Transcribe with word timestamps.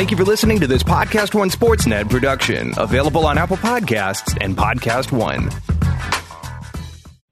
Thank 0.00 0.10
you 0.10 0.16
for 0.16 0.24
listening 0.24 0.58
to 0.60 0.66
this 0.66 0.82
Podcast 0.82 1.34
One 1.34 1.50
Sportsnet 1.50 2.08
production, 2.08 2.72
available 2.78 3.26
on 3.26 3.36
Apple 3.36 3.58
Podcasts 3.58 4.34
and 4.40 4.56
Podcast 4.56 5.12
One. 5.12 5.50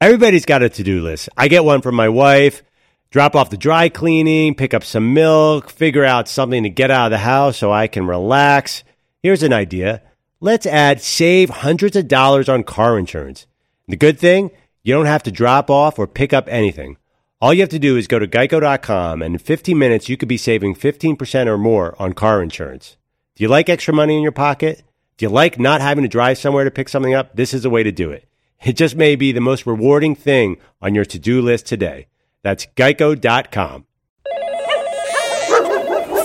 Everybody's 0.03 0.45
got 0.45 0.63
a 0.63 0.69
to 0.69 0.83
do 0.83 1.01
list. 1.01 1.31
I 1.35 1.49
get 1.49 1.65
one 1.65 1.81
from 1.81 1.95
my 1.95 2.11
wife 2.11 2.63
drop 3.11 3.35
off 3.35 3.49
the 3.49 3.57
dry 3.57 3.89
cleaning, 3.89 4.55
pick 4.55 4.75
up 4.75 4.85
some 4.85 5.15
milk, 5.15 5.71
figure 5.71 6.05
out 6.05 6.29
something 6.29 6.63
to 6.65 6.69
get 6.69 6.91
out 6.91 7.07
of 7.07 7.13
the 7.13 7.17
house 7.25 7.57
so 7.57 7.73
I 7.73 7.87
can 7.87 8.07
relax. 8.07 8.85
Here's 9.23 9.43
an 9.43 9.55
idea. 9.55 10.03
Let's 10.39 10.67
add 10.67 11.01
save 11.01 11.49
hundreds 11.49 11.97
of 11.97 12.07
dollars 12.07 12.51
on 12.51 12.65
car 12.65 12.99
insurance. 12.99 13.47
The 13.87 13.97
good 13.97 14.19
thing, 14.19 14.51
you 14.83 14.93
don't 14.93 15.07
have 15.07 15.23
to 15.23 15.33
drop 15.33 15.71
off 15.71 15.99
or 15.99 16.07
pick 16.07 16.35
up 16.35 16.45
anything. 16.49 16.99
All 17.41 17.55
you 17.55 17.61
have 17.61 17.69
to 17.69 17.79
do 17.79 17.97
is 17.97 18.09
go 18.09 18.19
to 18.19 18.27
geico.com 18.27 19.23
and 19.23 19.37
in 19.37 19.39
15 19.39 19.79
minutes 19.79 20.09
you 20.09 20.17
could 20.17 20.29
be 20.29 20.37
saving 20.37 20.75
15% 20.75 21.47
or 21.47 21.57
more 21.57 21.95
on 21.97 22.13
car 22.13 22.43
insurance. 22.43 22.97
Do 23.37 23.45
you 23.45 23.49
like 23.49 23.69
extra 23.69 23.95
money 23.95 24.17
in 24.17 24.23
your 24.23 24.33
pocket? 24.33 24.83
Do 25.17 25.25
you 25.25 25.31
like 25.31 25.57
not 25.57 25.81
having 25.81 26.03
to 26.03 26.09
drive 26.09 26.39
somewhere 26.39 26.65
to 26.65 26.71
pick 26.73 26.89
something 26.89 27.15
up? 27.15 27.37
This 27.37 27.55
is 27.55 27.63
the 27.63 27.71
way 27.71 27.85
to 27.85 27.93
do 27.93 28.11
it. 28.11 28.29
It 28.65 28.73
just 28.73 28.97
may 28.97 29.15
be 29.15 29.31
the 29.31 29.41
most 29.41 29.67
rewarding 29.67 30.17
thing 30.17 30.57
on 30.83 30.97
your 30.97 31.05
to-do 31.05 31.41
list 31.41 31.67
today. 31.67 32.09
That's 32.43 32.67
geico.com. 32.67 33.87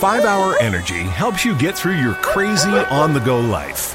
5 0.00 0.24
Hour 0.24 0.56
Energy 0.60 1.02
helps 1.02 1.44
you 1.44 1.56
get 1.56 1.78
through 1.78 1.94
your 1.94 2.14
crazy 2.14 2.70
on 2.70 3.14
the 3.14 3.20
go 3.20 3.38
life. 3.38 3.94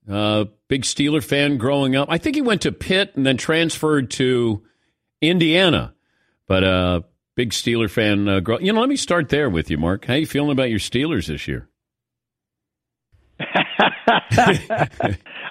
uh, 0.09 0.45
big 0.67 0.83
Steeler 0.83 1.23
fan 1.23 1.57
growing 1.57 1.95
up. 1.95 2.07
I 2.09 2.17
think 2.17 2.35
he 2.35 2.41
went 2.41 2.61
to 2.61 2.71
Pitt 2.71 3.13
and 3.15 3.25
then 3.25 3.37
transferred 3.37 4.11
to 4.11 4.63
Indiana, 5.21 5.93
but 6.47 6.63
uh, 6.63 7.01
big 7.35 7.51
Steeler 7.51 7.89
fan. 7.89 8.27
Uh, 8.27 8.39
grow- 8.39 8.59
you 8.59 8.73
know, 8.73 8.79
let 8.79 8.89
me 8.89 8.95
start 8.95 9.29
there 9.29 9.49
with 9.49 9.69
you, 9.69 9.77
Mark. 9.77 10.05
How 10.05 10.15
you 10.15 10.25
feeling 10.25 10.51
about 10.51 10.69
your 10.69 10.79
Steelers 10.79 11.27
this 11.27 11.47
year? 11.47 11.67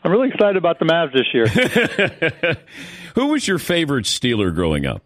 I'm 0.03 0.11
really 0.11 0.29
excited 0.29 0.57
about 0.57 0.79
the 0.79 0.85
Mavs 0.85 1.13
this 1.13 1.27
year. 1.35 2.57
Who 3.15 3.27
was 3.27 3.47
your 3.47 3.59
favorite 3.59 4.07
Steeler 4.07 4.55
growing 4.55 4.87
up? 4.87 5.03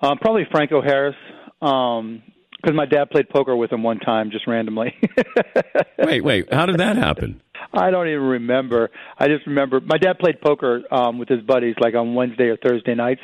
Um, 0.00 0.18
probably 0.18 0.46
Franco 0.50 0.80
Harris, 0.80 1.16
because 1.60 1.82
um, 1.82 2.22
my 2.74 2.86
dad 2.86 3.10
played 3.10 3.28
poker 3.30 3.56
with 3.56 3.72
him 3.72 3.82
one 3.82 3.98
time, 3.98 4.30
just 4.30 4.46
randomly. 4.46 4.94
wait, 5.98 6.22
wait, 6.22 6.52
how 6.52 6.66
did 6.66 6.78
that 6.78 6.96
happen? 6.96 7.40
I 7.78 7.90
don't 7.90 8.08
even 8.08 8.22
remember. 8.22 8.90
I 9.18 9.28
just 9.28 9.46
remember 9.46 9.80
my 9.80 9.98
dad 9.98 10.18
played 10.18 10.40
poker 10.40 10.82
um, 10.90 11.18
with 11.18 11.28
his 11.28 11.42
buddies, 11.42 11.76
like 11.80 11.94
on 11.94 12.14
Wednesday 12.14 12.44
or 12.44 12.56
Thursday 12.56 12.94
nights, 12.94 13.20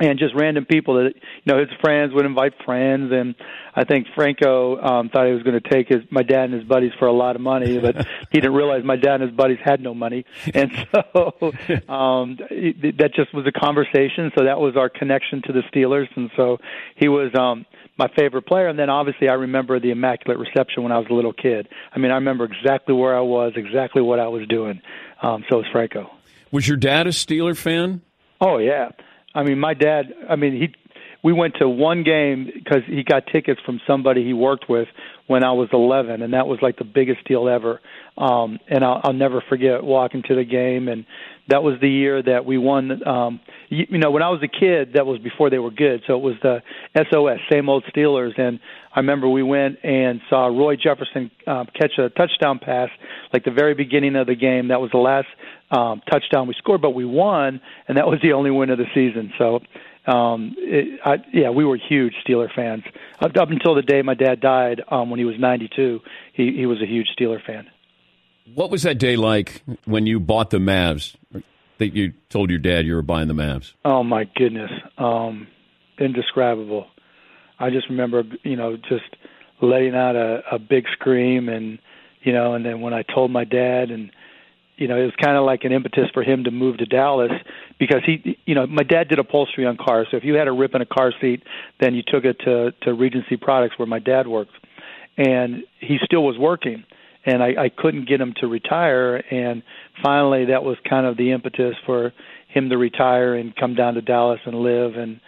and 0.00 0.18
just 0.18 0.34
random 0.34 0.64
people 0.64 0.94
that 0.94 1.12
you 1.14 1.52
know 1.52 1.58
his 1.58 1.68
friends 1.80 2.12
would 2.12 2.26
invite 2.26 2.54
friends 2.64 3.12
and 3.12 3.34
i 3.74 3.84
think 3.84 4.06
franco 4.14 4.80
um 4.80 5.08
thought 5.10 5.26
he 5.26 5.32
was 5.32 5.42
going 5.42 5.60
to 5.60 5.68
take 5.70 5.88
his 5.88 6.02
my 6.10 6.22
dad 6.22 6.44
and 6.44 6.54
his 6.54 6.64
buddies 6.64 6.92
for 6.98 7.06
a 7.06 7.12
lot 7.12 7.36
of 7.36 7.42
money 7.42 7.78
but 7.78 8.06
he 8.30 8.40
didn't 8.40 8.54
realize 8.54 8.82
my 8.84 8.96
dad 8.96 9.20
and 9.20 9.30
his 9.30 9.36
buddies 9.36 9.58
had 9.64 9.80
no 9.80 9.94
money. 9.94 10.24
And 10.54 10.70
so 10.92 11.52
um 11.92 12.36
that 12.38 13.10
just 13.14 13.34
was 13.34 13.46
a 13.46 13.52
conversation 13.52 14.30
so 14.36 14.44
that 14.44 14.58
was 14.58 14.76
our 14.76 14.88
connection 14.88 15.42
to 15.46 15.52
the 15.52 15.62
steelers 15.72 16.08
and 16.16 16.30
so 16.36 16.58
he 16.96 17.08
was 17.08 17.32
um 17.34 17.66
my 17.98 18.08
favorite 18.16 18.46
player. 18.46 18.68
And 18.68 18.78
then 18.78 18.90
obviously 18.90 19.28
i 19.28 19.34
remember 19.34 19.78
the 19.80 19.90
immaculate 19.90 20.38
reception 20.38 20.82
when 20.82 20.92
i 20.92 20.98
was 20.98 21.06
a 21.10 21.14
little 21.14 21.32
kid. 21.32 21.68
I 21.92 21.98
mean 21.98 22.10
i 22.10 22.14
remember 22.14 22.44
exactly 22.44 22.94
where 22.94 23.16
i 23.16 23.20
was 23.20 23.52
exactly 23.56 24.02
what 24.02 24.18
i 24.18 24.28
was 24.28 24.46
doing. 24.48 24.80
Um 25.22 25.44
so 25.50 25.58
was 25.58 25.66
franco. 25.72 26.10
Was 26.50 26.66
your 26.66 26.76
dad 26.76 27.06
a 27.06 27.10
steeler 27.10 27.56
fan? 27.56 28.02
Oh 28.40 28.58
yeah 28.58 28.90
I 29.34 29.42
mean, 29.42 29.58
my 29.58 29.74
dad. 29.74 30.14
I 30.28 30.36
mean, 30.36 30.52
he. 30.54 30.74
We 31.22 31.34
went 31.34 31.56
to 31.58 31.68
one 31.68 32.02
game 32.02 32.50
because 32.54 32.80
he 32.86 33.02
got 33.02 33.26
tickets 33.26 33.60
from 33.66 33.78
somebody 33.86 34.24
he 34.24 34.32
worked 34.32 34.70
with 34.70 34.88
when 35.26 35.44
I 35.44 35.52
was 35.52 35.68
11, 35.70 36.22
and 36.22 36.32
that 36.32 36.46
was 36.46 36.60
like 36.62 36.78
the 36.78 36.84
biggest 36.84 37.24
deal 37.28 37.46
ever. 37.46 37.78
Um, 38.16 38.58
and 38.68 38.82
I'll, 38.82 39.00
I'll 39.04 39.12
never 39.12 39.44
forget 39.46 39.84
walking 39.84 40.22
to 40.28 40.34
the 40.34 40.44
game, 40.44 40.88
and 40.88 41.04
that 41.48 41.62
was 41.62 41.78
the 41.80 41.88
year 41.88 42.22
that 42.22 42.46
we 42.46 42.58
won. 42.58 43.06
Um, 43.06 43.40
you, 43.68 43.86
you 43.90 43.98
know, 43.98 44.10
when 44.10 44.22
I 44.22 44.30
was 44.30 44.42
a 44.42 44.48
kid, 44.48 44.94
that 44.94 45.04
was 45.06 45.20
before 45.20 45.50
they 45.50 45.58
were 45.58 45.70
good, 45.70 46.02
so 46.06 46.14
it 46.14 46.22
was 46.22 46.36
the 46.42 46.62
SOS, 46.96 47.38
same 47.52 47.68
old 47.68 47.84
Steelers. 47.94 48.38
And 48.40 48.60
I 48.94 49.00
remember 49.00 49.28
we 49.28 49.42
went 49.42 49.78
and 49.84 50.20
saw 50.30 50.46
Roy 50.46 50.76
Jefferson 50.76 51.30
uh, 51.46 51.64
catch 51.78 51.92
a 51.98 52.08
touchdown 52.08 52.58
pass, 52.58 52.88
like 53.32 53.44
the 53.44 53.50
very 53.50 53.74
beginning 53.74 54.16
of 54.16 54.26
the 54.26 54.34
game. 54.34 54.68
That 54.68 54.80
was 54.80 54.90
the 54.90 54.98
last 54.98 55.28
um, 55.70 56.02
touchdown 56.10 56.48
we 56.48 56.54
scored, 56.54 56.82
but 56.82 56.90
we 56.90 57.04
won, 57.04 57.60
and 57.86 57.96
that 57.96 58.06
was 58.06 58.18
the 58.22 58.32
only 58.32 58.50
win 58.50 58.70
of 58.70 58.78
the 58.78 58.86
season. 58.94 59.32
So, 59.38 59.60
um, 60.10 60.54
it, 60.58 61.00
I, 61.04 61.16
yeah, 61.32 61.50
we 61.50 61.64
were 61.64 61.76
huge 61.76 62.14
Steeler 62.26 62.48
fans 62.54 62.82
up, 63.20 63.36
up 63.36 63.50
until 63.50 63.74
the 63.74 63.82
day 63.82 64.02
my 64.02 64.14
dad 64.14 64.40
died 64.40 64.82
um, 64.90 65.10
when 65.10 65.18
he 65.18 65.24
was 65.24 65.36
92. 65.38 66.00
He 66.32 66.52
he 66.56 66.66
was 66.66 66.82
a 66.82 66.86
huge 66.86 67.08
Steeler 67.18 67.44
fan. 67.44 67.66
What 68.54 68.70
was 68.70 68.82
that 68.82 68.98
day 68.98 69.16
like 69.16 69.62
when 69.84 70.06
you 70.06 70.18
bought 70.18 70.50
the 70.50 70.58
Mavs? 70.58 71.16
That 71.78 71.94
you 71.94 72.12
told 72.28 72.50
your 72.50 72.58
dad 72.58 72.84
you 72.84 72.94
were 72.94 73.02
buying 73.02 73.28
the 73.28 73.34
Mavs? 73.34 73.72
Oh 73.86 74.02
my 74.02 74.24
goodness, 74.36 74.70
um, 74.98 75.46
indescribable. 75.98 76.86
I 77.58 77.70
just 77.70 77.88
remember, 77.88 78.22
you 78.42 78.56
know, 78.56 78.76
just 78.76 79.16
letting 79.62 79.94
out 79.94 80.16
a, 80.16 80.42
a 80.52 80.58
big 80.58 80.86
scream, 80.92 81.48
and 81.48 81.78
you 82.22 82.32
know, 82.32 82.54
and 82.54 82.66
then 82.66 82.80
when 82.80 82.92
I 82.92 83.02
told 83.02 83.30
my 83.30 83.44
dad, 83.44 83.90
and 83.90 84.10
you 84.80 84.88
know, 84.88 84.96
it 84.96 85.04
was 85.04 85.14
kind 85.22 85.36
of 85.36 85.44
like 85.44 85.64
an 85.64 85.72
impetus 85.72 86.08
for 86.14 86.22
him 86.22 86.44
to 86.44 86.50
move 86.50 86.78
to 86.78 86.86
Dallas 86.86 87.30
because 87.78 88.00
he, 88.04 88.38
you 88.46 88.54
know, 88.54 88.66
my 88.66 88.82
dad 88.82 89.08
did 89.08 89.18
upholstery 89.18 89.66
on 89.66 89.76
cars. 89.76 90.08
So 90.10 90.16
if 90.16 90.24
you 90.24 90.34
had 90.34 90.48
a 90.48 90.52
rip 90.52 90.74
in 90.74 90.80
a 90.80 90.86
car 90.86 91.12
seat, 91.20 91.42
then 91.80 91.94
you 91.94 92.02
took 92.02 92.24
it 92.24 92.38
to 92.46 92.72
to 92.82 92.94
Regency 92.94 93.36
Products 93.36 93.78
where 93.78 93.86
my 93.86 93.98
dad 93.98 94.26
worked, 94.26 94.54
and 95.18 95.64
he 95.80 95.98
still 96.02 96.24
was 96.24 96.38
working, 96.38 96.84
and 97.26 97.42
I, 97.42 97.64
I 97.64 97.68
couldn't 97.68 98.08
get 98.08 98.22
him 98.22 98.32
to 98.40 98.46
retire, 98.46 99.16
and 99.16 99.62
finally 100.02 100.46
that 100.46 100.64
was 100.64 100.78
kind 100.88 101.06
of 101.06 101.18
the 101.18 101.32
impetus 101.32 101.74
for 101.84 102.14
him 102.48 102.70
to 102.70 102.78
retire 102.78 103.34
and 103.34 103.54
come 103.54 103.74
down 103.74 103.94
to 103.94 104.00
Dallas 104.00 104.40
and 104.46 104.56
live 104.56 104.96
and 104.96 105.20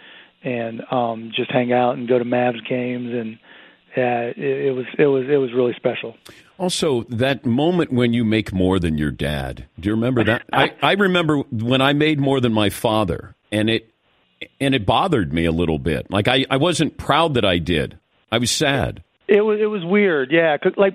and 0.43 0.81
um 0.91 1.31
just 1.33 1.51
hang 1.51 1.71
out 1.71 1.95
and 1.95 2.07
go 2.09 2.17
to 2.17 2.25
Mavs 2.25 2.67
games 2.67 3.11
and 3.13 3.37
yeah, 3.95 4.21
it, 4.21 4.37
it 4.37 4.71
was 4.71 4.85
it 4.97 5.05
was 5.05 5.25
it 5.29 5.37
was 5.37 5.53
really 5.53 5.73
special. 5.75 6.15
Also, 6.57 7.03
that 7.03 7.45
moment 7.45 7.91
when 7.91 8.13
you 8.13 8.23
make 8.23 8.53
more 8.53 8.79
than 8.79 8.97
your 8.97 9.11
dad. 9.11 9.65
Do 9.79 9.89
you 9.89 9.95
remember 9.95 10.23
that? 10.23 10.43
I, 10.53 10.73
I 10.81 10.93
remember 10.93 11.39
when 11.39 11.81
I 11.81 11.93
made 11.93 12.19
more 12.19 12.39
than 12.39 12.53
my 12.53 12.69
father, 12.69 13.35
and 13.51 13.69
it 13.69 13.93
and 14.59 14.75
it 14.75 14.85
bothered 14.85 15.33
me 15.33 15.45
a 15.45 15.51
little 15.51 15.79
bit. 15.79 16.09
Like 16.11 16.27
I, 16.27 16.45
I 16.49 16.57
wasn't 16.57 16.97
proud 16.97 17.35
that 17.35 17.45
I 17.45 17.57
did. 17.57 17.97
I 18.31 18.37
was 18.37 18.51
sad. 18.51 19.03
It 19.27 19.41
was 19.41 19.59
it 19.61 19.65
was 19.67 19.83
weird, 19.83 20.31
yeah. 20.31 20.57
Cause 20.57 20.73
like, 20.77 20.93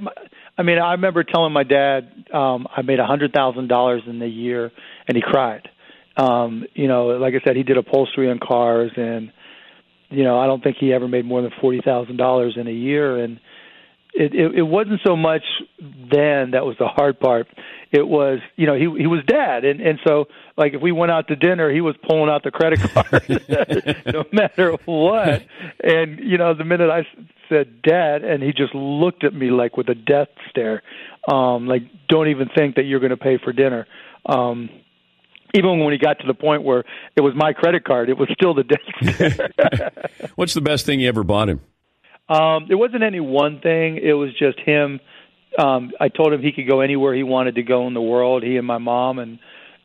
I 0.57 0.63
mean, 0.63 0.79
I 0.79 0.93
remember 0.93 1.25
telling 1.25 1.53
my 1.53 1.63
dad 1.63 2.25
um, 2.33 2.67
I 2.77 2.83
made 2.83 2.99
a 2.99 3.07
hundred 3.07 3.33
thousand 3.33 3.69
dollars 3.69 4.03
in 4.07 4.19
the 4.19 4.29
year, 4.29 4.71
and 5.07 5.17
he 5.17 5.23
cried. 5.23 5.69
Um, 6.17 6.65
you 6.75 6.89
know, 6.89 7.07
like 7.07 7.35
I 7.35 7.45
said, 7.45 7.57
he 7.57 7.63
did 7.63 7.77
upholstery 7.77 8.29
on 8.29 8.41
cars, 8.41 8.91
and 8.97 9.33
you 10.11 10.25
know, 10.25 10.39
I 10.39 10.47
don't 10.47 10.63
think 10.63 10.77
he 10.79 10.93
ever 10.93 11.09
made 11.09 11.25
more 11.25 11.43
than 11.43 11.53
forty 11.61 11.81
thousand 11.85 12.17
dollars 12.17 12.57
in 12.57 12.67
a 12.67 12.73
year, 12.73 13.23
and 13.23 13.41
it, 14.15 14.35
it 14.35 14.55
it 14.57 14.63
wasn't 14.63 15.01
so 15.07 15.17
much 15.17 15.43
then 15.81 16.53
that 16.53 16.65
was 16.65 16.77
the 16.79 16.87
hard 16.87 17.21
part. 17.21 17.47
It 17.93 18.07
was 18.07 18.41
you 18.57 18.67
know 18.67 18.75
he 18.75 18.85
he 19.01 19.07
was 19.07 19.23
dad, 19.27 19.65
and 19.65 19.81
and 19.81 19.99
so 20.07 20.27
like 20.57 20.75
if 20.75 20.81
we 20.81 20.93
went 20.93 21.13
out 21.13 21.29
to 21.29 21.37
dinner, 21.37 21.71
he 21.71 21.81
was 21.81 21.95
pulling 22.09 22.31
out 22.31 22.43
the 22.43 22.51
credit 22.51 22.81
card 22.81 24.03
no 24.13 24.25
matter 24.33 24.73
what. 24.87 25.47
And 25.83 26.19
you 26.21 26.39
know 26.39 26.55
the 26.55 26.65
minute 26.65 26.91
I 26.91 27.07
said 27.49 27.83
dad, 27.83 28.25
and 28.25 28.43
he 28.43 28.53
just 28.53 28.75
looked 28.75 29.25
at 29.25 29.35
me 29.35 29.51
like 29.51 29.77
with 29.77 29.89
a 29.89 29.95
death 29.95 30.29
stare, 30.51 30.83
um, 31.31 31.67
like 31.67 31.83
don't 32.09 32.29
even 32.29 32.49
think 32.57 32.77
that 32.77 32.85
you're 32.85 33.01
going 33.01 33.11
to 33.11 33.17
pay 33.17 33.39
for 33.43 33.53
dinner. 33.53 33.87
Um, 34.27 34.71
even 35.55 35.81
when 35.81 35.93
he 35.93 35.99
got 35.99 36.19
to 36.21 36.27
the 36.27 36.35
point 36.35 36.63
where 36.63 36.85
it 37.17 37.21
was 37.21 37.35
my 37.35 37.53
credit 37.53 37.85
card, 37.85 38.09
it 38.09 38.19
was 38.19 38.29
still 38.33 38.55
the 38.55 38.65
debt. 38.65 40.31
What's 40.37 40.55
the 40.55 40.61
best 40.61 40.87
thing 40.87 41.01
you 41.01 41.09
ever 41.09 41.25
bought 41.25 41.49
him? 41.49 41.61
Um, 42.29 42.67
it 42.69 42.75
wasn't 42.75 43.03
any 43.03 43.21
one 43.21 43.61
thing. 43.61 43.97
It 43.97 44.13
was 44.13 44.31
just 44.39 44.61
him. 44.61 45.01
Um, 45.59 45.93
I 45.99 46.09
told 46.09 46.33
him 46.33 46.43
he 46.43 46.53
could 46.53 46.69
go 46.69 46.81
anywhere 46.81 47.15
he 47.15 47.23
wanted 47.23 47.55
to 47.55 47.63
go 47.63 47.87
in 47.87 47.95
the 47.95 48.03
world. 48.03 48.43
He 48.43 48.57
and 48.59 48.67
my 48.67 48.79
mom, 48.79 49.19
and, 49.19 49.39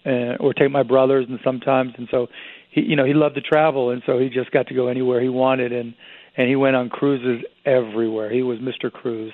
and 0.03 0.37
or 0.39 0.53
take 0.53 0.69
my 0.69 0.83
brothers, 0.83 1.25
and 1.29 1.39
sometimes, 1.43 1.93
and 1.97 2.07
so 2.11 2.27
he, 2.69 2.81
you 2.81 2.95
know, 2.95 3.05
he 3.05 3.13
loved 3.13 3.35
to 3.35 3.41
travel, 3.41 3.91
and 3.91 4.03
so 4.05 4.19
he 4.19 4.29
just 4.29 4.51
got 4.51 4.67
to 4.67 4.73
go 4.73 4.87
anywhere 4.87 5.21
he 5.21 5.29
wanted, 5.29 5.71
and 5.71 5.93
and 6.35 6.49
he 6.49 6.55
went 6.55 6.75
on 6.75 6.89
cruises 6.89 7.45
everywhere. 7.65 8.31
He 8.31 8.43
was 8.43 8.59
Mr. 8.59 8.91
Cruise, 8.91 9.33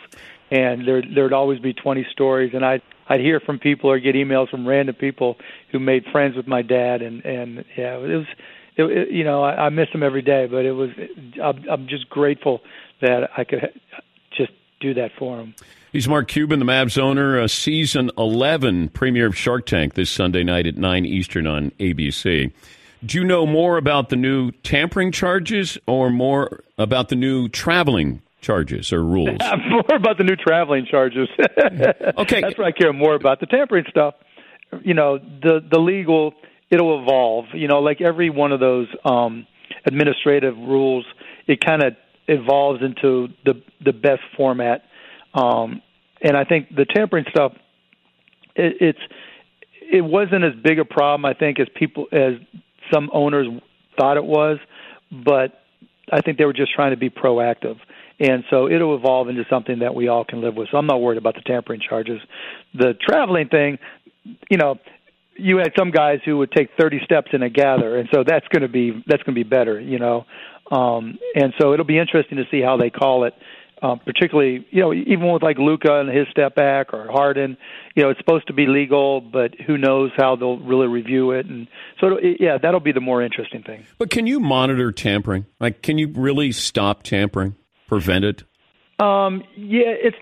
and 0.52 0.88
there 0.88 1.02
there'd 1.02 1.34
always 1.34 1.60
be 1.60 1.74
20 1.74 2.06
stories, 2.12 2.52
and 2.54 2.64
I 2.64 2.82
I'd 3.10 3.20
hear 3.20 3.40
from 3.40 3.60
people 3.60 3.90
or 3.90 4.00
get 4.00 4.16
emails 4.16 4.50
from 4.50 4.68
random 4.68 4.96
people 4.96 5.38
who 5.72 5.80
made 5.80 6.06
friends 6.12 6.36
with 6.36 6.48
my 6.48 6.62
dad, 6.62 7.02
and 7.02 7.26
and 7.26 7.66
yeah, 7.76 7.98
it 7.98 8.18
was. 8.18 8.28
It, 8.78 8.84
it, 8.84 9.12
you 9.12 9.26
know, 9.26 9.44
I, 9.44 9.66
I 9.66 9.70
miss 9.70 9.90
him 9.90 10.04
every 10.04 10.22
day, 10.22 10.48
but 10.50 10.64
it 10.64 10.72
was. 10.72 10.92
I'm, 11.44 11.66
I'm 11.70 11.88
just 11.88 12.10
grateful 12.10 12.62
that 13.02 13.30
I 13.36 13.44
could 13.44 13.74
just 14.32 14.52
do 14.80 14.94
that 14.94 15.12
for 15.18 15.40
him. 15.40 15.56
He's 15.92 16.08
Mark 16.08 16.28
Cuban, 16.28 16.60
the 16.60 16.66
Mavs 16.66 17.00
owner, 17.00 17.40
uh, 17.40 17.48
season 17.48 18.12
11 18.16 18.90
premiere 18.90 19.26
of 19.26 19.36
Shark 19.36 19.66
Tank 19.66 19.96
this 19.96 20.12
Sunday 20.12 20.44
night 20.44 20.68
at 20.68 20.78
9 20.78 21.04
Eastern 21.04 21.48
on 21.48 21.72
ABC. 21.80 22.54
Do 23.04 23.18
you 23.18 23.24
know 23.24 23.48
more 23.48 23.78
about 23.78 24.10
the 24.10 24.16
new 24.16 24.52
tampering 24.52 25.12
charges 25.12 25.78
or 25.88 26.12
more 26.12 26.64
about 26.78 27.10
the 27.10 27.16
new 27.16 27.50
traveling 27.50 28.22
charges 28.42 28.94
or 28.94 29.04
rules? 29.04 29.40
more 29.70 29.96
about 29.96 30.18
the 30.18 30.24
new 30.24 30.36
traveling 30.36 30.86
charges. 30.86 31.30
okay. 31.40 32.42
That's 32.42 32.58
what 32.58 32.68
I 32.68 32.72
care 32.72 32.94
more 32.94 33.16
about. 33.16 33.40
The 33.40 33.46
tampering 33.46 33.86
stuff, 33.90 34.16
you 34.84 34.94
know, 34.94 35.18
the 35.18 35.60
the 35.70 35.80
legal 35.80 36.34
it'll 36.70 37.02
evolve. 37.02 37.46
You 37.54 37.68
know, 37.68 37.80
like 37.80 38.02
every 38.02 38.30
one 38.30 38.52
of 38.52 38.60
those 38.60 38.88
um 39.06 39.48
administrative 39.86 40.58
rules, 40.58 41.06
it 41.48 41.64
kind 41.64 41.84
of 41.84 41.94
evolves 42.28 42.82
into 42.82 43.28
the 43.46 43.62
the 43.84 43.94
best 43.94 44.22
format 44.38 44.84
um, 45.34 45.82
and 46.22 46.36
I 46.36 46.44
think 46.44 46.76
the 46.76 46.86
tampering 46.86 47.26
stuff, 47.30 47.54
it, 48.56 48.78
it's 48.82 49.00
it 49.92 50.02
wasn't 50.02 50.44
as 50.44 50.54
big 50.64 50.80
a 50.80 50.86
problem 50.86 51.26
I 51.26 51.34
think 51.34 51.60
as 51.60 51.68
people 51.76 52.08
as 52.12 52.34
some 52.92 53.10
owners 53.14 53.48
thought 53.98 54.18
it 54.18 54.26
was, 54.26 54.58
but 55.12 55.62
I 56.12 56.22
think 56.22 56.38
they 56.38 56.46
were 56.46 56.54
just 56.54 56.74
trying 56.74 56.92
to 56.92 56.98
be 56.98 57.10
proactive. 57.10 57.78
And 58.20 58.44
so 58.50 58.70
it'll 58.70 58.96
evolve 58.96 59.30
into 59.30 59.46
something 59.50 59.80
that 59.80 59.96
we 59.96 60.08
all 60.08 60.26
can 60.26 60.42
live 60.42 60.56
with. 60.56 60.70
So 60.72 60.78
I'm 60.78 60.88
not 60.88 61.02
worried 61.02 61.18
about 61.18 61.36
the 61.36 61.42
tampering 61.42 61.82
charges. 61.88 62.20
The 62.74 62.94
traveling 63.08 63.48
thing, 63.48 63.80
you 64.50 64.58
know, 64.58 64.78
you 65.38 65.58
had 65.58 65.72
some 65.78 65.92
guys 65.92 66.20
who 66.26 66.38
would 66.40 66.52
take 66.52 66.70
30 66.78 67.00
steps 67.06 67.30
in 67.32 67.44
a 67.44 67.50
gather, 67.50 67.98
and 67.98 68.10
so 68.14 68.26
that's 68.28 68.46
going 68.50 68.64
to 68.64 68.68
be 68.68 68.92
that's 69.08 69.24
going 69.24 69.36
to 69.36 69.44
be 69.44 69.48
better, 69.48 69.80
you 69.80 69.98
know. 69.98 70.26
Um, 70.70 71.18
and 71.34 71.54
so 71.60 71.74
it'll 71.74 71.86
be 71.86 71.98
interesting 71.98 72.38
to 72.38 72.44
see 72.52 72.62
how 72.62 72.76
they 72.76 72.90
call 72.90 73.24
it 73.24 73.34
um, 73.82 74.00
particularly 74.00 74.66
you 74.72 74.82
know 74.82 74.94
even 74.94 75.32
with 75.32 75.44
like 75.44 75.58
Luka 75.58 76.00
and 76.00 76.10
his 76.10 76.28
step 76.32 76.56
back 76.56 76.94
or 76.94 77.08
Harden, 77.10 77.58
you 77.96 78.04
know 78.04 78.10
it's 78.10 78.20
supposed 78.20 78.48
to 78.48 78.54
be 78.54 78.66
legal, 78.68 79.22
but 79.22 79.56
who 79.66 79.78
knows 79.78 80.12
how 80.18 80.36
they'll 80.36 80.60
really 80.60 80.88
review 80.88 81.32
it, 81.32 81.46
and 81.46 81.68
so 82.00 82.20
yeah, 82.20 82.58
that'll 82.62 82.80
be 82.80 82.92
the 82.92 83.02
more 83.02 83.22
interesting 83.22 83.64
thing. 83.64 83.86
But 83.98 84.10
can 84.10 84.28
you 84.28 84.40
monitor 84.40 84.92
tampering? 84.92 85.46
Like, 85.60 85.82
can 85.82 85.98
you 85.98 86.10
really 86.10 86.52
stop 86.52 87.04
tampering, 87.04 87.56
prevent 87.90 88.24
it? 88.24 88.44
Um, 89.00 89.44
yeah, 89.56 89.94
it's 90.02 90.18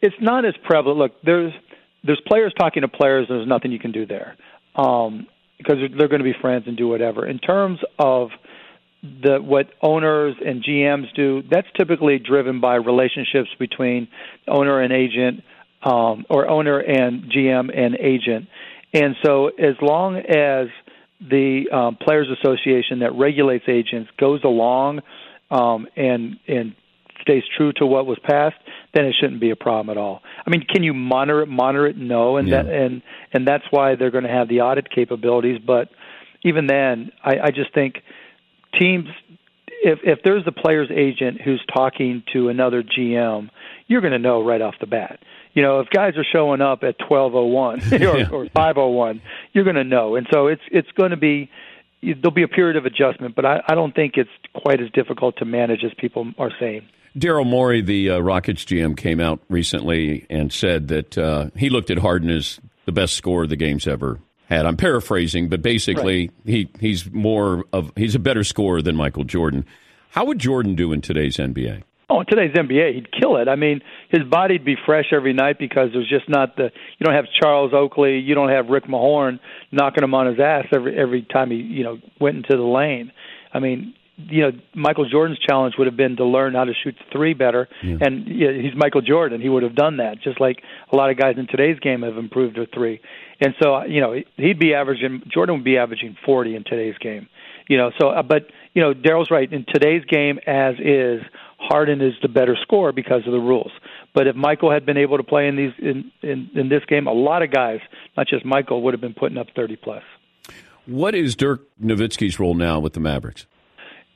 it's 0.00 0.16
not 0.20 0.44
as 0.44 0.54
prevalent. 0.64 0.98
Look, 0.98 1.12
there's 1.24 1.52
there's 2.04 2.20
players 2.26 2.52
talking 2.58 2.82
to 2.82 2.88
players. 2.88 3.26
There's 3.28 3.48
nothing 3.48 3.72
you 3.72 3.78
can 3.78 3.92
do 3.92 4.06
there 4.06 4.36
um, 4.76 5.26
because 5.58 5.76
they're, 5.76 5.96
they're 5.96 6.08
going 6.08 6.20
to 6.20 6.24
be 6.24 6.34
friends 6.40 6.64
and 6.66 6.76
do 6.76 6.88
whatever. 6.88 7.26
In 7.26 7.38
terms 7.38 7.78
of 7.98 8.28
the 9.02 9.40
what 9.40 9.68
owners 9.80 10.34
and 10.44 10.62
GMs 10.62 11.14
do, 11.14 11.42
that's 11.50 11.68
typically 11.78 12.18
driven 12.18 12.60
by 12.60 12.76
relationships 12.76 13.48
between 13.58 14.08
owner 14.48 14.80
and 14.80 14.92
agent, 14.92 15.42
um, 15.82 16.24
or 16.30 16.48
owner 16.48 16.78
and 16.78 17.24
GM 17.30 17.76
and 17.76 17.96
agent. 17.96 18.48
And 18.94 19.16
so, 19.24 19.48
as 19.48 19.74
long 19.80 20.16
as 20.16 20.68
the 21.20 21.64
um, 21.72 21.96
Players 22.00 22.28
Association 22.40 23.00
that 23.00 23.12
regulates 23.14 23.64
agents 23.68 24.10
goes 24.18 24.40
along 24.44 25.00
um, 25.52 25.86
and 25.96 26.36
and 26.48 26.74
stays 27.20 27.44
true 27.56 27.72
to 27.74 27.86
what 27.86 28.06
was 28.06 28.18
passed, 28.24 28.56
then 28.94 29.04
it 29.04 29.14
shouldn't 29.20 29.40
be 29.40 29.50
a 29.50 29.56
problem 29.56 29.96
at 29.96 30.00
all. 30.00 30.22
I 30.44 30.50
mean, 30.50 30.64
can 30.68 30.82
you 30.82 30.92
monitor 30.92 31.42
it? 31.42 31.46
Monitor 31.46 31.86
it? 31.86 31.96
No, 31.96 32.36
and 32.36 32.48
yeah. 32.48 32.62
that 32.62 32.72
and 32.72 33.02
and 33.32 33.46
that's 33.46 33.64
why 33.70 33.94
they're 33.94 34.10
going 34.10 34.24
to 34.24 34.30
have 34.30 34.48
the 34.48 34.62
audit 34.62 34.90
capabilities. 34.90 35.60
But 35.64 35.88
even 36.42 36.66
then, 36.66 37.12
I, 37.22 37.38
I 37.44 37.50
just 37.50 37.72
think 37.74 37.96
teams 38.78 39.08
if 39.68 40.00
if 40.02 40.20
there's 40.24 40.44
a 40.46 40.52
player's 40.52 40.90
agent 40.90 41.40
who's 41.40 41.62
talking 41.72 42.22
to 42.32 42.48
another 42.48 42.82
GM, 42.82 43.50
you're 43.86 44.00
going 44.00 44.12
to 44.12 44.18
know 44.18 44.44
right 44.44 44.60
off 44.60 44.74
the 44.80 44.86
bat. 44.86 45.20
You 45.54 45.62
know, 45.62 45.80
if 45.80 45.90
guys 45.90 46.14
are 46.16 46.24
showing 46.32 46.62
up 46.62 46.82
at 46.82 46.98
12:01 46.98 48.32
or, 48.32 48.34
or 48.34 48.46
5:01, 48.46 49.20
you're 49.52 49.64
going 49.64 49.76
to 49.76 49.84
know. 49.84 50.16
And 50.16 50.26
so 50.32 50.46
it's 50.46 50.62
it's 50.70 50.90
going 50.92 51.10
to 51.10 51.16
be 51.16 51.50
there'll 52.02 52.30
be 52.30 52.42
a 52.42 52.48
period 52.48 52.76
of 52.76 52.84
adjustment, 52.84 53.34
but 53.34 53.44
I, 53.44 53.62
I 53.68 53.74
don't 53.74 53.94
think 53.94 54.16
it's 54.16 54.30
quite 54.54 54.80
as 54.80 54.90
difficult 54.90 55.36
to 55.38 55.44
manage 55.44 55.84
as 55.84 55.92
people 55.96 56.32
are 56.38 56.50
saying. 56.58 56.88
Daryl 57.16 57.46
Morey, 57.46 57.82
the 57.82 58.10
uh, 58.10 58.18
Rockets 58.18 58.64
GM, 58.64 58.96
came 58.96 59.20
out 59.20 59.40
recently 59.48 60.26
and 60.30 60.52
said 60.52 60.88
that 60.88 61.18
uh, 61.18 61.50
he 61.56 61.68
looked 61.68 61.90
at 61.90 61.98
Harden 61.98 62.30
as 62.30 62.58
the 62.86 62.92
best 62.92 63.14
scorer 63.14 63.46
the 63.46 63.56
game's 63.56 63.86
ever 63.86 64.18
had. 64.46 64.66
I'm 64.66 64.76
paraphrasing, 64.76 65.48
but 65.48 65.62
basically 65.62 66.30
right. 66.44 66.46
he 66.46 66.68
he's 66.80 67.10
more 67.10 67.64
of 67.72 67.92
he's 67.96 68.14
a 68.14 68.18
better 68.18 68.44
scorer 68.44 68.80
than 68.80 68.96
Michael 68.96 69.24
Jordan. 69.24 69.66
How 70.10 70.24
would 70.24 70.38
Jordan 70.38 70.74
do 70.74 70.92
in 70.92 71.00
today's 71.00 71.36
NBA? 71.36 71.82
Oh, 72.12 72.20
in 72.20 72.26
today's 72.26 72.54
NBA, 72.54 72.94
he'd 72.94 73.08
kill 73.10 73.36
it. 73.38 73.48
I 73.48 73.56
mean, 73.56 73.80
his 74.10 74.22
body'd 74.30 74.66
be 74.66 74.76
fresh 74.84 75.06
every 75.12 75.32
night 75.32 75.58
because 75.58 75.88
there's 75.94 76.08
just 76.08 76.28
not 76.28 76.56
the 76.56 76.70
you 76.98 77.04
don't 77.04 77.14
have 77.14 77.24
Charles 77.40 77.72
Oakley, 77.74 78.18
you 78.18 78.34
don't 78.34 78.50
have 78.50 78.66
Rick 78.66 78.84
Mahorn 78.84 79.40
knocking 79.70 80.04
him 80.04 80.12
on 80.12 80.26
his 80.26 80.38
ass 80.38 80.66
every 80.74 80.98
every 80.98 81.22
time 81.22 81.50
he 81.50 81.56
you 81.56 81.84
know 81.84 81.98
went 82.20 82.36
into 82.36 82.54
the 82.54 82.62
lane. 82.62 83.12
I 83.54 83.60
mean, 83.60 83.94
you 84.18 84.42
know, 84.42 84.50
Michael 84.74 85.08
Jordan's 85.08 85.38
challenge 85.38 85.76
would 85.78 85.86
have 85.86 85.96
been 85.96 86.16
to 86.16 86.24
learn 86.24 86.54
how 86.54 86.64
to 86.64 86.72
shoot 86.84 86.94
three 87.10 87.32
better, 87.32 87.66
yeah. 87.82 87.96
and 88.02 88.28
you 88.28 88.46
know, 88.46 88.60
he's 88.60 88.76
Michael 88.76 89.00
Jordan. 89.00 89.40
He 89.40 89.48
would 89.48 89.62
have 89.62 89.74
done 89.74 89.96
that, 89.96 90.20
just 90.22 90.38
like 90.38 90.58
a 90.92 90.96
lot 90.96 91.10
of 91.10 91.16
guys 91.16 91.36
in 91.38 91.46
today's 91.46 91.78
game 91.80 92.02
have 92.02 92.18
improved 92.18 92.58
with 92.58 92.68
three. 92.74 93.00
And 93.40 93.54
so, 93.60 93.84
you 93.84 94.00
know, 94.00 94.14
he'd 94.36 94.58
be 94.58 94.74
averaging 94.74 95.22
Jordan 95.32 95.56
would 95.56 95.64
be 95.64 95.78
averaging 95.78 96.16
40 96.26 96.56
in 96.56 96.64
today's 96.64 96.96
game. 96.98 97.28
You 97.68 97.78
know, 97.78 97.90
so 97.98 98.10
uh, 98.10 98.22
but 98.22 98.48
you 98.74 98.82
know, 98.82 98.92
Daryl's 98.94 99.30
right. 99.30 99.50
In 99.50 99.64
today's 99.66 100.04
game, 100.04 100.38
as 100.46 100.74
is, 100.78 101.22
Harden 101.62 102.00
is 102.00 102.14
the 102.22 102.28
better 102.28 102.56
scorer 102.60 102.92
because 102.92 103.24
of 103.26 103.32
the 103.32 103.38
rules. 103.38 103.70
But 104.14 104.26
if 104.26 104.34
Michael 104.34 104.70
had 104.70 104.84
been 104.84 104.96
able 104.96 105.16
to 105.16 105.22
play 105.22 105.46
in 105.46 105.56
these 105.56 105.72
in 105.78 106.10
in, 106.22 106.50
in 106.54 106.68
this 106.68 106.84
game, 106.86 107.06
a 107.06 107.12
lot 107.12 107.42
of 107.42 107.50
guys, 107.50 107.80
not 108.16 108.26
just 108.26 108.44
Michael, 108.44 108.82
would 108.82 108.94
have 108.94 109.00
been 109.00 109.14
putting 109.14 109.38
up 109.38 109.48
30 109.54 109.76
plus. 109.76 110.02
What 110.86 111.14
is 111.14 111.36
Dirk 111.36 111.62
Nowitzki's 111.82 112.40
role 112.40 112.54
now 112.54 112.80
with 112.80 112.94
the 112.94 113.00
Mavericks? 113.00 113.46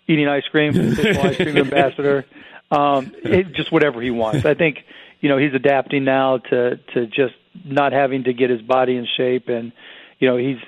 Eating 0.09 0.29
ice 0.29 0.45
cream, 0.51 0.71
ice 0.99 1.37
cream 1.37 1.57
ambassador, 1.57 2.27
um, 2.71 3.13
it, 3.23 3.53
just 3.53 3.71
whatever 3.71 4.03
he 4.03 4.11
wants. 4.11 4.45
I 4.45 4.55
think 4.55 4.79
you 5.21 5.29
know 5.29 5.39
he's 5.39 5.55
adapting 5.55 6.05
now 6.05 6.39
to 6.39 6.77
to 6.95 7.07
just 7.07 7.35
not 7.65 7.93
having 7.93 8.25
to 8.25 8.33
get 8.33 8.51
his 8.51 8.61
body 8.61 8.97
in 8.97 9.07
shape, 9.17 9.49
and 9.49 9.73
you 10.19 10.29
know 10.29 10.37
he's 10.37 10.59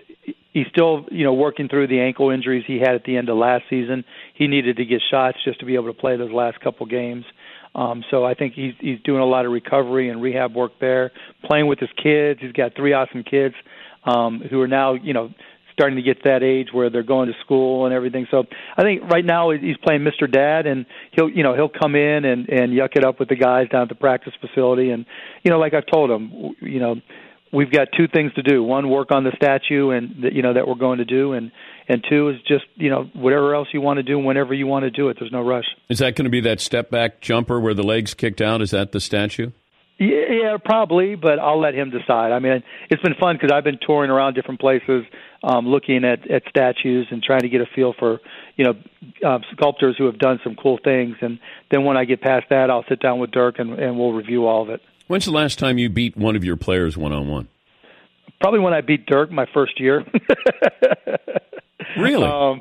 he's 0.52 0.66
still 0.70 1.06
you 1.10 1.24
know 1.24 1.34
working 1.34 1.68
through 1.68 1.88
the 1.88 2.00
ankle 2.00 2.30
injuries 2.30 2.64
he 2.66 2.78
had 2.78 2.94
at 2.94 3.04
the 3.04 3.16
end 3.16 3.28
of 3.28 3.36
last 3.36 3.64
season. 3.70 4.04
He 4.34 4.46
needed 4.46 4.76
to 4.76 4.84
get 4.84 5.00
shots 5.10 5.38
just 5.44 5.60
to 5.60 5.66
be 5.66 5.74
able 5.74 5.86
to 5.86 5.98
play 5.98 6.16
those 6.16 6.32
last 6.32 6.60
couple 6.60 6.86
games. 6.86 7.24
Um, 7.74 8.02
so 8.10 8.24
I 8.24 8.34
think 8.34 8.54
he's 8.54 8.74
he's 8.80 8.98
doing 9.04 9.20
a 9.20 9.26
lot 9.26 9.46
of 9.46 9.52
recovery 9.52 10.08
and 10.08 10.20
rehab 10.22 10.54
work 10.54 10.72
there, 10.80 11.12
playing 11.44 11.66
with 11.66 11.78
his 11.78 11.90
kids. 12.02 12.40
He's 12.42 12.52
got 12.52 12.74
three 12.74 12.92
awesome 12.92 13.22
kids 13.22 13.54
um, 14.04 14.42
who 14.50 14.60
are 14.60 14.68
now 14.68 14.94
you 14.94 15.12
know 15.12 15.32
starting 15.72 15.96
to 15.96 16.02
get 16.02 16.16
to 16.24 16.28
that 16.28 16.42
age 16.42 16.68
where 16.72 16.90
they're 16.90 17.04
going 17.04 17.28
to 17.28 17.34
school 17.44 17.84
and 17.84 17.94
everything. 17.94 18.26
So 18.32 18.42
I 18.76 18.82
think 18.82 19.04
right 19.04 19.24
now 19.24 19.50
he's 19.50 19.76
playing 19.76 20.00
Mr. 20.00 20.30
Dad, 20.30 20.66
and 20.66 20.86
he'll 21.12 21.28
you 21.28 21.44
know 21.44 21.54
he'll 21.54 21.68
come 21.68 21.94
in 21.94 22.24
and 22.24 22.48
and 22.48 22.72
yuck 22.72 22.96
it 22.96 23.04
up 23.04 23.20
with 23.20 23.28
the 23.28 23.36
guys 23.36 23.68
down 23.68 23.82
at 23.82 23.88
the 23.88 23.94
practice 23.94 24.32
facility, 24.40 24.90
and 24.90 25.06
you 25.44 25.50
know 25.50 25.58
like 25.58 25.74
I've 25.74 25.86
told 25.86 26.10
him, 26.10 26.56
you 26.60 26.80
know 26.80 26.96
we've 27.52 27.70
got 27.70 27.88
two 27.96 28.08
things 28.08 28.32
to 28.34 28.42
do: 28.42 28.62
one, 28.62 28.88
work 28.88 29.10
on 29.10 29.24
the 29.24 29.32
statue, 29.36 29.90
and 29.90 30.24
you 30.32 30.42
know 30.42 30.54
that 30.54 30.66
we're 30.66 30.74
going 30.74 30.98
to 30.98 31.04
do, 31.04 31.32
and 31.32 31.50
and 31.88 32.04
two 32.08 32.28
is 32.28 32.36
just 32.46 32.64
you 32.76 32.90
know 32.90 33.04
whatever 33.14 33.54
else 33.54 33.68
you 33.72 33.80
want 33.80 33.98
to 33.98 34.02
do 34.02 34.18
whenever 34.18 34.54
you 34.54 34.66
want 34.66 34.84
to 34.84 34.90
do 34.90 35.08
it. 35.08 35.16
There's 35.18 35.32
no 35.32 35.42
rush. 35.42 35.66
Is 35.88 35.98
that 35.98 36.16
going 36.16 36.24
to 36.24 36.30
be 36.30 36.40
that 36.42 36.60
step 36.60 36.90
back 36.90 37.20
jumper 37.20 37.60
where 37.60 37.74
the 37.74 37.82
legs 37.82 38.14
kicked 38.14 38.40
out? 38.40 38.62
Is 38.62 38.70
that 38.70 38.92
the 38.92 39.00
statue? 39.00 39.50
Yeah, 40.00 40.30
yeah, 40.30 40.56
probably, 40.64 41.16
but 41.16 41.40
I'll 41.40 41.60
let 41.60 41.74
him 41.74 41.90
decide. 41.90 42.30
I 42.30 42.38
mean, 42.38 42.62
it's 42.88 43.02
been 43.02 43.16
fun 43.18 43.34
because 43.34 43.50
I've 43.52 43.64
been 43.64 43.80
touring 43.84 44.12
around 44.12 44.34
different 44.34 44.60
places, 44.60 45.04
um, 45.42 45.66
looking 45.66 46.04
at 46.04 46.30
at 46.30 46.44
statues 46.48 47.08
and 47.10 47.20
trying 47.20 47.40
to 47.40 47.48
get 47.48 47.62
a 47.62 47.66
feel 47.74 47.94
for 47.98 48.20
you 48.56 48.64
know 48.64 48.74
uh, 49.26 49.40
sculptors 49.52 49.96
who 49.98 50.06
have 50.06 50.18
done 50.18 50.38
some 50.44 50.54
cool 50.54 50.78
things. 50.82 51.16
And 51.20 51.40
then 51.72 51.84
when 51.84 51.96
I 51.96 52.04
get 52.04 52.20
past 52.20 52.46
that, 52.50 52.70
I'll 52.70 52.84
sit 52.88 53.00
down 53.00 53.18
with 53.18 53.32
Dirk 53.32 53.58
and, 53.58 53.72
and 53.72 53.98
we'll 53.98 54.12
review 54.12 54.46
all 54.46 54.62
of 54.62 54.70
it. 54.70 54.80
When's 55.08 55.24
the 55.24 55.32
last 55.32 55.58
time 55.58 55.78
you 55.78 55.88
beat 55.88 56.16
one 56.16 56.36
of 56.36 56.44
your 56.44 56.56
players 56.56 56.96
one 56.96 57.12
on 57.12 57.28
one? 57.28 57.48
Probably 58.40 58.60
when 58.60 58.74
I 58.74 58.82
beat 58.82 59.06
Dirk 59.06 59.32
my 59.32 59.46
first 59.52 59.80
year. 59.80 60.04
really? 61.98 62.24
Um, 62.24 62.60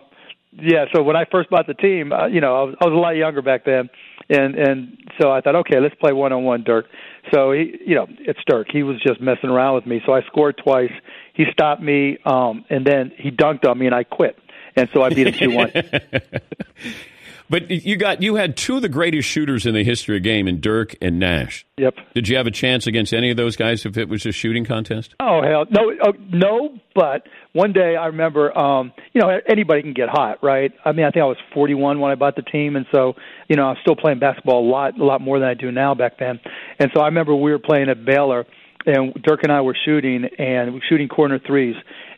yeah. 0.53 0.85
So 0.95 1.03
when 1.03 1.15
I 1.15 1.25
first 1.29 1.49
bought 1.49 1.67
the 1.67 1.73
team, 1.73 2.11
uh, 2.11 2.27
you 2.27 2.41
know, 2.41 2.55
I 2.55 2.63
was, 2.63 2.75
I 2.81 2.85
was 2.85 2.93
a 2.93 2.97
lot 2.97 3.11
younger 3.11 3.41
back 3.41 3.65
then, 3.65 3.89
and 4.29 4.55
and 4.55 4.97
so 5.19 5.29
I 5.29 5.41
thought, 5.41 5.55
okay, 5.57 5.79
let's 5.79 5.93
play 5.95 6.13
one 6.13 6.31
on 6.31 6.45
one, 6.45 6.63
Dirk. 6.63 6.85
So 7.33 7.51
he, 7.51 7.77
you 7.85 7.95
know, 7.95 8.07
it's 8.19 8.39
Dirk. 8.47 8.67
He 8.71 8.81
was 8.81 8.99
just 9.05 9.19
messing 9.19 9.49
around 9.49 9.75
with 9.75 9.85
me. 9.85 10.01
So 10.05 10.13
I 10.13 10.21
scored 10.23 10.57
twice. 10.57 10.93
He 11.33 11.43
stopped 11.51 11.81
me, 11.81 12.17
um, 12.25 12.63
and 12.69 12.87
then 12.87 13.11
he 13.17 13.29
dunked 13.29 13.67
on 13.67 13.77
me, 13.77 13.85
and 13.85 13.93
I 13.93 14.03
quit. 14.03 14.39
And 14.75 14.89
so 14.93 15.03
I 15.03 15.09
beat 15.09 15.27
him 15.27 15.33
two 15.33 15.51
one. 15.55 15.71
But 17.49 17.69
you 17.71 17.95
got 17.95 18.21
you 18.21 18.35
had 18.35 18.57
two 18.57 18.75
of 18.75 18.81
the 18.81 18.89
greatest 18.89 19.27
shooters 19.27 19.65
in 19.65 19.73
the 19.73 19.83
history 19.83 20.17
of 20.17 20.23
game 20.23 20.47
in 20.47 20.59
Dirk 20.59 20.95
and 21.01 21.19
Nash. 21.19 21.65
Yep. 21.77 21.95
Did 22.13 22.27
you 22.27 22.35
have 22.37 22.47
a 22.47 22.51
chance 22.51 22.87
against 22.87 23.13
any 23.13 23.31
of 23.31 23.37
those 23.37 23.55
guys 23.55 23.85
if 23.85 23.97
it 23.97 24.09
was 24.09 24.25
a 24.25 24.31
shooting 24.31 24.65
contest? 24.65 25.15
Oh 25.19 25.41
hell, 25.41 25.65
no, 25.69 25.93
oh, 26.03 26.13
no. 26.29 26.77
But 26.93 27.27
one 27.53 27.71
day 27.71 27.95
I 27.95 28.07
remember, 28.07 28.57
um, 28.57 28.91
you 29.13 29.21
know, 29.21 29.29
anybody 29.47 29.81
can 29.81 29.93
get 29.93 30.09
hot, 30.09 30.39
right? 30.43 30.73
I 30.83 30.91
mean, 30.91 31.05
I 31.05 31.11
think 31.11 31.23
I 31.23 31.27
was 31.27 31.37
41 31.53 31.99
when 31.99 32.11
I 32.11 32.15
bought 32.15 32.35
the 32.35 32.41
team, 32.41 32.75
and 32.75 32.85
so 32.91 33.13
you 33.47 33.55
know, 33.55 33.67
I 33.67 33.69
was 33.69 33.77
still 33.81 33.95
playing 33.95 34.19
basketball 34.19 34.67
a 34.67 34.69
lot, 34.69 34.99
a 34.99 35.03
lot 35.03 35.21
more 35.21 35.39
than 35.39 35.47
I 35.47 35.53
do 35.53 35.71
now 35.71 35.95
back 35.95 36.19
then. 36.19 36.39
And 36.79 36.91
so 36.93 37.01
I 37.01 37.05
remember 37.05 37.33
we 37.35 37.51
were 37.51 37.59
playing 37.59 37.89
at 37.89 38.03
Baylor, 38.03 38.45
and 38.85 39.13
Dirk 39.23 39.43
and 39.43 39.51
I 39.51 39.61
were 39.61 39.75
shooting, 39.85 40.25
and 40.37 40.73
we 40.73 40.79
were 40.79 40.85
shooting 40.89 41.07
corner 41.07 41.39
threes, 41.39 41.75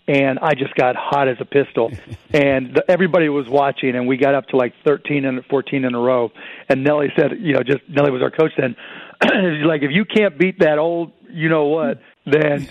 and 0.10 0.40
I 0.40 0.56
just 0.56 0.74
got 0.74 0.96
hot 0.96 1.28
as 1.28 1.38
a 1.40 1.46
pistol. 1.46 1.92
and 2.34 2.74
the, 2.74 2.84
everybody 2.90 3.30
was 3.30 3.48
watching, 3.48 3.96
and 3.96 4.08
we 4.08 4.18
got 4.18 4.34
up 4.34 4.48
to 4.48 4.58
like 4.58 4.74
13 4.84 5.24
and 5.24 5.46
14 5.46 5.86
in 5.86 5.94
a 5.94 6.00
row. 6.00 6.32
And 6.68 6.84
Nellie 6.84 7.14
said, 7.16 7.34
you 7.40 7.54
know, 7.54 7.62
just 7.62 7.82
Nellie 7.88 8.10
was 8.10 8.24
our 8.24 8.32
coach 8.32 8.52
then. 8.58 8.76
He's 9.22 9.66
like, 9.66 9.84
if 9.84 9.92
you 9.92 10.06
can't 10.06 10.38
beat 10.38 10.60
that 10.60 10.80
old, 10.80 11.12
you 11.30 11.48
know 11.48 11.66
what, 11.66 12.02
then 12.26 12.68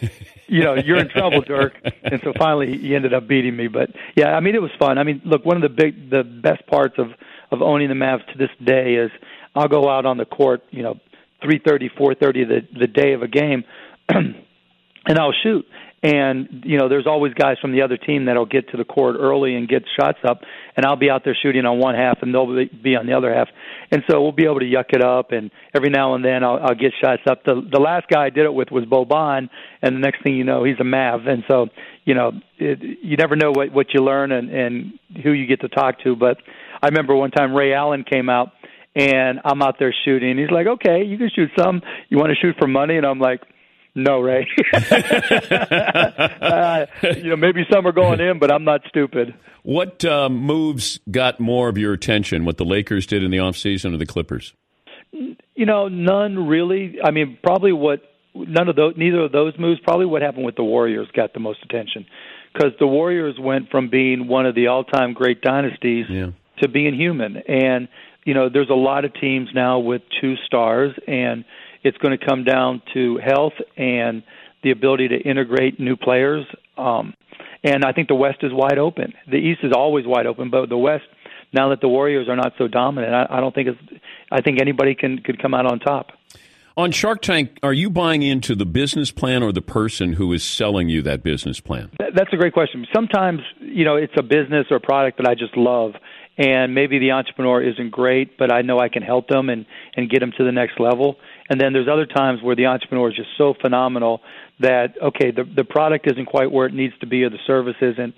you 0.48 0.64
know 0.64 0.74
you're 0.74 0.98
in 0.98 1.08
trouble, 1.08 1.40
Dirk. 1.42 1.74
And 2.02 2.20
so 2.24 2.32
finally, 2.36 2.76
he 2.76 2.94
ended 2.94 3.14
up 3.14 3.28
beating 3.28 3.54
me. 3.54 3.68
But 3.68 3.90
yeah, 4.16 4.28
I 4.28 4.40
mean, 4.40 4.54
it 4.54 4.62
was 4.62 4.70
fun. 4.78 4.98
I 4.98 5.04
mean, 5.04 5.20
look, 5.24 5.44
one 5.44 5.56
of 5.56 5.62
the 5.62 5.68
big, 5.68 6.10
the 6.10 6.24
best 6.24 6.66
parts 6.66 6.94
of 6.98 7.08
of 7.50 7.62
owning 7.62 7.88
the 7.88 7.94
Mavs 7.94 8.26
to 8.32 8.38
this 8.38 8.50
day 8.62 8.94
is 8.94 9.10
I'll 9.54 9.68
go 9.68 9.88
out 9.88 10.06
on 10.06 10.16
the 10.16 10.24
court, 10.24 10.62
you 10.70 10.82
know, 10.82 10.98
3:30, 11.44 11.90
4:30 11.96 12.48
the 12.48 12.78
the 12.80 12.86
day 12.86 13.12
of 13.12 13.22
a 13.22 13.28
game, 13.28 13.64
and 14.08 15.18
I'll 15.18 15.34
shoot 15.42 15.66
and 16.02 16.62
you 16.64 16.78
know 16.78 16.88
there's 16.88 17.06
always 17.06 17.34
guys 17.34 17.56
from 17.60 17.72
the 17.72 17.82
other 17.82 17.96
team 17.96 18.26
that'll 18.26 18.46
get 18.46 18.68
to 18.70 18.76
the 18.76 18.84
court 18.84 19.16
early 19.18 19.56
and 19.56 19.68
get 19.68 19.82
shots 19.98 20.18
up 20.24 20.42
and 20.76 20.86
I'll 20.86 20.96
be 20.96 21.10
out 21.10 21.24
there 21.24 21.36
shooting 21.40 21.64
on 21.64 21.80
one 21.80 21.96
half 21.96 22.18
and 22.22 22.32
they'll 22.32 22.46
be 22.46 22.94
on 22.94 23.06
the 23.06 23.14
other 23.14 23.34
half. 23.34 23.48
And 23.90 24.04
so 24.08 24.22
we'll 24.22 24.30
be 24.30 24.44
able 24.44 24.60
to 24.60 24.64
yuck 24.64 24.90
it 24.90 25.02
up 25.02 25.32
and 25.32 25.50
every 25.74 25.90
now 25.90 26.14
and 26.14 26.24
then 26.24 26.44
I'll, 26.44 26.58
I'll 26.62 26.74
get 26.76 26.92
shots 27.02 27.22
up. 27.28 27.42
The 27.44 27.68
the 27.70 27.80
last 27.80 28.06
guy 28.08 28.26
I 28.26 28.30
did 28.30 28.44
it 28.44 28.54
with 28.54 28.70
was 28.70 28.84
Boban 28.84 29.48
and 29.82 29.96
the 29.96 30.00
next 30.00 30.22
thing 30.22 30.36
you 30.36 30.44
know 30.44 30.62
he's 30.62 30.78
a 30.78 30.84
Mav. 30.84 31.26
And 31.26 31.42
so 31.48 31.66
you 32.04 32.14
know 32.14 32.30
it, 32.58 32.78
you 33.02 33.16
never 33.16 33.34
know 33.34 33.50
what 33.50 33.72
what 33.72 33.86
you 33.92 34.04
learn 34.04 34.30
and 34.30 34.50
and 34.50 34.98
who 35.24 35.32
you 35.32 35.46
get 35.46 35.62
to 35.62 35.68
talk 35.68 36.00
to. 36.04 36.14
But 36.14 36.36
I 36.80 36.86
remember 36.86 37.16
one 37.16 37.32
time 37.32 37.54
Ray 37.54 37.74
Allen 37.74 38.04
came 38.08 38.28
out 38.28 38.52
and 38.94 39.40
I'm 39.44 39.62
out 39.62 39.76
there 39.80 39.94
shooting. 40.04 40.38
He's 40.38 40.50
like 40.50 40.68
okay 40.68 41.02
you 41.02 41.18
can 41.18 41.30
shoot 41.34 41.50
some. 41.58 41.82
You 42.08 42.18
want 42.18 42.30
to 42.30 42.36
shoot 42.36 42.54
for 42.56 42.68
money? 42.68 42.96
And 42.96 43.04
I'm 43.04 43.18
like 43.18 43.40
no, 43.98 44.20
Ray. 44.20 44.46
uh, 44.74 46.86
you 47.16 47.30
know, 47.30 47.36
maybe 47.36 47.66
some 47.70 47.86
are 47.86 47.92
going 47.92 48.20
in, 48.20 48.38
but 48.38 48.52
I'm 48.52 48.64
not 48.64 48.82
stupid. 48.88 49.34
What 49.62 50.04
uh, 50.04 50.28
moves 50.28 51.00
got 51.10 51.40
more 51.40 51.68
of 51.68 51.76
your 51.76 51.92
attention? 51.92 52.44
What 52.44 52.58
the 52.58 52.64
Lakers 52.64 53.06
did 53.06 53.24
in 53.24 53.30
the 53.30 53.38
offseason 53.38 53.94
or 53.94 53.96
the 53.96 54.06
Clippers? 54.06 54.54
You 55.10 55.66
know, 55.66 55.88
none 55.88 56.46
really. 56.46 56.98
I 57.02 57.10
mean, 57.10 57.38
probably 57.42 57.72
what 57.72 58.02
none 58.34 58.68
of 58.68 58.76
those, 58.76 58.94
neither 58.96 59.22
of 59.22 59.32
those 59.32 59.54
moves. 59.58 59.80
Probably 59.80 60.06
what 60.06 60.22
happened 60.22 60.46
with 60.46 60.56
the 60.56 60.64
Warriors 60.64 61.08
got 61.12 61.34
the 61.34 61.40
most 61.40 61.62
attention 61.64 62.06
because 62.52 62.72
the 62.78 62.86
Warriors 62.86 63.36
went 63.38 63.70
from 63.70 63.90
being 63.90 64.28
one 64.28 64.46
of 64.46 64.54
the 64.54 64.68
all-time 64.68 65.12
great 65.12 65.42
dynasties 65.42 66.06
yeah. 66.08 66.30
to 66.60 66.68
being 66.68 66.94
human, 66.94 67.38
and 67.48 67.88
you 68.24 68.34
know, 68.34 68.48
there's 68.48 68.70
a 68.70 68.74
lot 68.74 69.04
of 69.04 69.14
teams 69.14 69.48
now 69.54 69.78
with 69.78 70.02
two 70.20 70.36
stars 70.46 70.94
and 71.06 71.44
it's 71.82 71.98
going 71.98 72.16
to 72.16 72.24
come 72.24 72.44
down 72.44 72.82
to 72.94 73.18
health 73.18 73.54
and 73.76 74.22
the 74.62 74.70
ability 74.70 75.08
to 75.08 75.16
integrate 75.16 75.78
new 75.78 75.96
players. 75.96 76.44
Um, 76.76 77.14
and 77.62 77.84
I 77.84 77.92
think 77.92 78.08
the 78.08 78.14
West 78.14 78.38
is 78.42 78.52
wide 78.52 78.78
open. 78.78 79.14
The 79.30 79.36
East 79.36 79.60
is 79.62 79.72
always 79.74 80.06
wide 80.06 80.26
open, 80.26 80.50
but 80.50 80.68
the 80.68 80.78
West, 80.78 81.04
now 81.52 81.70
that 81.70 81.80
the 81.80 81.88
Warriors 81.88 82.28
are 82.28 82.36
not 82.36 82.52
so 82.58 82.68
dominant, 82.68 83.14
I, 83.14 83.38
I 83.38 83.40
don't 83.40 83.54
think 83.54 83.68
it's. 83.68 84.00
I 84.30 84.42
think 84.42 84.60
anybody 84.60 84.94
can 84.94 85.18
could 85.18 85.40
come 85.40 85.54
out 85.54 85.66
on 85.66 85.78
top. 85.78 86.08
On 86.76 86.92
Shark 86.92 87.22
Tank, 87.22 87.58
are 87.64 87.72
you 87.72 87.90
buying 87.90 88.22
into 88.22 88.54
the 88.54 88.64
business 88.64 89.10
plan 89.10 89.42
or 89.42 89.50
the 89.50 89.62
person 89.62 90.12
who 90.12 90.32
is 90.32 90.44
selling 90.44 90.88
you 90.88 91.02
that 91.02 91.24
business 91.24 91.58
plan? 91.58 91.90
That's 91.98 92.32
a 92.32 92.36
great 92.36 92.52
question. 92.52 92.86
Sometimes, 92.94 93.40
you 93.60 93.84
know, 93.84 93.96
it's 93.96 94.12
a 94.16 94.22
business 94.22 94.66
or 94.70 94.78
product 94.78 95.18
that 95.18 95.26
I 95.26 95.34
just 95.34 95.56
love, 95.56 95.94
and 96.38 96.72
maybe 96.72 97.00
the 97.00 97.10
entrepreneur 97.10 97.60
isn't 97.60 97.90
great, 97.90 98.38
but 98.38 98.52
I 98.52 98.62
know 98.62 98.78
I 98.78 98.88
can 98.88 99.02
help 99.02 99.26
them 99.28 99.50
and 99.50 99.66
and 99.96 100.08
get 100.08 100.20
them 100.20 100.32
to 100.38 100.44
the 100.44 100.52
next 100.52 100.78
level. 100.78 101.16
And 101.50 101.60
then 101.60 101.72
there's 101.72 101.88
other 101.88 102.06
times 102.06 102.40
where 102.42 102.54
the 102.54 102.66
entrepreneur 102.66 103.10
is 103.10 103.16
just 103.16 103.30
so 103.36 103.54
phenomenal 103.60 104.20
that 104.60 104.94
okay, 105.02 105.32
the 105.32 105.44
the 105.44 105.64
product 105.64 106.06
isn't 106.10 106.26
quite 106.26 106.50
where 106.50 106.66
it 106.66 106.74
needs 106.74 106.94
to 107.00 107.06
be 107.06 107.24
or 107.24 107.30
the 107.30 107.38
service 107.46 107.76
isn't, 107.82 108.14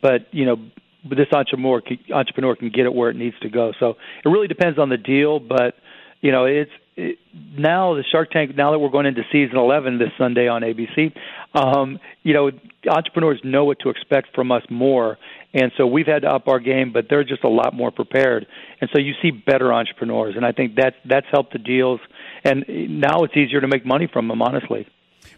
but 0.00 0.32
you 0.32 0.46
know, 0.46 0.56
this 1.04 1.26
entrepreneur 1.32 1.82
entrepreneur 2.14 2.54
can 2.54 2.70
get 2.70 2.86
it 2.86 2.94
where 2.94 3.10
it 3.10 3.16
needs 3.16 3.38
to 3.40 3.50
go. 3.50 3.72
So 3.80 3.96
it 4.24 4.28
really 4.28 4.48
depends 4.48 4.78
on 4.78 4.88
the 4.88 4.96
deal, 4.96 5.40
but 5.40 5.74
you 6.20 6.30
know, 6.32 6.44
it's 6.44 6.70
it, 6.96 7.18
now 7.58 7.94
the 7.94 8.04
Shark 8.10 8.30
Tank. 8.30 8.56
Now 8.56 8.70
that 8.70 8.78
we're 8.78 8.88
going 8.88 9.06
into 9.06 9.22
season 9.32 9.58
11 9.58 9.98
this 9.98 10.10
Sunday 10.16 10.46
on 10.46 10.62
ABC, 10.62 11.12
um, 11.54 11.98
you 12.22 12.32
know, 12.32 12.50
entrepreneurs 12.88 13.40
know 13.42 13.64
what 13.64 13.80
to 13.80 13.90
expect 13.90 14.28
from 14.34 14.52
us 14.52 14.62
more, 14.70 15.18
and 15.54 15.70
so 15.76 15.86
we've 15.86 16.06
had 16.06 16.22
to 16.22 16.28
up 16.28 16.48
our 16.48 16.58
game, 16.58 16.92
but 16.92 17.06
they're 17.08 17.24
just 17.24 17.44
a 17.44 17.48
lot 17.48 17.72
more 17.74 17.92
prepared. 17.92 18.46
And 18.80 18.90
so 18.92 19.00
you 19.00 19.12
see 19.22 19.30
better 19.30 19.72
entrepreneurs, 19.72 20.34
and 20.36 20.44
I 20.44 20.52
think 20.52 20.74
that 20.74 20.94
that's 21.04 21.26
helped 21.30 21.52
the 21.52 21.60
deals. 21.60 22.00
And 22.42 22.64
now 22.68 23.22
it's 23.22 23.36
easier 23.36 23.60
to 23.60 23.68
make 23.68 23.86
money 23.86 24.08
from 24.12 24.28
them, 24.28 24.42
honestly. 24.42 24.86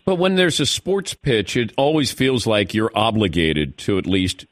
But 0.04 0.16
when 0.16 0.34
there's 0.34 0.58
a 0.58 0.66
sports 0.66 1.14
pitch, 1.14 1.56
it 1.56 1.72
always 1.76 2.12
feels 2.12 2.46
like 2.46 2.74
you're 2.74 2.90
obligated 2.94 3.76
to 3.78 3.98
at 3.98 4.06
least 4.06 4.46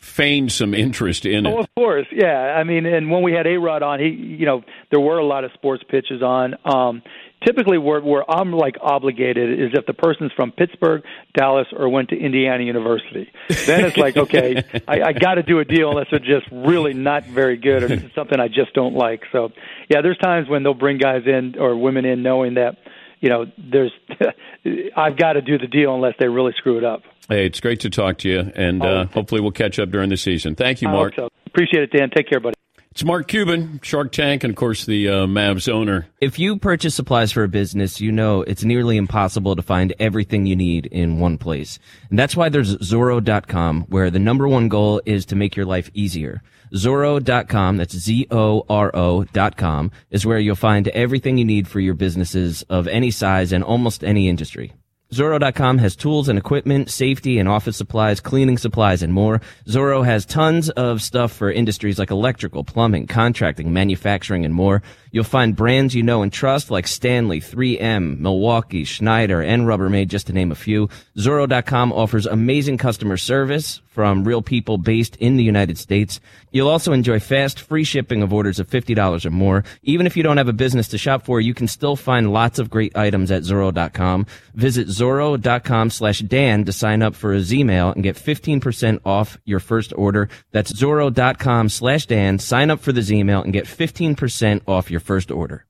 feign 0.00 0.48
some 0.48 0.74
interest 0.74 1.24
in 1.26 1.46
it. 1.46 1.54
Oh, 1.54 1.60
of 1.60 1.74
course, 1.74 2.06
yeah. 2.12 2.54
I 2.58 2.64
mean, 2.64 2.86
and 2.86 3.10
when 3.10 3.22
we 3.22 3.32
had 3.32 3.46
A 3.46 3.56
Rod 3.58 3.82
on, 3.82 4.00
he, 4.00 4.08
you 4.08 4.46
know, 4.46 4.62
there 4.90 5.00
were 5.00 5.18
a 5.18 5.26
lot 5.26 5.44
of 5.44 5.52
sports 5.52 5.82
pitches 5.88 6.22
on. 6.22 6.54
Um, 6.64 7.02
typically 7.44 7.78
where 7.78 8.00
where 8.00 8.28
I'm 8.30 8.52
like 8.52 8.76
obligated 8.80 9.60
is 9.60 9.70
if 9.74 9.86
the 9.86 9.94
person's 9.94 10.32
from 10.32 10.52
Pittsburgh, 10.52 11.02
Dallas, 11.34 11.66
or 11.76 11.88
went 11.88 12.10
to 12.10 12.16
Indiana 12.16 12.64
University. 12.64 13.30
Then 13.66 13.84
it's 13.84 13.96
like, 13.96 14.16
okay, 14.16 14.62
I, 14.88 15.02
I 15.02 15.12
got 15.12 15.34
to 15.34 15.42
do 15.42 15.58
a 15.60 15.64
deal 15.64 15.90
unless 15.90 16.06
they're 16.10 16.18
just 16.18 16.46
really 16.50 16.94
not 16.94 17.24
very 17.26 17.56
good 17.56 17.82
or 17.82 18.10
something 18.14 18.38
I 18.40 18.48
just 18.48 18.74
don't 18.74 18.94
like. 18.94 19.22
So, 19.32 19.50
yeah, 19.88 20.00
there's 20.02 20.18
times 20.18 20.48
when 20.48 20.62
they'll 20.62 20.74
bring 20.74 20.98
guys 20.98 21.22
in 21.26 21.56
or 21.58 21.76
women 21.76 22.04
in 22.04 22.22
knowing 22.22 22.54
that 22.54 22.78
you 23.20 23.28
know 23.28 23.46
there's 23.58 23.92
I've 24.96 25.16
got 25.16 25.34
to 25.34 25.42
do 25.42 25.58
the 25.58 25.66
deal 25.66 25.94
unless 25.94 26.14
they 26.18 26.28
really 26.28 26.52
screw 26.56 26.78
it 26.78 26.84
up. 26.84 27.02
Hey, 27.28 27.46
it's 27.46 27.60
great 27.60 27.80
to 27.80 27.90
talk 27.90 28.18
to 28.18 28.28
you, 28.28 28.52
and 28.54 28.82
uh, 28.82 28.86
oh. 28.86 29.04
hopefully 29.06 29.40
we'll 29.40 29.50
catch 29.50 29.78
up 29.78 29.90
during 29.90 30.10
the 30.10 30.16
season. 30.16 30.54
Thank 30.54 30.82
you, 30.82 30.88
Mark. 30.88 31.14
So. 31.16 31.28
Appreciate 31.46 31.84
it, 31.84 31.90
Dan. 31.96 32.10
Take 32.10 32.28
care, 32.28 32.40
buddy. 32.40 32.54
It's 32.94 33.02
Mark 33.02 33.26
Cuban, 33.26 33.80
Shark 33.82 34.12
Tank, 34.12 34.44
and 34.44 34.52
of 34.52 34.56
course 34.56 34.84
the 34.84 35.08
uh, 35.08 35.12
Mavs 35.26 35.68
owner. 35.68 36.06
If 36.20 36.38
you 36.38 36.56
purchase 36.56 36.94
supplies 36.94 37.32
for 37.32 37.42
a 37.42 37.48
business, 37.48 38.00
you 38.00 38.12
know 38.12 38.42
it's 38.42 38.62
nearly 38.62 38.96
impossible 38.96 39.56
to 39.56 39.62
find 39.62 39.92
everything 39.98 40.46
you 40.46 40.54
need 40.54 40.86
in 40.86 41.18
one 41.18 41.36
place. 41.36 41.80
And 42.08 42.16
that's 42.16 42.36
why 42.36 42.50
there's 42.50 42.80
Zoro.com, 42.84 43.86
where 43.88 44.12
the 44.12 44.20
number 44.20 44.46
one 44.46 44.68
goal 44.68 45.02
is 45.06 45.26
to 45.26 45.34
make 45.34 45.56
your 45.56 45.66
life 45.66 45.90
easier. 45.92 46.40
Zoro.com, 46.76 47.78
that's 47.78 47.96
Z-O-R-O.com, 47.96 49.90
is 50.10 50.24
where 50.24 50.38
you'll 50.38 50.54
find 50.54 50.86
everything 50.86 51.36
you 51.36 51.44
need 51.44 51.66
for 51.66 51.80
your 51.80 51.94
businesses 51.94 52.62
of 52.70 52.86
any 52.86 53.10
size 53.10 53.50
and 53.50 53.64
almost 53.64 54.04
any 54.04 54.28
industry. 54.28 54.72
Zoro.com 55.14 55.78
has 55.78 55.94
tools 55.94 56.28
and 56.28 56.36
equipment, 56.36 56.90
safety 56.90 57.38
and 57.38 57.48
office 57.48 57.76
supplies, 57.76 58.18
cleaning 58.18 58.58
supplies, 58.58 59.00
and 59.00 59.12
more. 59.12 59.40
Zoro 59.68 60.02
has 60.02 60.26
tons 60.26 60.70
of 60.70 61.00
stuff 61.00 61.30
for 61.30 61.52
industries 61.52 62.00
like 62.00 62.10
electrical, 62.10 62.64
plumbing, 62.64 63.06
contracting, 63.06 63.72
manufacturing, 63.72 64.44
and 64.44 64.52
more. 64.52 64.82
You'll 65.12 65.22
find 65.22 65.54
brands 65.54 65.94
you 65.94 66.02
know 66.02 66.22
and 66.22 66.32
trust 66.32 66.68
like 66.68 66.88
Stanley, 66.88 67.40
3M, 67.40 68.18
Milwaukee, 68.18 68.82
Schneider, 68.82 69.40
and 69.40 69.68
Rubbermaid, 69.68 70.08
just 70.08 70.26
to 70.26 70.32
name 70.32 70.50
a 70.50 70.56
few. 70.56 70.88
Zoro.com 71.16 71.92
offers 71.92 72.26
amazing 72.26 72.78
customer 72.78 73.16
service 73.16 73.80
from 73.94 74.24
real 74.24 74.42
people 74.42 74.76
based 74.76 75.14
in 75.16 75.36
the 75.36 75.44
United 75.44 75.78
States. 75.78 76.20
You'll 76.50 76.68
also 76.68 76.92
enjoy 76.92 77.20
fast, 77.20 77.60
free 77.60 77.84
shipping 77.84 78.22
of 78.22 78.32
orders 78.32 78.58
of 78.58 78.68
$50 78.68 79.24
or 79.24 79.30
more. 79.30 79.64
Even 79.84 80.06
if 80.06 80.16
you 80.16 80.24
don't 80.24 80.36
have 80.36 80.48
a 80.48 80.52
business 80.52 80.88
to 80.88 80.98
shop 80.98 81.24
for, 81.24 81.40
you 81.40 81.54
can 81.54 81.68
still 81.68 81.94
find 81.94 82.32
lots 82.32 82.58
of 82.58 82.70
great 82.70 82.96
items 82.96 83.30
at 83.30 83.44
Zoro.com. 83.44 84.26
Visit 84.54 84.88
Zoro.com 84.88 85.90
slash 85.90 86.18
Dan 86.18 86.64
to 86.64 86.72
sign 86.72 87.02
up 87.02 87.14
for 87.14 87.32
a 87.32 87.40
Z-mail 87.40 87.92
and 87.92 88.02
get 88.02 88.16
15% 88.16 89.00
off 89.06 89.38
your 89.44 89.60
first 89.60 89.92
order. 89.96 90.28
That's 90.50 90.76
Zoro.com 90.76 91.68
slash 91.68 92.06
Dan. 92.06 92.40
Sign 92.40 92.70
up 92.70 92.80
for 92.80 92.92
the 92.92 93.02
Z-mail 93.02 93.42
and 93.42 93.52
get 93.52 93.66
15% 93.66 94.62
off 94.66 94.90
your 94.90 95.00
first 95.00 95.30
order. 95.30 95.64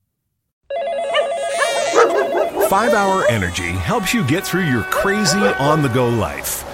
5 2.68 2.94
Hour 2.94 3.24
Energy 3.28 3.70
helps 3.70 4.12
you 4.12 4.26
get 4.26 4.44
through 4.44 4.64
your 4.64 4.82
crazy 4.84 5.38
on 5.38 5.82
the 5.82 5.88
go 5.88 6.08
life. 6.08 6.73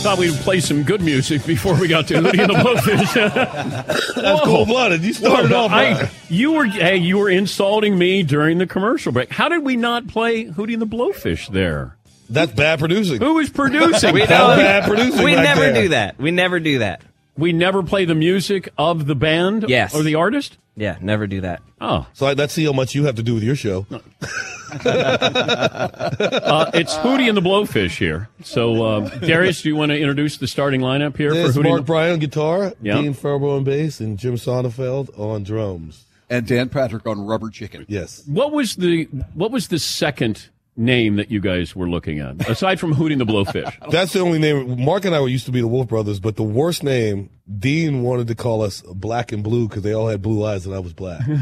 Thought 0.00 0.18
we'd 0.18 0.32
play 0.34 0.60
some 0.60 0.84
good 0.84 1.00
music 1.02 1.44
before 1.44 1.74
we 1.78 1.88
got 1.88 2.06
to 2.08 2.14
Hootie 2.14 2.38
and 2.40 2.50
the 2.50 2.54
Blowfish. 2.54 4.14
That's 4.14 4.40
cold 4.44 4.68
blooded. 4.68 5.02
You 5.02 5.12
started 5.12 5.50
Well, 5.50 5.64
off. 5.64 5.72
I- 5.72 6.08
you 6.30 6.52
were 6.52 6.64
hey, 6.66 6.96
you 6.98 7.18
were 7.18 7.28
insulting 7.28 7.98
me 7.98 8.22
during 8.22 8.58
the 8.58 8.66
commercial 8.66 9.10
break. 9.12 9.30
How 9.30 9.48
did 9.48 9.64
we 9.64 9.76
not 9.76 10.06
play 10.06 10.44
Hootie 10.46 10.74
and 10.74 10.80
the 10.82 10.86
Blowfish 10.86 11.48
there? 11.52 11.96
That's 12.30 12.52
bad 12.52 12.78
producing. 12.78 13.20
Who 13.20 13.34
was 13.34 13.50
producing? 13.50 14.14
We 14.14 14.20
That's 14.20 14.30
bad 14.30 14.84
producing. 14.84 15.24
we 15.24 15.34
back 15.34 15.44
never 15.44 15.60
there. 15.72 15.82
do 15.82 15.88
that. 15.90 16.18
We 16.18 16.30
never 16.30 16.60
do 16.60 16.78
that. 16.80 17.02
We 17.38 17.52
never 17.52 17.82
play 17.82 18.04
the 18.04 18.14
music 18.16 18.68
of 18.76 19.06
the 19.06 19.14
band 19.14 19.64
Yes. 19.68 19.94
or 19.94 20.02
the 20.02 20.16
artist? 20.16 20.58
Yeah, 20.76 20.98
never 21.00 21.26
do 21.26 21.40
that. 21.40 21.62
Oh, 21.80 22.06
So 22.12 22.26
I, 22.26 22.32
let's 22.34 22.52
see 22.52 22.64
how 22.64 22.72
much 22.72 22.94
you 22.94 23.04
have 23.06 23.14
to 23.16 23.22
do 23.22 23.34
with 23.34 23.42
your 23.42 23.56
show. 23.56 23.86
uh, 24.84 26.70
it's 26.74 26.94
Hootie 26.96 27.28
and 27.28 27.36
the 27.36 27.40
Blowfish 27.42 27.96
here. 27.98 28.28
So, 28.42 28.84
uh, 28.84 29.08
Darius, 29.20 29.62
do 29.62 29.68
you 29.68 29.76
want 29.76 29.90
to 29.90 29.98
introduce 29.98 30.36
the 30.38 30.46
starting 30.46 30.80
lineup 30.80 31.16
here 31.16 31.32
There's 31.32 31.54
for 31.54 31.60
Hootie? 31.60 31.64
Mark 31.64 31.78
and 31.78 31.86
the- 31.86 31.86
Bryan 31.86 32.12
on 32.14 32.18
guitar, 32.18 32.72
Yeah. 32.82 33.00
Dean 33.00 33.14
Felber 33.14 33.56
on 33.56 33.64
bass, 33.64 34.00
and 34.00 34.18
Jim 34.18 34.34
Sonefeld 34.34 35.16
on 35.18 35.42
drums. 35.44 36.04
and 36.30 36.46
Dan 36.46 36.68
Patrick 36.68 37.06
on 37.06 37.20
Rubber 37.26 37.50
Chicken. 37.50 37.86
Yes. 37.88 38.22
what 38.26 38.52
was 38.52 38.76
the 38.76 39.04
what 39.34 39.50
was 39.50 39.68
the 39.68 39.78
second 39.78 40.48
name 40.78 41.16
that 41.16 41.30
you 41.30 41.40
guys 41.40 41.76
were 41.76 41.88
looking 41.88 42.20
at 42.20 42.48
aside 42.48 42.80
from 42.80 42.94
Hootie 42.94 43.12
and 43.12 43.20
the 43.20 43.26
Blowfish? 43.26 43.74
That's 43.90 44.12
the 44.12 44.20
only 44.20 44.38
name. 44.38 44.82
Mark 44.82 45.04
and 45.04 45.14
I 45.14 45.20
were 45.20 45.28
used 45.28 45.46
to 45.46 45.52
be 45.52 45.60
the 45.60 45.68
Wolf 45.68 45.88
Brothers, 45.88 46.20
but 46.20 46.36
the 46.36 46.42
worst 46.44 46.82
name, 46.82 47.28
Dean 47.58 48.02
wanted 48.02 48.28
to 48.28 48.34
call 48.34 48.62
us 48.62 48.80
Black 48.82 49.32
and 49.32 49.42
Blue 49.42 49.68
because 49.68 49.82
they 49.82 49.92
all 49.92 50.08
had 50.08 50.22
blue 50.22 50.44
eyes 50.44 50.64
and 50.64 50.74
I 50.74 50.78
was 50.78 50.92
black. 50.94 51.20
I 51.28 51.34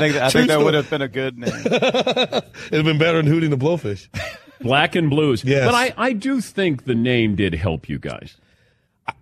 think 0.00 0.16
I 0.16 0.30
think 0.30 0.48
that 0.48 0.60
would 0.60 0.74
have 0.74 0.90
been 0.90 1.02
a 1.02 1.08
good 1.08 1.38
name. 1.38 1.52
It'd 1.66 2.44
have 2.72 2.84
been 2.84 2.98
better 2.98 3.22
than 3.22 3.32
Hootie 3.32 3.44
and 3.44 3.52
the 3.52 3.56
Blowfish. 3.56 4.08
Black 4.60 4.94
and 4.94 5.10
Blues. 5.10 5.44
Yes. 5.44 5.66
But 5.66 5.74
I, 5.74 5.94
I 5.96 6.12
do 6.12 6.40
think 6.40 6.84
the 6.84 6.94
name 6.94 7.36
did 7.36 7.54
help 7.54 7.88
you 7.88 7.98
guys. 7.98 8.36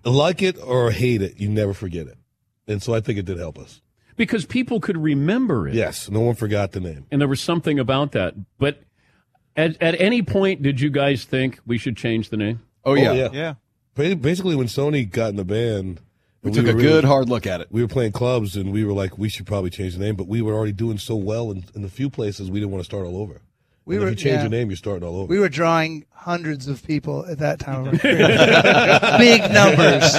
like 0.04 0.42
it 0.42 0.56
or 0.62 0.90
hate 0.90 1.22
it, 1.22 1.38
you 1.38 1.48
never 1.48 1.74
forget 1.74 2.06
it. 2.06 2.18
And 2.66 2.82
so 2.82 2.94
I 2.94 3.00
think 3.00 3.18
it 3.18 3.24
did 3.24 3.38
help 3.38 3.58
us. 3.58 3.80
Because 4.18 4.44
people 4.44 4.80
could 4.80 4.98
remember 4.98 5.66
it. 5.68 5.74
Yes, 5.74 6.10
no 6.10 6.20
one 6.20 6.34
forgot 6.34 6.72
the 6.72 6.80
name. 6.80 7.06
And 7.10 7.20
there 7.20 7.28
was 7.28 7.40
something 7.40 7.78
about 7.78 8.12
that. 8.12 8.34
But 8.58 8.82
at, 9.56 9.80
at 9.80 9.98
any 10.00 10.20
point, 10.22 10.60
did 10.62 10.80
you 10.80 10.90
guys 10.90 11.24
think 11.24 11.58
we 11.66 11.78
should 11.78 11.96
change 11.96 12.28
the 12.28 12.36
name? 12.36 12.60
Oh 12.84 12.92
yeah, 12.94 13.10
oh, 13.12 13.32
Yeah. 13.32 13.54
Ba- 13.94 14.16
Basically, 14.16 14.54
when 14.56 14.66
Soni 14.66 15.10
got 15.10 15.30
in 15.30 15.36
the 15.36 15.44
band, 15.44 16.00
we 16.42 16.48
and 16.48 16.54
took 16.54 16.66
a 16.66 16.72
really- 16.74 16.82
good 16.82 17.04
hard 17.04 17.28
look 17.28 17.46
at 17.46 17.60
it. 17.60 17.68
We 17.70 17.80
were 17.82 17.88
playing 17.88 18.12
clubs, 18.12 18.54
and 18.56 18.72
we 18.72 18.84
were 18.84 18.92
like, 18.92 19.16
we 19.18 19.28
should 19.28 19.46
probably 19.46 19.70
change 19.70 19.94
the 19.94 20.00
name, 20.04 20.14
but 20.16 20.28
we 20.28 20.42
were 20.42 20.52
already 20.54 20.72
doing 20.72 20.98
so 20.98 21.16
well 21.16 21.50
in, 21.50 21.64
in 21.74 21.82
the 21.82 21.88
few 21.88 22.10
places 22.10 22.50
we 22.50 22.60
didn't 22.60 22.72
want 22.72 22.80
to 22.82 22.84
start 22.84 23.06
all 23.06 23.16
over. 23.16 23.40
We 23.88 23.96
And 23.96 24.04
were- 24.04 24.10
if 24.10 24.18
you 24.18 24.24
change 24.30 24.34
yeah. 24.36 24.40
your 24.42 24.50
name, 24.50 24.68
you're 24.70 24.76
starting 24.76 25.08
all 25.08 25.16
over. 25.16 25.26
We 25.26 25.38
were 25.40 25.48
drawing 25.48 26.04
hundreds 26.12 26.68
of 26.68 26.84
people 26.86 27.24
at 27.26 27.38
that 27.38 27.58
time. 27.58 27.88
of. 27.88 28.02
Big 28.02 29.40
numbers. 29.50 30.14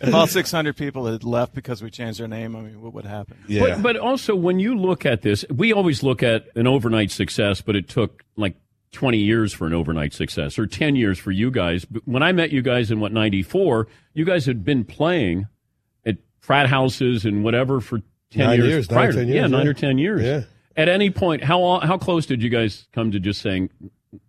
If 0.00 0.14
all 0.14 0.26
600 0.26 0.76
people 0.76 1.06
had 1.06 1.22
left 1.24 1.54
because 1.54 1.82
we 1.82 1.90
changed 1.90 2.20
their 2.20 2.28
name, 2.28 2.56
I 2.56 2.60
mean, 2.62 2.80
what 2.80 2.94
would 2.94 3.04
happen? 3.04 3.36
yeah, 3.46 3.60
But, 3.76 3.82
but 3.82 3.96
also, 3.96 4.34
when 4.34 4.58
you 4.58 4.76
look 4.76 5.04
at 5.06 5.22
this, 5.22 5.44
we 5.54 5.72
always 5.72 6.02
look 6.02 6.22
at 6.22 6.46
an 6.56 6.66
overnight 6.66 7.10
success, 7.10 7.60
but 7.60 7.76
it 7.76 7.88
took 7.88 8.24
like 8.36 8.56
20 8.92 9.18
years 9.18 9.52
for 9.52 9.66
an 9.66 9.72
overnight 9.74 10.12
success 10.12 10.58
or 10.58 10.66
10 10.66 10.96
years 10.96 11.18
for 11.18 11.30
you 11.30 11.50
guys. 11.50 11.84
But 11.84 12.02
when 12.06 12.22
I 12.22 12.32
met 12.32 12.50
you 12.50 12.62
guys 12.62 12.90
in 12.90 13.00
what, 13.00 13.12
94, 13.12 13.88
you 14.14 14.24
guys 14.24 14.46
had 14.46 14.64
been 14.64 14.84
playing 14.84 15.46
at 16.06 16.16
frat 16.40 16.68
houses 16.68 17.24
and 17.24 17.44
whatever 17.44 17.80
for 17.80 18.00
10 18.30 18.46
Nine 18.46 18.58
years. 18.58 18.68
years, 18.68 18.90
nine 18.90 18.96
prior. 18.98 19.08
or 19.10 19.12
10 19.12 19.28
Yeah, 19.28 19.46
nine 19.48 19.64
yeah. 19.64 19.70
or 19.70 19.74
10 19.74 19.98
years. 19.98 20.22
Yeah. 20.22 20.42
At 20.76 20.88
any 20.88 21.10
point, 21.10 21.44
how, 21.44 21.80
how 21.80 21.98
close 21.98 22.26
did 22.26 22.42
you 22.42 22.48
guys 22.48 22.86
come 22.92 23.10
to 23.12 23.20
just 23.20 23.40
saying, 23.40 23.70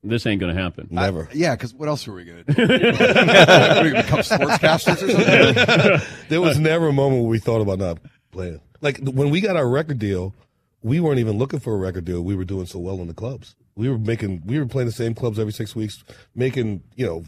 this 0.03 0.25
ain't 0.25 0.39
going 0.39 0.55
to 0.55 0.61
happen? 0.61 0.87
never. 0.91 1.29
Yeah, 1.33 1.55
because 1.55 1.73
what 1.73 1.89
else 1.89 2.07
are 2.07 2.13
we 2.13 2.23
going 2.23 2.43
to 2.43 2.53
do? 2.53 2.61
Are 2.63 3.83
we 3.83 3.91
gonna 3.91 4.03
become 4.03 4.19
sportscasters 4.19 5.03
or 5.03 5.11
something? 5.11 6.07
there 6.29 6.41
was 6.41 6.57
never 6.57 6.87
a 6.87 6.93
moment 6.93 7.23
where 7.23 7.29
we 7.29 7.39
thought 7.39 7.61
about 7.61 7.79
not 7.79 7.99
playing. 8.31 8.61
Like 8.81 8.99
when 8.99 9.29
we 9.29 9.41
got 9.41 9.57
our 9.57 9.67
record 9.67 9.99
deal, 9.99 10.33
we 10.81 10.99
weren't 10.99 11.19
even 11.19 11.37
looking 11.37 11.59
for 11.59 11.73
a 11.73 11.77
record 11.77 12.05
deal. 12.05 12.21
We 12.21 12.35
were 12.35 12.45
doing 12.45 12.65
so 12.65 12.79
well 12.79 12.99
in 13.01 13.07
the 13.07 13.13
clubs. 13.13 13.55
We 13.75 13.89
were 13.89 13.97
making, 13.97 14.43
we 14.45 14.59
were 14.59 14.65
playing 14.65 14.87
the 14.87 14.93
same 14.93 15.15
clubs 15.15 15.39
every 15.39 15.53
six 15.53 15.75
weeks, 15.75 16.03
making, 16.35 16.83
you 16.95 17.05
know, 17.05 17.23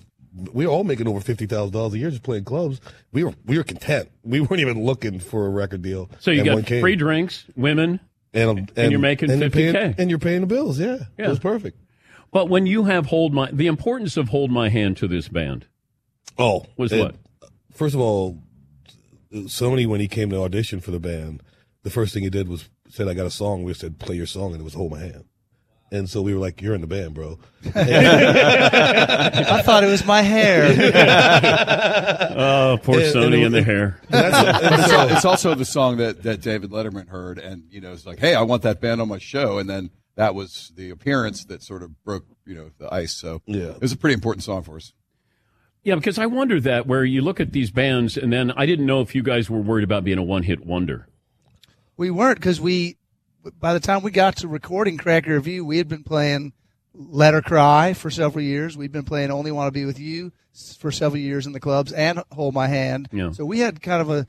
we 0.54 0.66
were 0.66 0.72
all 0.72 0.84
making 0.84 1.08
over 1.08 1.22
fifty 1.22 1.46
thousand 1.46 1.72
dollars 1.72 1.94
a 1.94 1.98
year 1.98 2.10
just 2.10 2.24
playing 2.24 2.44
clubs. 2.44 2.82
We 3.14 3.24
were 3.24 3.34
we 3.46 3.58
were 3.58 3.64
content. 3.64 4.10
We 4.24 4.42
weren't 4.42 4.60
even 4.60 4.84
looking 4.84 5.20
for 5.20 5.46
a 5.46 5.50
record 5.50 5.82
deal. 5.82 6.10
So 6.20 6.30
you 6.32 6.42
And 6.42 6.54
one 6.56 6.64
got 6.64 6.82
free 6.82 6.98
drinks, 6.98 7.46
women, 7.56 8.02
and, 8.36 8.72
and, 8.76 8.92
you're 8.92 9.00
making 9.00 9.32
and 9.32 9.42
you're 9.42 9.50
50K. 9.50 9.72
paying, 9.74 9.96
and 9.98 10.10
you're 10.10 10.20
paying 10.20 10.42
the 10.42 10.48
bills. 10.48 10.80
Yeah, 10.80 10.98
Yeah. 11.18 11.26
it 11.26 11.30
was 11.30 11.40
perfect. 11.40 11.80
But 12.32 12.50
when 12.50 12.66
you 12.66 12.84
have 12.86 13.06
hold 13.08 13.34
my 13.34 13.50
the 13.52 13.68
importance 13.68 14.18
of 14.18 14.30
hold 14.30 14.52
my 14.52 14.70
hand 14.70 14.98
to 14.98 15.08
this 15.08 15.28
band 15.30 15.68
Oh, 16.38 16.66
was 16.78 16.92
it- 16.92 17.00
what? 17.00 17.16
First 17.74 17.96
of 17.96 18.02
all, 18.02 18.42
Soni 19.34 19.86
when 19.88 20.00
he 20.00 20.08
came 20.08 20.30
to 20.30 20.42
audition 20.42 20.80
for 20.80 20.92
the 20.92 21.00
band, 21.00 21.42
the 21.84 21.90
first 21.90 22.14
thing 22.14 22.24
he 22.24 22.30
did 22.30 22.48
was 22.48 22.70
said, 22.90 23.08
"I 23.08 23.14
got 23.14 23.26
a 23.26 23.32
song." 23.32 23.64
We 23.64 23.74
said, 23.74 24.00
"Play 24.00 24.16
your 24.16 24.26
song," 24.26 24.52
and 24.54 24.62
it 24.62 24.64
was 24.64 24.74
"Hold 24.76 24.92
My 24.92 25.00
Hand." 25.00 25.26
And 25.96 26.10
so 26.10 26.22
we 26.22 26.34
were 26.34 26.40
like, 26.40 26.62
"You're 26.62 26.76
in 26.76 26.82
the 26.82 26.88
band, 26.88 27.14
bro." 27.14 27.40
I 27.76 29.62
thought 29.64 29.84
it 29.84 29.88
was 29.88 30.06
my 30.06 30.22
hair. 30.22 30.66
Oh, 32.38 32.78
poor 32.84 33.00
And- 33.00 33.16
Soni 33.16 33.36
and- 33.36 33.46
and 33.46 33.56
the 33.56 33.64
hair. 33.64 34.00
And 34.10 34.34
that's- 34.34 34.80
it's, 34.80 34.90
so- 34.92 35.08
it's 35.08 35.26
also 35.26 35.56
the 35.56 35.64
song 35.66 35.98
that, 35.98 36.24
that 36.24 36.42
David 36.42 36.70
Letterman 36.72 37.08
heard, 37.08 37.38
and 37.40 37.64
you 37.70 37.80
know, 37.82 37.94
it's 37.94 38.06
like, 38.06 38.20
hey, 38.20 38.36
I 38.36 38.42
want 38.42 38.64
that 38.64 38.82
band 38.82 39.00
on 39.02 39.08
my 39.08 39.18
show, 39.20 39.58
and 39.58 39.70
then 39.70 39.90
that 40.16 40.36
was 40.36 40.72
the 40.76 40.90
appearance 40.90 41.46
that 41.46 41.64
sort 41.64 41.82
of 41.84 42.04
broke, 42.04 42.26
you 42.46 42.56
know, 42.56 42.72
the 42.78 42.94
ice. 42.94 43.14
So 43.14 43.42
Yeah. 43.46 43.70
it 43.72 43.82
was 43.82 43.92
a 43.94 43.98
pretty 43.98 44.16
important 44.16 44.44
song 44.44 44.64
for 44.64 44.76
us. 44.76 44.94
Yeah, 45.84 45.96
because 45.96 46.18
I 46.20 46.26
wonder 46.26 46.60
that 46.62 46.88
where 46.88 47.06
you 47.06 47.22
look 47.22 47.40
at 47.40 47.52
these 47.54 47.72
bands, 47.72 48.18
and 48.18 48.34
then 48.34 48.52
I 48.52 48.66
didn't 48.66 48.86
know 48.86 49.02
if 49.02 49.14
you 49.16 49.24
guys 49.24 49.50
were 49.50 49.62
worried 49.62 49.84
about 49.84 50.04
being 50.04 50.18
a 50.18 50.24
one 50.24 50.44
hit 50.44 50.66
wonder. 50.66 51.08
we 51.96 52.12
weren't 52.12 52.40
because 52.40 52.60
we, 52.60 52.98
by 53.60 53.74
the 53.74 53.80
time 53.80 54.02
we 54.02 54.12
got 54.12 54.38
to 54.38 54.48
recording 54.48 54.98
Cracked 54.98 55.28
Rear 55.28 55.40
View, 55.40 55.66
we 55.66 55.78
had 55.78 55.88
been 55.88 56.04
playing 56.04 56.54
Let 56.94 57.34
Her 57.34 57.42
Cry 57.42 57.94
for 57.94 58.10
several 58.10 58.44
years. 58.44 58.76
We'd 58.76 58.92
been 58.92 59.06
playing 59.06 59.32
Only 59.32 59.52
Want 59.52 59.68
to 59.68 59.72
Be 59.72 59.86
With 59.86 60.00
You 60.00 60.32
for 60.80 60.92
several 60.92 61.22
years 61.22 61.46
in 61.46 61.54
the 61.54 61.60
clubs 61.60 61.92
and 61.92 62.24
Hold 62.32 62.54
My 62.54 62.68
Hand. 62.68 63.10
Yeah. 63.12 63.32
So 63.32 63.46
we 63.46 63.60
had 63.60 63.82
kind 63.82 64.02
of 64.02 64.10
a, 64.10 64.28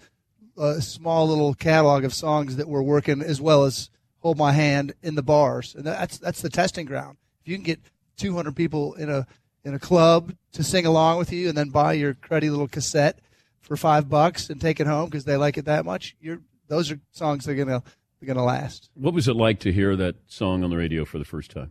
a 0.58 0.82
small 0.82 1.28
little 1.28 1.54
catalog 1.54 2.04
of 2.04 2.12
songs 2.12 2.56
that 2.56 2.68
were 2.68 2.82
working 2.82 3.22
as 3.22 3.40
well 3.40 3.64
as 3.64 3.90
Hold 4.20 4.36
My 4.36 4.52
Hand 4.52 4.94
in 5.02 5.14
the 5.14 5.22
bars. 5.22 5.74
And 5.74 5.84
that's, 5.84 6.18
that's 6.18 6.42
the 6.42 6.50
testing 6.50 6.86
ground. 6.86 7.16
If 7.42 7.48
you 7.48 7.56
can 7.56 7.64
get 7.64 7.80
200 8.18 8.54
people 8.54 8.94
in 8.94 9.08
a, 9.08 9.26
in 9.64 9.74
a 9.74 9.78
club 9.78 10.34
to 10.52 10.62
sing 10.62 10.84
along 10.84 11.18
with 11.18 11.32
you 11.32 11.48
and 11.48 11.56
then 11.56 11.70
buy 11.70 11.94
your 11.94 12.14
cruddy 12.14 12.50
little 12.50 12.68
cassette 12.68 13.18
for 13.60 13.76
five 13.76 14.08
bucks 14.08 14.50
and 14.50 14.60
take 14.60 14.78
it 14.78 14.86
home 14.86 15.06
because 15.06 15.24
they 15.24 15.36
like 15.36 15.56
it 15.56 15.64
that 15.64 15.84
much, 15.84 16.16
you're, 16.20 16.40
those 16.68 16.90
are 16.90 17.00
songs 17.12 17.44
that 17.44 17.52
are 17.52 17.64
gonna 17.64 17.82
they're 18.20 18.26
gonna 18.26 18.44
last. 18.44 18.90
What 18.94 19.14
was 19.14 19.28
it 19.28 19.34
like 19.36 19.60
to 19.60 19.72
hear 19.72 19.96
that 19.96 20.16
song 20.26 20.64
on 20.64 20.70
the 20.70 20.76
radio 20.76 21.04
for 21.04 21.18
the 21.18 21.24
first 21.24 21.50
time? 21.50 21.70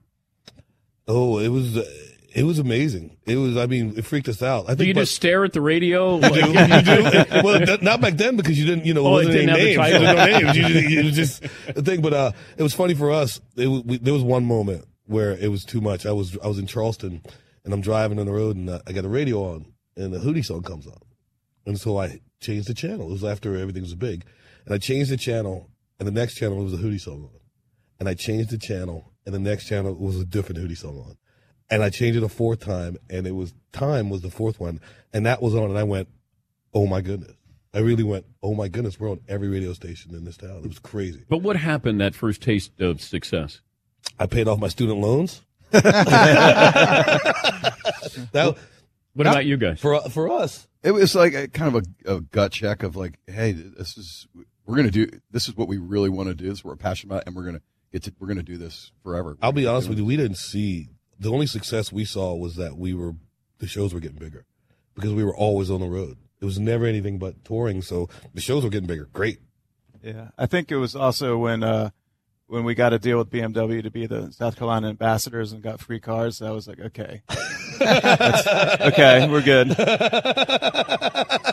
oh, 1.07 1.39
it 1.39 1.49
was 1.49 1.77
uh, 1.77 1.83
it 2.33 2.43
was 2.43 2.59
amazing. 2.59 3.17
It 3.25 3.37
was. 3.37 3.55
I 3.57 3.65
mean, 3.65 3.93
it 3.97 4.03
freaked 4.05 4.27
us 4.27 4.41
out. 4.41 4.65
I 4.65 4.67
think. 4.69 4.79
Do 4.79 4.85
you 4.87 4.93
but- 4.93 5.01
just 5.01 5.15
stare 5.15 5.45
at 5.45 5.53
the 5.53 5.61
radio? 5.61 6.15
You 6.15 6.29
do, 6.29 6.35
you 6.35 6.43
do. 6.43 7.43
Well, 7.43 7.65
th- 7.65 7.81
not 7.81 8.01
back 8.01 8.15
then 8.15 8.35
because 8.35 8.59
you 8.59 8.65
didn't, 8.65 8.85
you 8.85 8.93
know, 8.93 9.05
it 9.05 9.09
Oh, 9.09 9.17
it 9.19 9.25
wasn't 9.27 9.33
didn't 9.35 9.49
any 9.51 9.73
have 9.73 9.91
the 9.91 9.99
names. 10.01 10.03
title. 10.03 10.15
There 10.15 10.45
was 10.47 10.57
no 10.57 10.61
names. 10.67 10.91
You 10.91 11.11
just, 11.11 11.43
it 11.43 11.47
was 11.47 11.51
just 11.63 11.75
the 11.75 11.81
thing. 11.83 12.01
But 12.01 12.13
uh, 12.13 12.31
it 12.57 12.63
was 12.63 12.73
funny 12.73 12.93
for 12.93 13.11
us. 13.11 13.39
It, 13.55 13.67
we, 13.67 13.97
there 13.97 14.13
was 14.13 14.23
one 14.23 14.45
moment 14.45 14.85
where 15.05 15.31
it 15.31 15.49
was 15.49 15.63
too 15.63 15.79
much. 15.81 16.05
I 16.05 16.11
was 16.11 16.37
I 16.43 16.47
was 16.47 16.59
in 16.59 16.67
Charleston 16.67 17.21
and 17.63 17.73
I'm 17.73 17.81
driving 17.81 18.19
on 18.19 18.25
the 18.25 18.33
road 18.33 18.55
and 18.57 18.69
uh, 18.69 18.79
I 18.85 18.91
got 18.91 19.03
the 19.03 19.09
radio 19.09 19.43
on 19.53 19.67
and 19.95 20.13
the 20.13 20.19
Hootie 20.19 20.43
song 20.43 20.61
comes 20.61 20.87
on, 20.87 20.99
and 21.65 21.79
so 21.79 21.97
I 21.97 22.19
changed 22.41 22.67
the 22.67 22.73
channel. 22.73 23.07
It 23.07 23.11
was 23.13 23.23
after 23.23 23.55
everything 23.55 23.81
was 23.83 23.95
big, 23.95 24.25
and 24.65 24.75
I 24.75 24.77
changed 24.77 25.09
the 25.09 25.15
channel 25.17 25.69
and 25.99 26.07
the 26.07 26.11
next 26.11 26.35
channel 26.35 26.63
was 26.63 26.73
a 26.73 26.77
Hootie 26.77 27.01
song 27.01 27.23
on, 27.23 27.39
and 27.99 28.09
I 28.09 28.13
changed 28.13 28.49
the 28.49 28.57
channel 28.57 29.13
and 29.25 29.33
the 29.33 29.39
next 29.39 29.65
channel 29.67 29.93
was 29.95 30.19
a 30.19 30.25
different 30.25 30.61
Hootie 30.61 30.77
song 30.77 30.99
on. 30.99 31.17
And 31.69 31.81
I 31.81 31.89
changed 31.89 32.17
it 32.17 32.23
a 32.23 32.29
fourth 32.29 32.59
time, 32.59 32.97
and 33.09 33.25
it 33.25 33.31
was 33.31 33.55
time 33.71 34.11
was 34.11 34.21
the 34.21 34.29
fourth 34.29 34.59
one, 34.59 34.79
and 35.13 35.25
that 35.25 35.41
was 35.41 35.55
on, 35.55 35.69
and 35.69 35.79
I 35.79 35.83
went, 35.83 36.09
oh 36.73 36.85
my 36.85 37.01
goodness. 37.01 37.33
I 37.73 37.79
really 37.79 38.03
went, 38.03 38.25
oh 38.41 38.53
my 38.53 38.67
goodness, 38.67 38.99
we're 38.99 39.09
on 39.11 39.21
every 39.27 39.47
radio 39.47 39.73
station 39.73 40.13
in 40.15 40.23
this 40.25 40.37
town. 40.37 40.61
It 40.63 40.67
was 40.67 40.79
crazy. 40.79 41.25
But 41.27 41.39
what 41.39 41.55
happened 41.55 41.99
that 42.01 42.13
first 42.15 42.41
taste 42.41 42.79
of 42.79 43.01
success? 43.01 43.61
I 44.19 44.27
paid 44.27 44.47
off 44.47 44.59
my 44.59 44.67
student 44.67 44.99
loans. 44.99 45.41
that 45.71 46.45
What 49.13 49.27
about 49.27 49.45
you 49.45 49.57
guys? 49.57 49.81
For 49.81 49.99
for 50.09 50.31
us, 50.31 50.67
It 50.83 50.91
was 50.91 51.15
like 51.15 51.33
a 51.33 51.47
kind 51.47 51.75
of 51.75 51.83
a, 52.05 52.15
a 52.17 52.21
gut 52.21 52.51
check 52.51 52.83
of 52.83 52.95
like, 52.95 53.19
hey, 53.27 53.51
this 53.51 53.97
is 53.97 54.27
we're 54.65 54.75
gonna 54.75 54.91
do. 54.91 55.07
This 55.31 55.47
is 55.47 55.55
what 55.55 55.67
we 55.67 55.77
really 55.77 56.09
want 56.09 56.29
to 56.29 56.35
do. 56.35 56.49
This 56.49 56.59
is 56.59 56.63
what 56.63 56.71
we're 56.71 56.77
passionate 56.77 57.13
about, 57.13 57.23
and 57.27 57.35
we're 57.35 57.45
gonna 57.45 57.61
get 57.91 58.03
to. 58.03 58.13
We're 58.19 58.27
gonna 58.27 58.43
do 58.43 58.57
this 58.57 58.91
forever. 59.03 59.37
I'll 59.41 59.51
be 59.51 59.67
honest 59.67 59.89
with 59.89 59.97
you, 59.97 60.05
we 60.05 60.17
didn't 60.17 60.37
see 60.37 60.89
the 61.19 61.31
only 61.31 61.47
success 61.47 61.91
we 61.91 62.05
saw 62.05 62.33
was 62.35 62.55
that 62.55 62.77
we 62.77 62.93
were 62.93 63.13
the 63.59 63.67
shows 63.67 63.93
were 63.93 63.99
getting 63.99 64.17
bigger 64.17 64.45
because 64.95 65.13
we 65.13 65.23
were 65.23 65.35
always 65.35 65.69
on 65.69 65.81
the 65.81 65.87
road. 65.87 66.17
It 66.41 66.45
was 66.45 66.59
never 66.59 66.85
anything 66.85 67.17
but 67.17 67.43
touring, 67.45 67.81
so 67.81 68.09
the 68.33 68.41
shows 68.41 68.63
were 68.63 68.69
getting 68.69 68.87
bigger. 68.87 69.09
Great. 69.13 69.39
Yeah, 70.03 70.29
I 70.37 70.45
think 70.45 70.71
it 70.71 70.77
was 70.77 70.95
also 70.95 71.37
when 71.37 71.63
uh, 71.63 71.89
when 72.47 72.63
we 72.63 72.75
got 72.75 72.93
a 72.93 72.99
deal 72.99 73.17
with 73.17 73.29
BMW 73.29 73.81
to 73.81 73.89
be 73.89 74.05
the 74.05 74.31
South 74.31 74.55
Carolina 74.55 74.89
ambassadors 74.89 75.51
and 75.51 75.63
got 75.63 75.79
free 75.79 75.99
cars. 75.99 76.41
I 76.41 76.51
was 76.51 76.67
like, 76.67 76.79
okay, 76.79 77.23
okay, 77.81 79.27
we're 79.29 79.41
good. 79.41 79.69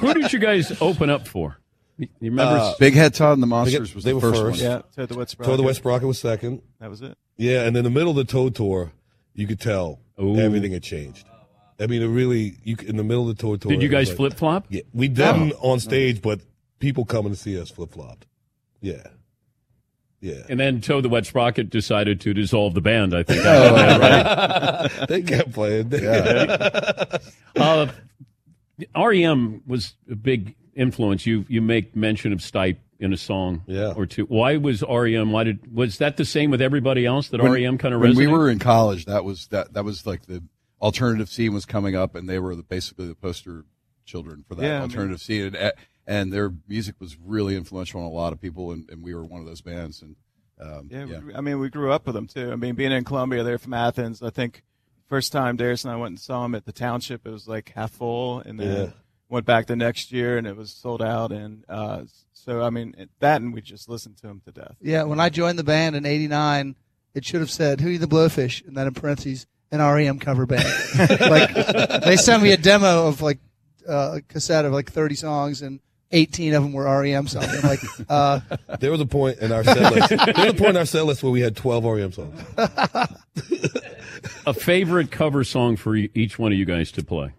Who 0.01 0.15
did 0.15 0.33
you 0.33 0.39
guys 0.39 0.81
open 0.83 1.09
up 1.09 1.27
for? 1.27 1.59
You 1.99 2.09
you 2.21 2.31
remember? 2.31 2.59
Uh, 2.59 2.75
Big 2.79 2.95
Head 2.95 3.15
Todd 3.15 3.35
and 3.35 3.43
the 3.43 3.47
Monsters 3.47 3.95
was 3.95 4.05
they 4.05 4.11
the 4.11 4.17
were 4.17 4.21
first, 4.21 4.41
first. 4.41 4.63
one. 4.63 4.71
Yeah, 4.71 4.83
Toad 4.97 5.09
the 5.09 5.19
Wet 5.19 5.29
Tour 5.29 5.45
the 5.45 5.45
Sprocket. 5.45 5.65
West 5.65 5.79
Sprocket 5.79 6.09
was 6.09 6.19
second. 6.19 6.63
That 6.81 6.91
was 6.91 7.03
it. 7.03 7.17
Yeah, 7.37 7.63
and 7.65 7.77
in 7.77 7.85
the 7.85 7.91
middle 7.91 8.11
of 8.11 8.17
the 8.17 8.25
Toad 8.25 8.55
tour, 8.55 8.93
you 9.35 9.47
could 9.47 9.61
tell 9.61 10.01
Ooh. 10.21 10.37
everything 10.39 10.73
had 10.73 10.83
changed. 10.83 11.27
I 11.81 11.87
mean, 11.87 12.03
it 12.03 12.07
really 12.07 12.57
you 12.65 12.77
in 12.87 12.97
the 12.97 13.05
middle 13.05 13.29
of 13.29 13.37
the 13.37 13.43
Toad 13.43 13.61
tour. 13.61 13.73
did 13.73 13.83
you 13.83 13.89
guys 13.89 14.09
like- 14.09 14.17
flip 14.17 14.35
flop? 14.35 14.67
Yeah, 14.69 14.83
we 14.93 15.09
didn't 15.09 15.53
on 15.61 15.81
stage, 15.81 16.23
but 16.23 16.41
people 16.79 17.05
coming 17.05 17.33
to 17.33 17.39
see 17.39 17.61
us 17.61 17.71
flip 17.71 17.93
flopped. 17.93 18.27
Yeah, 18.81 19.03
yeah. 20.21 20.43
And 20.49 20.59
then 20.61 20.81
Toad 20.81 21.05
the 21.05 21.09
Wet 21.09 21.27
Sprocket 21.27 21.71
decided 21.71 22.21
to 22.23 22.33
dissolve 22.35 22.75
the 22.75 22.81
band. 22.81 23.15
I 23.15 23.23
think. 23.23 23.43
Oh, 23.45 24.87
they 25.09 25.23
kept 25.23 25.53
playing. 25.53 25.93
Uh, 27.55 27.87
REM 28.97 29.63
was 29.67 29.95
a 30.11 30.15
big 30.17 30.55
influence. 30.75 31.27
You 31.27 31.45
you 31.49 31.61
make 31.63 31.95
mention 31.97 32.33
of 32.33 32.41
Stipe 32.41 32.79
in 32.99 33.13
a 33.13 33.17
song 33.17 33.63
Yeah. 33.67 33.93
or 33.97 34.07
two. 34.07 34.25
Why 34.27 34.57
was 34.57 34.83
REM? 34.83 35.33
Why 35.33 35.45
did 35.45 35.75
was 35.75 35.99
that 35.99 36.17
the 36.17 36.25
same 36.25 36.51
with 36.51 36.63
everybody 36.63 37.05
else? 37.07 37.29
That 37.29 37.43
When- 37.43 37.53
REM 37.53 37.79
kind 37.79 37.95
of 37.95 38.01
when 38.01 38.13
resonated? 38.13 38.17
we 38.17 38.27
were 38.29 38.49
in 38.51 38.59
college, 38.59 39.07
that 39.07 39.25
was 39.25 39.49
that 39.49 39.73
that 39.75 39.85
was 39.85 40.07
like 40.07 40.27
the 40.27 40.43
alternative 40.81 41.29
scene 41.29 41.53
was 41.55 41.65
coming 41.67 41.95
up, 41.97 42.15
and 42.15 42.29
they 42.29 42.39
were 42.39 42.55
the, 42.57 42.63
basically 42.63 43.07
the 43.09 43.15
poster 43.15 43.65
children 44.05 44.45
for 44.49 44.55
that 44.57 44.63
Yeah, 44.63 44.69
I 44.77 44.81
mean- 44.81 44.91
alternative 44.91 45.21
scene, 45.21 45.55
and, 45.55 45.73
and 46.07 46.33
their 46.33 46.53
music 46.69 46.97
was 47.01 47.17
really 47.25 47.55
influential 47.57 48.01
on 48.01 48.07
a 48.07 48.11
lot 48.11 48.33
of 48.33 48.41
people, 48.41 48.73
and, 48.73 48.89
and 48.91 49.03
we 49.03 49.15
were 49.15 49.25
one 49.25 49.41
of 49.41 49.47
those 49.47 49.61
bands. 49.61 50.03
And 50.03 50.17
um, 50.61 50.89
Yeah, 50.91 51.05
yeah, 51.07 51.21
I 51.37 51.41
mean, 51.41 51.61
we 51.61 51.71
grew 51.71 51.93
up 51.93 52.07
with 52.07 52.15
them 52.17 52.27
too. 52.27 52.51
I 52.53 52.57
mean, 52.57 52.75
being 52.75 52.91
in 52.93 53.05
Columbia, 53.05 53.45
they're 53.45 53.59
from 53.59 53.75
Athens. 53.75 54.23
I 54.23 54.31
think 54.31 54.65
first 55.09 55.31
time 55.31 55.57
Darius 55.57 55.85
and 55.85 55.93
I 55.93 55.97
went 55.97 56.11
and 56.11 56.21
saw 56.21 56.43
them 56.43 56.55
at 56.57 56.65
the 56.65 56.73
township, 56.73 57.27
it 57.27 57.31
was 57.31 57.47
like 57.47 57.71
half 57.77 57.93
full, 57.93 58.41
and 58.41 58.59
then 58.59 58.77
Yeah. 58.87 58.93
Went 59.33 59.47
back 59.47 59.67
the 59.67 59.75
next 59.75 60.13
year 60.13 60.37
and 60.37 60.47
it 60.47 60.57
was 60.57 60.71
sold 60.71 61.03
out. 61.03 61.33
And 61.33 61.65
uh, 61.69 62.03
so, 62.33 62.63
I 62.63 62.71
mean, 62.71 62.95
that 63.21 63.41
and 63.41 63.53
we 63.53 63.63
just 63.63 63.89
listened 63.89 64.19
to 64.19 64.27
them 64.27 64.43
to 64.45 64.53
death. 64.53 64.77
Yeah, 64.81 65.05
when 65.05 65.19
I 65.19 65.31
joined 65.31 65.59
the 65.59 65.65
band 65.65 65.97
in 65.97 66.07
'89, 66.07 66.77
it 67.15 67.25
should 67.25 67.41
have 67.41 67.51
said 67.51 67.81
"Hootie 67.81 67.99
the 67.99 68.07
Blowfish" 68.07 68.65
and 68.67 68.77
then 68.77 68.87
in 68.87 68.95
parentheses 68.95 69.47
an 69.73 69.81
REM 69.81 70.19
cover 70.19 70.45
band. 70.45 70.65
like 71.21 71.55
they 72.05 72.17
sent 72.17 72.43
me 72.43 72.53
a 72.53 72.59
demo 72.59 73.09
of 73.09 73.23
like 73.23 73.39
uh, 73.89 74.17
a 74.19 74.21
cassette 74.21 74.67
of 74.67 74.73
like 74.73 74.93
30 74.93 75.15
songs 75.15 75.63
and 75.63 75.81
18 76.13 76.53
of 76.53 76.63
them 76.63 76.73
were 76.75 76.85
REM 76.85 77.27
songs. 77.27 77.49
I'm 77.49 77.71
like, 77.71 77.81
uh, 78.11 78.41
There 78.81 78.91
was 78.91 79.01
a 79.01 79.07
point 79.07 79.39
in 79.39 79.51
our 79.51 79.65
set 79.65 79.95
list. 79.95 80.09
there 80.11 80.45
was 80.45 80.55
a 80.55 80.55
point 80.55 80.71
in 80.71 80.77
our 80.77 80.85
set 80.85 81.07
list 81.07 81.23
where 81.23 81.33
we 81.33 81.41
had 81.41 81.57
twelve 81.57 81.85
REM 81.85 82.13
songs. 82.13 82.39
a 84.47 84.53
favorite 84.53 85.11
cover 85.11 85.43
song 85.43 85.77
for 85.77 85.97
e- 85.97 86.11
each 86.15 86.39
one 86.39 86.53
of 86.53 86.59
you 86.59 86.67
guys 86.67 86.93
to 86.93 87.03
play. 87.03 87.33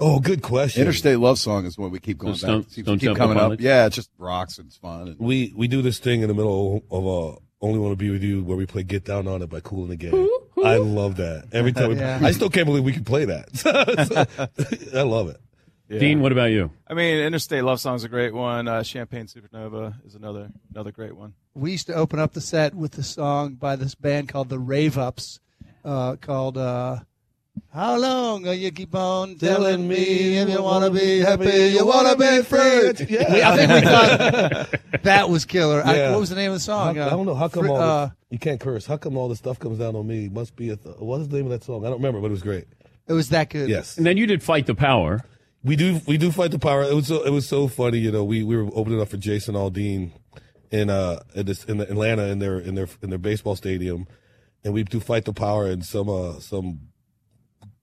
Oh, 0.00 0.18
good 0.18 0.42
question. 0.42 0.80
Interstate 0.82 1.18
Love 1.18 1.38
Song 1.38 1.66
is 1.66 1.76
one 1.78 1.90
we 1.90 1.98
keep 2.00 2.18
going 2.18 2.34
So 2.34 2.38
Stone- 2.46 2.60
back. 2.62 2.70
Keeps 2.70 2.86
Stone 2.86 2.98
keep 2.98 3.06
Temple 3.08 3.16
coming 3.22 3.36
up. 3.36 3.42
Pilots? 3.44 3.62
Yeah, 3.62 3.86
it 3.86 3.90
just 3.92 4.10
rocks 4.18 4.58
and 4.58 4.66
it's 4.68 4.76
fun. 4.76 5.08
And 5.08 5.18
We 5.18 5.52
we 5.56 5.68
do 5.68 5.82
this 5.82 5.98
thing 5.98 6.22
in 6.22 6.28
the 6.28 6.34
middle 6.34 6.82
of 6.90 7.06
uh, 7.06 7.38
"Only 7.60 7.78
Want 7.78 7.92
to 7.92 7.96
Be 7.96 8.10
with 8.10 8.22
You" 8.22 8.42
where 8.42 8.56
we 8.56 8.64
play 8.66 8.82
"Get 8.82 9.04
Down 9.04 9.28
on 9.28 9.42
It" 9.42 9.48
by 9.50 9.60
Cool 9.60 9.82
and 9.82 9.92
the 9.92 9.96
Gang. 9.96 10.28
I 10.64 10.76
love 10.76 11.16
that 11.16 11.48
every 11.52 11.72
time. 11.72 11.90
we- 11.90 11.96
Yeah. 11.96 12.18
I 12.22 12.32
still 12.32 12.50
can't 12.50 12.66
believe 12.66 12.84
we 12.84 12.92
can 12.92 13.04
play 13.04 13.24
that. 13.26 13.48
I 14.94 15.02
love 15.02 15.28
it. 15.28 15.36
Dean, 15.98 16.20
what 16.20 16.30
about 16.30 16.50
you? 16.52 16.70
I 16.86 16.94
mean, 16.94 17.16
Interstate 17.18 17.64
Love 17.64 17.80
Song 17.80 17.96
is 17.96 18.04
a 18.04 18.08
great 18.08 18.32
one. 18.32 18.68
Uh, 18.68 18.82
Champagne 18.84 19.26
Supernova 19.26 19.94
is 20.06 20.14
another 20.14 20.50
another 20.72 20.92
great 20.92 21.16
one. 21.16 21.34
we 21.54 21.72
used 21.72 21.88
to 21.88 21.94
open 21.94 22.18
up 22.20 22.32
the 22.32 22.40
set 22.40 22.74
with 22.74 22.92
the 22.92 23.02
song 23.02 23.54
by 23.54 23.74
this 23.74 23.96
band 23.96 24.28
called 24.28 24.48
the 24.50 24.58
Rave 24.60 24.96
Ups, 24.96 25.40
uh, 25.84 26.14
called 26.20 26.56
uh, 26.56 27.00
"How 27.72 27.96
Long 27.98 28.42
Will 28.42 28.54
You 28.54 28.70
Keep 28.72 28.94
On 28.94 29.36
Telling 29.36 29.86
Me 29.86 30.38
If 30.38 30.48
You 30.48 30.62
Want 30.62 30.84
to 30.84 30.90
Be 30.90 31.18
Happy, 31.20 31.68
You 31.68 31.86
Want 31.86 32.08
to 32.08 32.16
Be 32.16 32.42
Free." 32.42 33.06
Yeah. 33.08 33.32
We- 33.32 33.42
I 33.42 33.56
think 33.56 33.72
we 33.72 33.80
thought 34.90 35.02
that 35.02 35.30
was 35.30 35.44
killer. 35.44 35.82
I, 35.84 35.96
Yeah. 35.96 36.10
what 36.12 36.20
was 36.20 36.30
the 36.30 36.36
name 36.36 36.52
of 36.52 36.62
the 36.64 36.72
How, 36.72 36.86
song? 36.92 36.98
I 36.98 37.10
don't 37.10 37.26
know 37.26 37.34
how 37.34 37.48
come 37.48 37.64
Fr- 37.64 37.70
all 37.70 37.76
uh, 37.80 38.06
this, 38.06 38.14
you 38.30 38.38
can't 38.38 38.60
curse. 38.60 38.86
How 38.86 38.96
come 38.96 39.16
all 39.16 39.28
this 39.28 39.38
stuff 39.38 39.58
comes 39.58 39.78
down 39.78 39.94
on 39.96 40.06
me? 40.06 40.28
Must 40.28 40.54
be 40.56 40.70
a 40.70 40.76
th- 40.76 40.96
what's 40.98 41.28
the 41.28 41.36
name 41.36 41.46
of 41.46 41.50
that 41.52 41.64
song? 41.64 41.84
I 41.84 41.88
don't 41.90 41.98
remember, 41.98 42.20
but 42.20 42.26
it 42.28 42.30
was 42.30 42.42
great. 42.42 42.66
it 43.08 43.12
was 43.12 43.28
that 43.30 43.50
good. 43.50 43.68
Yes, 43.68 43.96
And 43.96 44.04
then 44.06 44.16
you 44.16 44.26
did 44.26 44.42
Fight 44.42 44.66
the 44.66 44.74
Power. 44.74 45.20
we 45.62 45.76
do. 45.76 46.00
We 46.06 46.16
do 46.18 46.30
fight 46.32 46.50
the 46.52 46.58
power. 46.58 46.82
It 46.84 46.94
was 46.94 47.06
so, 47.08 47.22
it 47.24 47.30
was 47.30 47.46
so 47.48 47.68
funny. 47.68 47.98
You 47.98 48.10
know, 48.10 48.24
we, 48.24 48.42
we 48.42 48.56
were 48.56 48.70
opening 48.74 49.00
up 49.00 49.08
for 49.08 49.16
Jason 49.18 49.54
Aldean 49.54 50.12
in 50.70 50.88
uh 50.90 51.20
in, 51.34 51.46
this, 51.46 51.64
in 51.64 51.80
Atlanta 51.80 52.24
in 52.28 52.38
their 52.38 52.58
in 52.58 52.74
their 52.76 52.88
in 53.02 53.10
their 53.10 53.18
baseball 53.18 53.56
stadium, 53.56 54.06
and 54.64 54.72
we 54.72 54.84
do 54.84 55.00
fight 55.00 55.24
the 55.24 55.32
power, 55.32 55.66
and 55.66 55.84
some 55.84 56.08
uh 56.08 56.38
some 56.40 56.80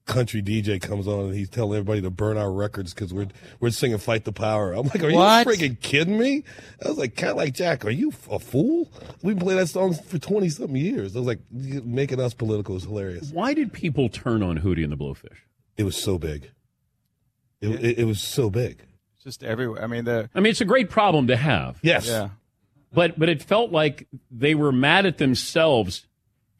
country 0.08 0.42
DJ 0.42 0.80
comes 0.80 1.06
on 1.06 1.26
and 1.26 1.34
he's 1.34 1.48
telling 1.48 1.78
everybody 1.78 2.00
to 2.00 2.10
burn 2.10 2.36
our 2.36 2.50
records 2.50 2.92
because 2.92 3.14
we're 3.14 3.28
we're 3.60 3.70
singing 3.70 3.98
"Fight 3.98 4.24
the 4.24 4.32
Power." 4.32 4.72
I'm 4.72 4.86
like, 4.88 5.04
are 5.04 5.12
What? 5.12 5.46
you 5.46 5.52
freaking 5.52 5.80
kidding 5.80 6.18
me? 6.18 6.42
I 6.84 6.88
was 6.88 6.98
like, 6.98 7.14
kind 7.14 7.30
of 7.30 7.36
like 7.36 7.54
Jack, 7.54 7.84
are 7.84 7.90
you 7.90 8.12
a 8.30 8.40
fool? 8.40 8.90
We've 9.22 9.36
been 9.36 9.44
playing 9.44 9.60
that 9.60 9.68
song 9.68 9.94
for 9.94 10.18
twenty 10.18 10.48
something 10.48 10.74
years. 10.74 11.14
I 11.14 11.20
was 11.20 11.28
like, 11.28 11.40
making 11.52 12.20
us 12.20 12.34
political 12.34 12.74
is 12.74 12.82
hilarious. 12.82 13.30
Why 13.30 13.54
did 13.54 13.72
people 13.72 14.08
turn 14.08 14.42
on 14.42 14.58
Hootie 14.58 14.82
and 14.82 14.92
the 14.92 14.96
Blowfish? 14.96 15.36
It 15.76 15.84
was 15.84 15.96
so 15.96 16.18
big. 16.18 16.50
It, 17.60 17.68
it, 17.84 17.98
it 18.00 18.04
was 18.04 18.20
so 18.20 18.50
big. 18.50 18.84
Just 19.22 19.44
everywhere. 19.44 19.82
I 19.82 19.86
mean, 19.86 20.04
the 20.04 20.28
I 20.34 20.40
mean, 20.40 20.50
it's 20.50 20.60
a 20.60 20.64
great 20.64 20.90
problem 20.90 21.26
to 21.28 21.36
have. 21.36 21.78
Yes. 21.82 22.06
yeah. 22.08 22.30
But 22.92 23.18
but 23.18 23.28
it 23.28 23.42
felt 23.42 23.70
like 23.70 24.08
they 24.30 24.54
were 24.54 24.72
mad 24.72 25.06
at 25.06 25.18
themselves 25.18 26.06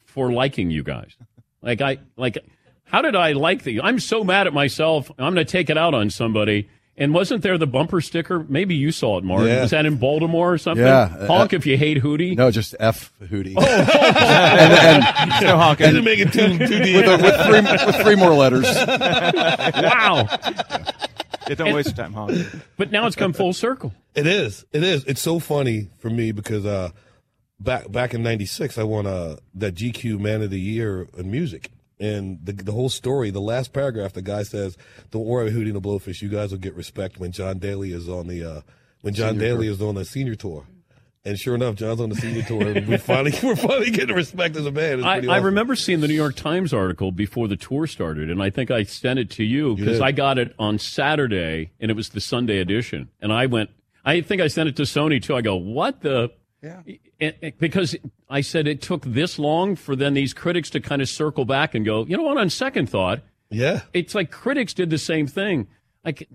for 0.04 0.30
liking 0.32 0.70
you 0.70 0.82
guys. 0.82 1.16
Like 1.62 1.80
I 1.80 1.98
like 2.16 2.36
how 2.88 3.02
did 3.02 3.14
I 3.16 3.32
like 3.32 3.62
the 3.62 3.80
I'm 3.80 4.00
so 4.00 4.24
mad 4.24 4.46
at 4.46 4.52
myself. 4.52 5.10
I'm 5.18 5.34
going 5.34 5.44
to 5.46 5.50
take 5.50 5.70
it 5.70 5.78
out 5.78 5.94
on 5.94 6.10
somebody. 6.10 6.68
And 7.00 7.14
wasn't 7.14 7.42
there 7.42 7.56
the 7.56 7.66
bumper 7.66 8.00
sticker? 8.00 8.44
Maybe 8.48 8.74
you 8.74 8.90
saw 8.90 9.18
it, 9.18 9.24
Mark. 9.24 9.46
Yeah. 9.46 9.60
Was 9.62 9.70
that 9.70 9.86
in 9.86 9.98
Baltimore 9.98 10.52
or 10.54 10.58
something? 10.58 10.84
Yeah. 10.84 11.26
Honk 11.28 11.52
Uh, 11.52 11.56
if 11.56 11.64
you 11.64 11.76
hate 11.78 12.02
Hootie. 12.02 12.36
no, 12.36 12.50
just 12.50 12.74
F 12.80 13.12
Hootie. 13.22 13.54
Oh, 13.56 13.62
and, 13.64 15.04
and 15.04 15.30
No 15.42 15.56
honking. 15.56 15.86
Didn't 15.86 16.02
make 16.04 16.18
it 16.18 16.32
too 16.32 16.58
too 16.58 16.82
deep. 16.82 16.96
with, 16.96 17.06
a, 17.06 17.22
with 17.22 17.46
three 17.46 17.86
with 17.86 17.96
three 18.02 18.16
more 18.16 18.34
letters. 18.34 18.64
wow. 18.88 20.26
Yeah, 21.48 21.54
don't 21.54 21.72
waste 21.72 21.96
your 21.96 22.04
time 22.04 22.12
honk. 22.14 22.36
But 22.76 22.90
now 22.90 23.06
it's 23.06 23.16
come 23.16 23.32
full 23.32 23.52
circle. 23.52 23.92
It 24.16 24.26
is. 24.26 24.64
It 24.72 24.82
is. 24.82 25.04
It's 25.04 25.20
so 25.22 25.38
funny 25.38 25.88
for 26.00 26.10
me 26.10 26.32
because 26.32 26.66
uh, 26.66 26.90
back 27.60 27.90
back 27.92 28.12
in 28.12 28.24
'96, 28.24 28.76
I 28.76 28.82
won 28.82 29.06
uh, 29.06 29.36
that 29.54 29.74
GQ 29.76 30.18
Man 30.18 30.42
of 30.42 30.50
the 30.50 30.60
Year 30.60 31.06
in 31.16 31.30
music, 31.30 31.70
and 32.00 32.38
the 32.44 32.52
the 32.52 32.72
whole 32.72 32.88
story. 32.88 33.30
The 33.30 33.40
last 33.40 33.72
paragraph, 33.72 34.12
the 34.12 34.22
guy 34.22 34.42
says, 34.42 34.76
"Don't 35.10 35.26
worry, 35.26 35.50
Hootie 35.50 35.66
and 35.66 35.76
the 35.76 35.80
Blowfish. 35.80 36.22
You 36.22 36.28
guys 36.28 36.50
will 36.50 36.58
get 36.58 36.74
respect 36.74 37.18
when 37.18 37.32
John 37.32 37.58
Daly 37.58 37.92
is 37.92 38.08
on 38.08 38.26
the 38.28 38.44
uh, 38.44 38.60
when 39.02 39.14
John 39.14 39.34
Senior 39.34 39.46
Daly 39.46 39.66
tour." 39.66 39.74
is 39.74 39.82
on 39.82 39.94
the 39.94 40.04
senior 40.04 40.34
tour." 40.34 40.66
And 41.24 41.38
sure 41.38 41.54
enough, 41.54 41.74
John's 41.74 42.00
on 42.00 42.08
the 42.08 42.14
senior 42.14 42.42
tour. 42.42 42.68
And 42.68 42.86
we 42.86 42.96
finally 42.96 43.32
we're 43.42 43.56
finally 43.56 43.90
getting 43.90 44.14
respect 44.14 44.56
as 44.56 44.64
a 44.64 44.70
band. 44.70 45.04
I, 45.04 45.18
pretty 45.18 45.28
I 45.28 45.38
remember 45.38 45.74
seeing 45.74 46.00
the 46.00 46.08
New 46.08 46.14
York 46.14 46.36
Times 46.36 46.72
article 46.72 47.12
before 47.12 47.48
the 47.48 47.56
tour 47.56 47.86
started, 47.86 48.30
and 48.30 48.42
I 48.42 48.50
think 48.50 48.70
I 48.70 48.84
sent 48.84 49.18
it 49.18 49.30
to 49.32 49.44
you 49.44 49.76
because. 49.76 50.00
I 50.00 50.12
got 50.12 50.38
it 50.38 50.54
on 50.58 50.78
Saturday, 50.78 51.72
and 51.80 51.90
it 51.90 51.94
was 51.94 52.10
the 52.10 52.20
Sunday 52.20 52.58
edition. 52.58 53.10
And 53.20 53.32
I 53.32 53.46
went, 53.46 53.70
I 54.04 54.20
think 54.20 54.40
I 54.40 54.46
sent 54.46 54.68
it 54.68 54.76
to 54.76 54.82
Soni 54.82 55.22
too. 55.22 55.36
I 55.36 55.42
go, 55.42 55.56
what 55.56 56.00
the? 56.00 56.30
Yeah. 56.62 56.82
And- 57.20 57.34
and- 57.42 57.58
because 57.58 57.96
I 58.30 58.40
said 58.42 58.66
it 58.68 58.80
took 58.80 59.04
this 59.04 59.38
long 59.38 59.74
for 59.76 59.96
then 59.96 60.14
these 60.14 60.32
critics 60.34 60.70
to 60.70 60.80
kind 60.80 61.02
of 61.02 61.08
circle 61.08 61.44
back 61.44 61.74
and 61.74 61.84
go, 61.84 62.04
you 62.06 62.16
know 62.16 62.22
what? 62.22 62.36
On 62.38 62.48
second 62.50 62.88
thought, 62.88 63.20
Yeah. 63.50 63.82
it's 63.92 64.14
like 64.14 64.30
critics 64.30 64.72
did 64.74 64.90
the 64.90 64.98
same 64.98 65.26
thing. 65.26 65.66
Like, 66.04 66.28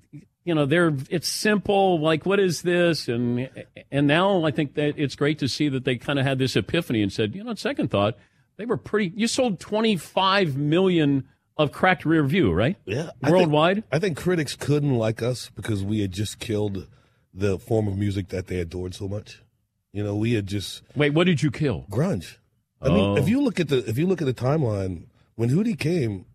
you 0.43 0.53
know, 0.53 0.65
they're 0.65 0.93
it's 1.09 1.27
simple. 1.29 1.99
Like, 2.01 2.25
what 2.25 2.39
is 2.39 2.63
this? 2.63 3.07
And 3.07 3.49
and 3.91 4.07
now 4.07 4.43
I 4.43 4.51
think 4.51 4.73
that 4.75 4.95
it's 4.97 5.15
great 5.15 5.39
to 5.39 5.47
see 5.47 5.69
that 5.69 5.85
they 5.85 5.95
kind 5.95 6.19
of 6.19 6.25
had 6.25 6.37
this 6.37 6.55
epiphany 6.57 7.01
and 7.01 7.11
said, 7.13 7.33
you 7.33 7.43
know, 7.43 7.51
on 7.51 7.55
second 7.57 7.89
thought, 7.89 8.17
they 8.57 8.65
were 8.65 8.75
pretty. 8.77 9.13
You 9.15 9.27
sold 9.27 9.59
twenty 9.61 9.95
five 9.95 10.57
million 10.57 11.23
of 11.55 11.71
cracked 11.71 12.03
rear 12.03 12.23
view, 12.25 12.51
right? 12.51 12.75
Yeah. 12.85 13.11
I 13.21 13.27
think- 13.27 13.37
worldwide. 13.37 13.83
I 13.91 13.99
think 13.99 14.17
critics 14.17 14.55
couldn't 14.57 14.95
like 14.97 15.21
us 15.21 15.49
because 15.55 15.81
we 15.83 16.01
had 16.01 16.11
just 16.11 16.39
killed 16.39 16.87
the 17.33 17.57
form 17.57 17.87
of 17.87 17.97
music 17.97 18.27
that 18.29 18.47
they 18.47 18.59
adored 18.59 18.93
so 18.95 19.07
much. 19.07 19.41
You 19.93 20.03
know, 20.03 20.15
we 20.15 20.33
had 20.33 20.47
just 20.47 20.81
Wait, 20.95 21.11
what 21.11 21.25
did 21.27 21.41
you 21.43 21.51
kill? 21.51 21.85
grunge. 21.89 22.37
I 22.81 22.87
Oh. 22.87 22.93
mean, 22.93 23.17
if 23.17 23.23
oh. 23.25 23.27
you 23.27 23.41
look 23.41 23.59
at 23.59 23.69
the 23.69 23.87
if 23.89 23.97
you 23.97 24.05
look 24.07 24.21
at 24.21 24.25
the 24.25 24.33
timeline 24.33 25.05
when 25.35 25.49
Hootie 25.49 25.77
came, 25.79 26.25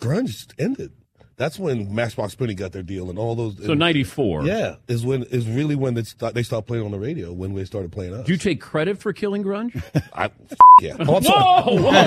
grunge 0.00 0.52
ended. 0.58 0.92
That's 1.42 1.58
when 1.58 1.92
Matchbox 1.92 2.36
Twenty 2.36 2.54
got 2.54 2.70
their 2.70 2.84
deal 2.84 3.10
and 3.10 3.18
all 3.18 3.34
those. 3.34 3.56
So 3.66 3.74
ninety 3.74 4.04
four. 4.04 4.44
Yeah, 4.44 4.76
is 4.86 5.04
when 5.04 5.24
is 5.24 5.48
really 5.48 5.74
when 5.74 5.94
they 5.94 6.04
start, 6.04 6.34
they 6.34 6.44
stopped 6.44 6.68
playing 6.68 6.84
on 6.84 6.92
the 6.92 7.00
radio 7.00 7.32
when 7.32 7.52
they 7.52 7.64
started 7.64 7.90
playing 7.90 8.14
us. 8.14 8.26
Do 8.26 8.30
you 8.32 8.38
take 8.38 8.60
credit 8.60 8.98
for 8.98 9.12
killing 9.12 9.42
grunge? 9.42 9.82
I, 10.14 10.30
yeah. 10.80 10.94
Oh, 11.00 11.16
I'm 11.16 11.24
sorry. 11.24 11.78
Whoa! 11.80 11.98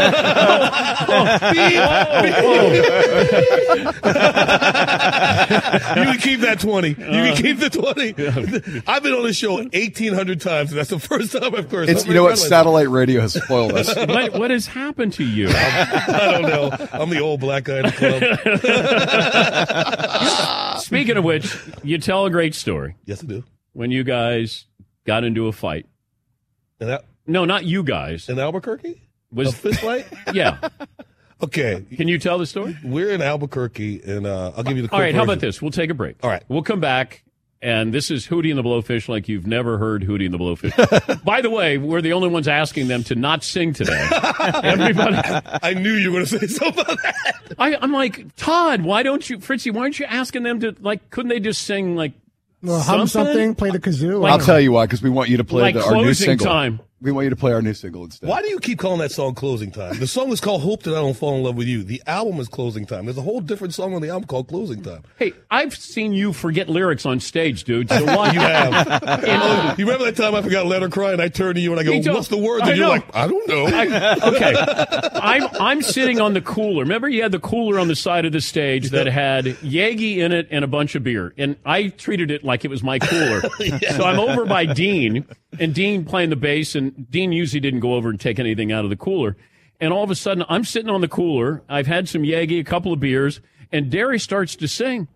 Oh, 5.88 6.02
you 6.02 6.06
can 6.06 6.18
keep 6.20 6.40
that 6.42 6.60
20. 6.60 6.90
You 6.90 6.96
can 6.96 7.32
uh. 7.32 7.36
keep 7.36 7.60
the 7.60 7.70
20. 7.70 8.84
I've 8.88 9.04
been 9.04 9.14
on 9.14 9.24
this 9.24 9.38
show 9.38 9.54
1,800 9.56 10.42
times, 10.42 10.72
and 10.72 10.80
that's 10.80 10.90
the 10.90 11.00
first 11.00 11.32
time 11.34 11.56
I've 11.56 11.70
cursed. 11.70 11.92
It's 11.92 12.06
you 12.06 12.14
know 12.14 12.24
what 12.24 12.38
very 12.38 12.50
satellite 12.50 12.90
radio 12.90 13.22
has 13.22 13.34
spoiled 13.34 13.74
us. 13.74 13.96
what, 13.96 14.34
what 14.34 14.52
has 14.52 14.66
happened 14.68 15.14
to 15.14 15.24
you? 15.24 15.50
I 15.50 16.32
don't 16.32 16.42
know. 16.44 16.72
I'm 16.94 17.10
the 17.10 17.20
old 17.20 17.40
black 17.40 17.66
guy 17.66 17.78
in 17.80 17.86
the 17.86 17.92
club. 17.92 18.22
Speaking 20.80 21.18
of 21.18 21.24
which, 21.24 21.56
you 21.84 21.98
tell 21.98 22.26
a 22.26 22.30
great 22.30 22.56
story 22.56 22.96
yes, 23.06 23.24
I 23.24 23.28
do. 23.28 23.44
when 23.74 23.92
you 23.92 24.04
guys 24.04 24.66
got 25.06 25.24
into 25.24 25.48
a 25.48 25.52
fight. 25.52 25.86
And 26.80 26.90
that, 26.90 27.06
No, 27.28 27.46
not 27.46 27.66
you 27.66 27.84
guys. 27.84 28.30
in 28.30 28.40
Albuquerque? 28.40 29.02
Was 29.32 29.50
a 29.50 29.52
fist 29.54 29.80
fight? 29.82 30.06
yeah? 30.34 30.60
Okay. 31.42 31.86
Can 31.98 32.08
you 32.08 32.18
tell 32.20 32.38
the 32.38 32.46
story? 32.46 32.78
We're 32.84 33.12
in 33.12 33.22
Albuquerque, 33.22 34.02
and 34.04 34.26
uh, 34.26 34.54
I'll 34.56 34.64
give 34.64 34.78
you 34.78 34.84
the 34.84 34.94
All 34.94 35.00
right. 35.00 35.14
How 35.14 35.24
about 35.24 35.40
this? 35.42 35.62
We'll 35.62 35.72
take 35.72 35.90
a 35.90 35.94
break. 35.94 36.16
All 36.24 36.30
right. 36.30 36.44
We'll 36.48 36.64
come 36.64 36.80
back. 36.80 37.24
And 37.66 37.92
this 37.92 38.12
is 38.12 38.28
Hootie 38.28 38.52
and 38.52 38.60
the 38.60 38.64
Blowfish 38.64 39.10
like 39.10 39.28
you've 39.28 39.48
never 39.48 39.80
heard 39.80 40.04
Hootie 40.04 40.26
and 40.26 40.34
the 40.34 40.38
Blowfish. 40.38 41.24
By 41.26 41.42
the 41.42 41.50
way, 41.50 41.80
we're 41.80 42.00
the 42.00 42.14
only 42.14 42.28
ones 42.30 42.48
asking 42.48 42.90
them 42.90 43.04
to 43.06 43.16
not 43.16 43.44
sing 43.44 43.74
today. 43.74 44.08
Everybody, 44.64 45.18
I 45.64 45.74
knew 45.74 45.94
you 45.94 46.12
were 46.12 46.20
going 46.20 46.26
to 46.28 46.40
say 46.40 46.46
something 46.46 46.84
about 46.84 47.02
that. 47.02 47.56
I, 47.58 47.76
I'm 47.82 47.92
like, 47.92 48.36
Todd, 48.36 48.82
why 48.84 49.02
don't 49.02 49.28
you, 49.28 49.40
Fritzy, 49.40 49.72
why 49.72 49.82
aren't 49.82 49.98
you 49.98 50.06
asking 50.06 50.44
them 50.44 50.60
to, 50.60 50.76
like, 50.80 51.10
couldn't 51.10 51.30
they 51.30 51.40
just 51.40 51.64
sing, 51.64 51.96
like, 51.96 52.14
Well, 52.62 52.80
hum 52.80 53.08
something, 53.08 53.56
play 53.56 53.72
the 53.72 53.80
kazoo. 53.80 54.20
Like- 54.20 54.34
I'll 54.34 54.40
tell 54.46 54.60
you 54.60 54.72
why, 54.72 54.86
because 54.86 55.02
we 55.02 55.10
want 55.10 55.30
you 55.30 55.38
to 55.38 55.44
play 55.44 55.64
Like 55.64 55.74
the, 55.74 55.84
our 55.86 55.96
new 55.96 56.04
closing 56.04 56.28
single. 56.28 56.46
time. 56.46 56.82
We 57.02 57.12
want 57.12 57.26
you 57.26 57.30
to 57.30 57.36
play 57.36 57.52
our 57.52 57.62
new 57.62 57.74
single 57.74 58.06
instead. 58.06 58.30
Why 58.30 58.42
do 58.42 58.48
you 58.50 58.58
keep 58.58 58.80
calling 58.80 59.00
that 59.00 59.12
song 59.12 59.36
Closing 59.36 59.70
Time? 59.70 60.00
The 60.00 60.08
song 60.08 60.32
is 60.32 60.40
called 60.40 60.62
Hope 60.62 60.84
That 60.84 60.92
I 60.92 61.02
Don't 61.02 61.14
Fall 61.16 61.36
in 61.36 61.44
Love 61.44 61.56
with 61.58 61.68
You. 61.68 61.84
The 61.84 62.02
album 62.08 62.40
is 62.40 62.48
Closing 62.48 62.86
Time. 62.86 63.04
There's 63.06 63.18
a 63.18 63.22
whole 63.22 63.42
different 63.42 63.74
song 63.74 63.94
on 63.94 64.02
the 64.02 64.08
album 64.10 64.28
called 64.28 64.48
Closing 64.48 64.82
Time. 64.82 65.04
Hey, 65.18 65.34
I've 65.52 65.76
seen 65.76 66.14
you 66.14 66.32
forget 66.32 66.70
lyrics 66.70 67.06
on 67.06 67.20
stage, 67.20 67.66
dude. 67.66 67.90
So 67.90 68.06
why 68.06 68.32
You 68.34 68.40
have. 68.40 69.02
Oh, 69.46 69.76
you 69.78 69.86
remember 69.86 70.06
that 70.06 70.16
time 70.16 70.36
I 70.36 70.42
forgot 70.42 70.66
Let 70.68 70.82
Her 70.82 70.90
Cry 70.90 71.12
and 71.12 71.22
I 71.22 71.28
turned 71.28 71.56
to 71.56 71.62
you 71.62 71.72
and 71.72 71.80
I 71.80 71.84
go, 71.84 71.92
Me 71.92 72.02
what's 72.10 72.30
the 72.30 72.38
words? 72.38 72.64
I 72.64 72.70
And 72.70 72.78
you're 72.78 72.86
know. 72.88 72.92
like, 72.94 73.16
I 73.16 73.28
don't 73.28 73.48
know. 73.48 73.66
I, 73.68 74.16
okay, 74.30 74.54
I'm 75.20 75.44
I'm 75.60 75.82
sitting 75.82 76.22
on 76.22 76.34
the 76.34 76.42
cooler. 76.42 76.84
Remember, 76.84 77.10
you 77.10 77.22
had 77.24 77.32
the 77.34 77.40
cooler 77.40 77.78
on 77.78 77.88
the 77.90 77.96
side 77.96 78.26
of 78.26 78.32
the 78.32 78.42
stage 78.42 78.92
that 78.92 79.08
had 79.08 79.46
Yagi 79.46 80.18
in 80.18 80.32
it 80.32 80.48
and 80.50 80.64
a 80.64 80.68
bunch 80.68 80.96
of 80.96 81.04
beer, 81.04 81.34
and 81.38 81.58
I 81.66 81.90
treated 81.90 82.32
it 82.32 82.44
like 82.44 82.64
it 82.66 82.70
was 82.70 82.82
my 82.84 83.00
cooler. 83.00 83.42
So 83.96 84.04
I'm 84.04 84.20
over 84.20 84.46
by 84.46 84.66
Dean, 84.66 85.26
and 85.60 85.74
Dean 85.74 86.06
playing 86.06 86.30
the 86.30 86.36
bass, 86.36 86.76
and 86.76 87.10
Dean 87.10 87.32
usually 87.32 87.60
didn't 87.60 87.80
go 87.80 87.96
over 87.96 88.10
and 88.10 88.20
take 88.20 88.40
anything 88.40 88.72
out 88.72 88.84
of 88.84 88.90
the 88.90 88.96
cooler. 88.96 89.36
And 89.80 89.92
all 89.92 90.04
of 90.04 90.12
a 90.12 90.16
sudden, 90.16 90.46
I'm 90.48 90.64
sitting 90.64 90.90
on 90.90 91.02
the 91.02 91.08
cooler. 91.08 91.64
I've 91.68 91.88
had 91.88 92.08
some 92.08 92.24
Yagi, 92.24 92.60
a 92.60 92.64
couple 92.64 92.94
of 92.94 93.00
beers, 93.00 93.42
and 93.72 93.90
Derry 93.90 94.20
starts 94.20 94.56
to 94.58 94.68
sing, 94.68 95.08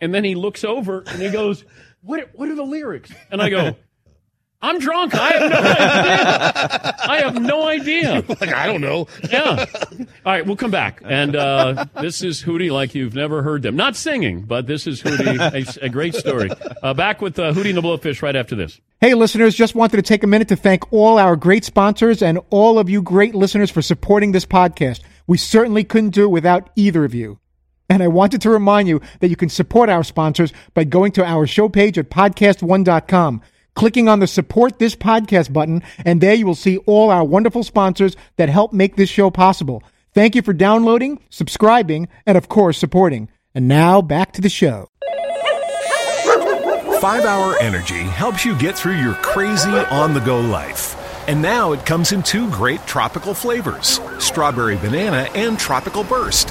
and 0.00 0.14
then 0.14 0.24
he 0.24 0.34
looks 0.34 0.64
over 0.64 1.04
and 1.06 1.22
he 1.22 1.30
goes, 1.30 1.64
"What? 2.02 2.30
What 2.34 2.48
are 2.48 2.54
the 2.54 2.64
lyrics?" 2.64 3.12
And 3.30 3.40
I 3.40 3.48
go. 3.48 3.76
I'm 4.64 4.78
drunk. 4.78 5.14
I 5.14 5.32
have 5.32 5.50
no 5.50 5.68
idea. 5.68 6.96
I 7.06 7.16
have 7.18 7.40
no 7.40 7.68
idea. 7.68 8.24
like, 8.40 8.54
I 8.54 8.66
don't 8.66 8.80
know. 8.80 9.08
Yeah. 9.30 9.66
All 10.00 10.06
right, 10.24 10.46
we'll 10.46 10.56
come 10.56 10.70
back. 10.70 11.02
And 11.04 11.36
uh, 11.36 11.84
this 12.00 12.22
is 12.22 12.42
Hootie 12.42 12.70
like 12.70 12.94
you've 12.94 13.14
never 13.14 13.42
heard 13.42 13.62
them. 13.62 13.76
Not 13.76 13.94
singing, 13.94 14.42
but 14.42 14.66
this 14.66 14.86
is 14.86 15.02
Hootie, 15.02 15.38
a, 15.82 15.84
a 15.84 15.88
great 15.90 16.14
story. 16.14 16.50
Uh, 16.82 16.94
back 16.94 17.20
with 17.20 17.38
uh, 17.38 17.52
Hootie 17.52 17.68
and 17.68 17.76
the 17.76 17.82
Blowfish 17.82 18.22
right 18.22 18.34
after 18.34 18.56
this. 18.56 18.80
Hey, 19.02 19.12
listeners, 19.12 19.54
just 19.54 19.74
wanted 19.74 19.96
to 19.96 20.02
take 20.02 20.22
a 20.24 20.26
minute 20.26 20.48
to 20.48 20.56
thank 20.56 20.90
all 20.90 21.18
our 21.18 21.36
great 21.36 21.66
sponsors 21.66 22.22
and 22.22 22.38
all 22.48 22.78
of 22.78 22.88
you 22.88 23.02
great 23.02 23.34
listeners 23.34 23.70
for 23.70 23.82
supporting 23.82 24.32
this 24.32 24.46
podcast. 24.46 25.00
We 25.26 25.36
certainly 25.36 25.84
couldn't 25.84 26.10
do 26.10 26.24
it 26.24 26.30
without 26.30 26.70
either 26.74 27.04
of 27.04 27.12
you. 27.12 27.38
And 27.90 28.02
I 28.02 28.08
wanted 28.08 28.40
to 28.42 28.50
remind 28.50 28.88
you 28.88 29.02
that 29.20 29.28
you 29.28 29.36
can 29.36 29.50
support 29.50 29.90
our 29.90 30.02
sponsors 30.02 30.52
by 30.72 30.84
going 30.84 31.12
to 31.12 31.24
our 31.24 31.46
show 31.46 31.68
page 31.68 31.98
at 31.98 32.08
podcast1.com, 32.08 33.42
clicking 33.74 34.08
on 34.08 34.20
the 34.20 34.26
support 34.26 34.78
this 34.78 34.94
podcast 34.94 35.52
button, 35.52 35.82
and 36.04 36.20
there 36.20 36.34
you 36.34 36.46
will 36.46 36.54
see 36.54 36.78
all 36.78 37.10
our 37.10 37.24
wonderful 37.24 37.62
sponsors 37.62 38.16
that 38.36 38.48
help 38.48 38.72
make 38.72 38.96
this 38.96 39.08
show 39.08 39.30
possible. 39.30 39.82
Thank 40.12 40.34
you 40.34 40.42
for 40.42 40.52
downloading, 40.52 41.20
subscribing, 41.30 42.08
and 42.26 42.38
of 42.38 42.48
course, 42.48 42.78
supporting. 42.78 43.28
And 43.54 43.68
now 43.68 44.00
back 44.00 44.32
to 44.32 44.40
the 44.40 44.48
show. 44.48 44.88
5 47.00 47.24
Hour 47.24 47.56
Energy 47.60 48.00
helps 48.02 48.44
you 48.44 48.56
get 48.56 48.78
through 48.78 48.96
your 48.96 49.14
crazy 49.14 49.68
on 49.68 50.14
the 50.14 50.20
go 50.20 50.40
life. 50.40 50.96
And 51.28 51.42
now 51.42 51.72
it 51.72 51.84
comes 51.84 52.12
in 52.12 52.22
two 52.22 52.50
great 52.50 52.86
tropical 52.86 53.34
flavors 53.34 54.00
strawberry 54.18 54.76
banana 54.76 55.28
and 55.34 55.58
tropical 55.58 56.04
burst. 56.04 56.50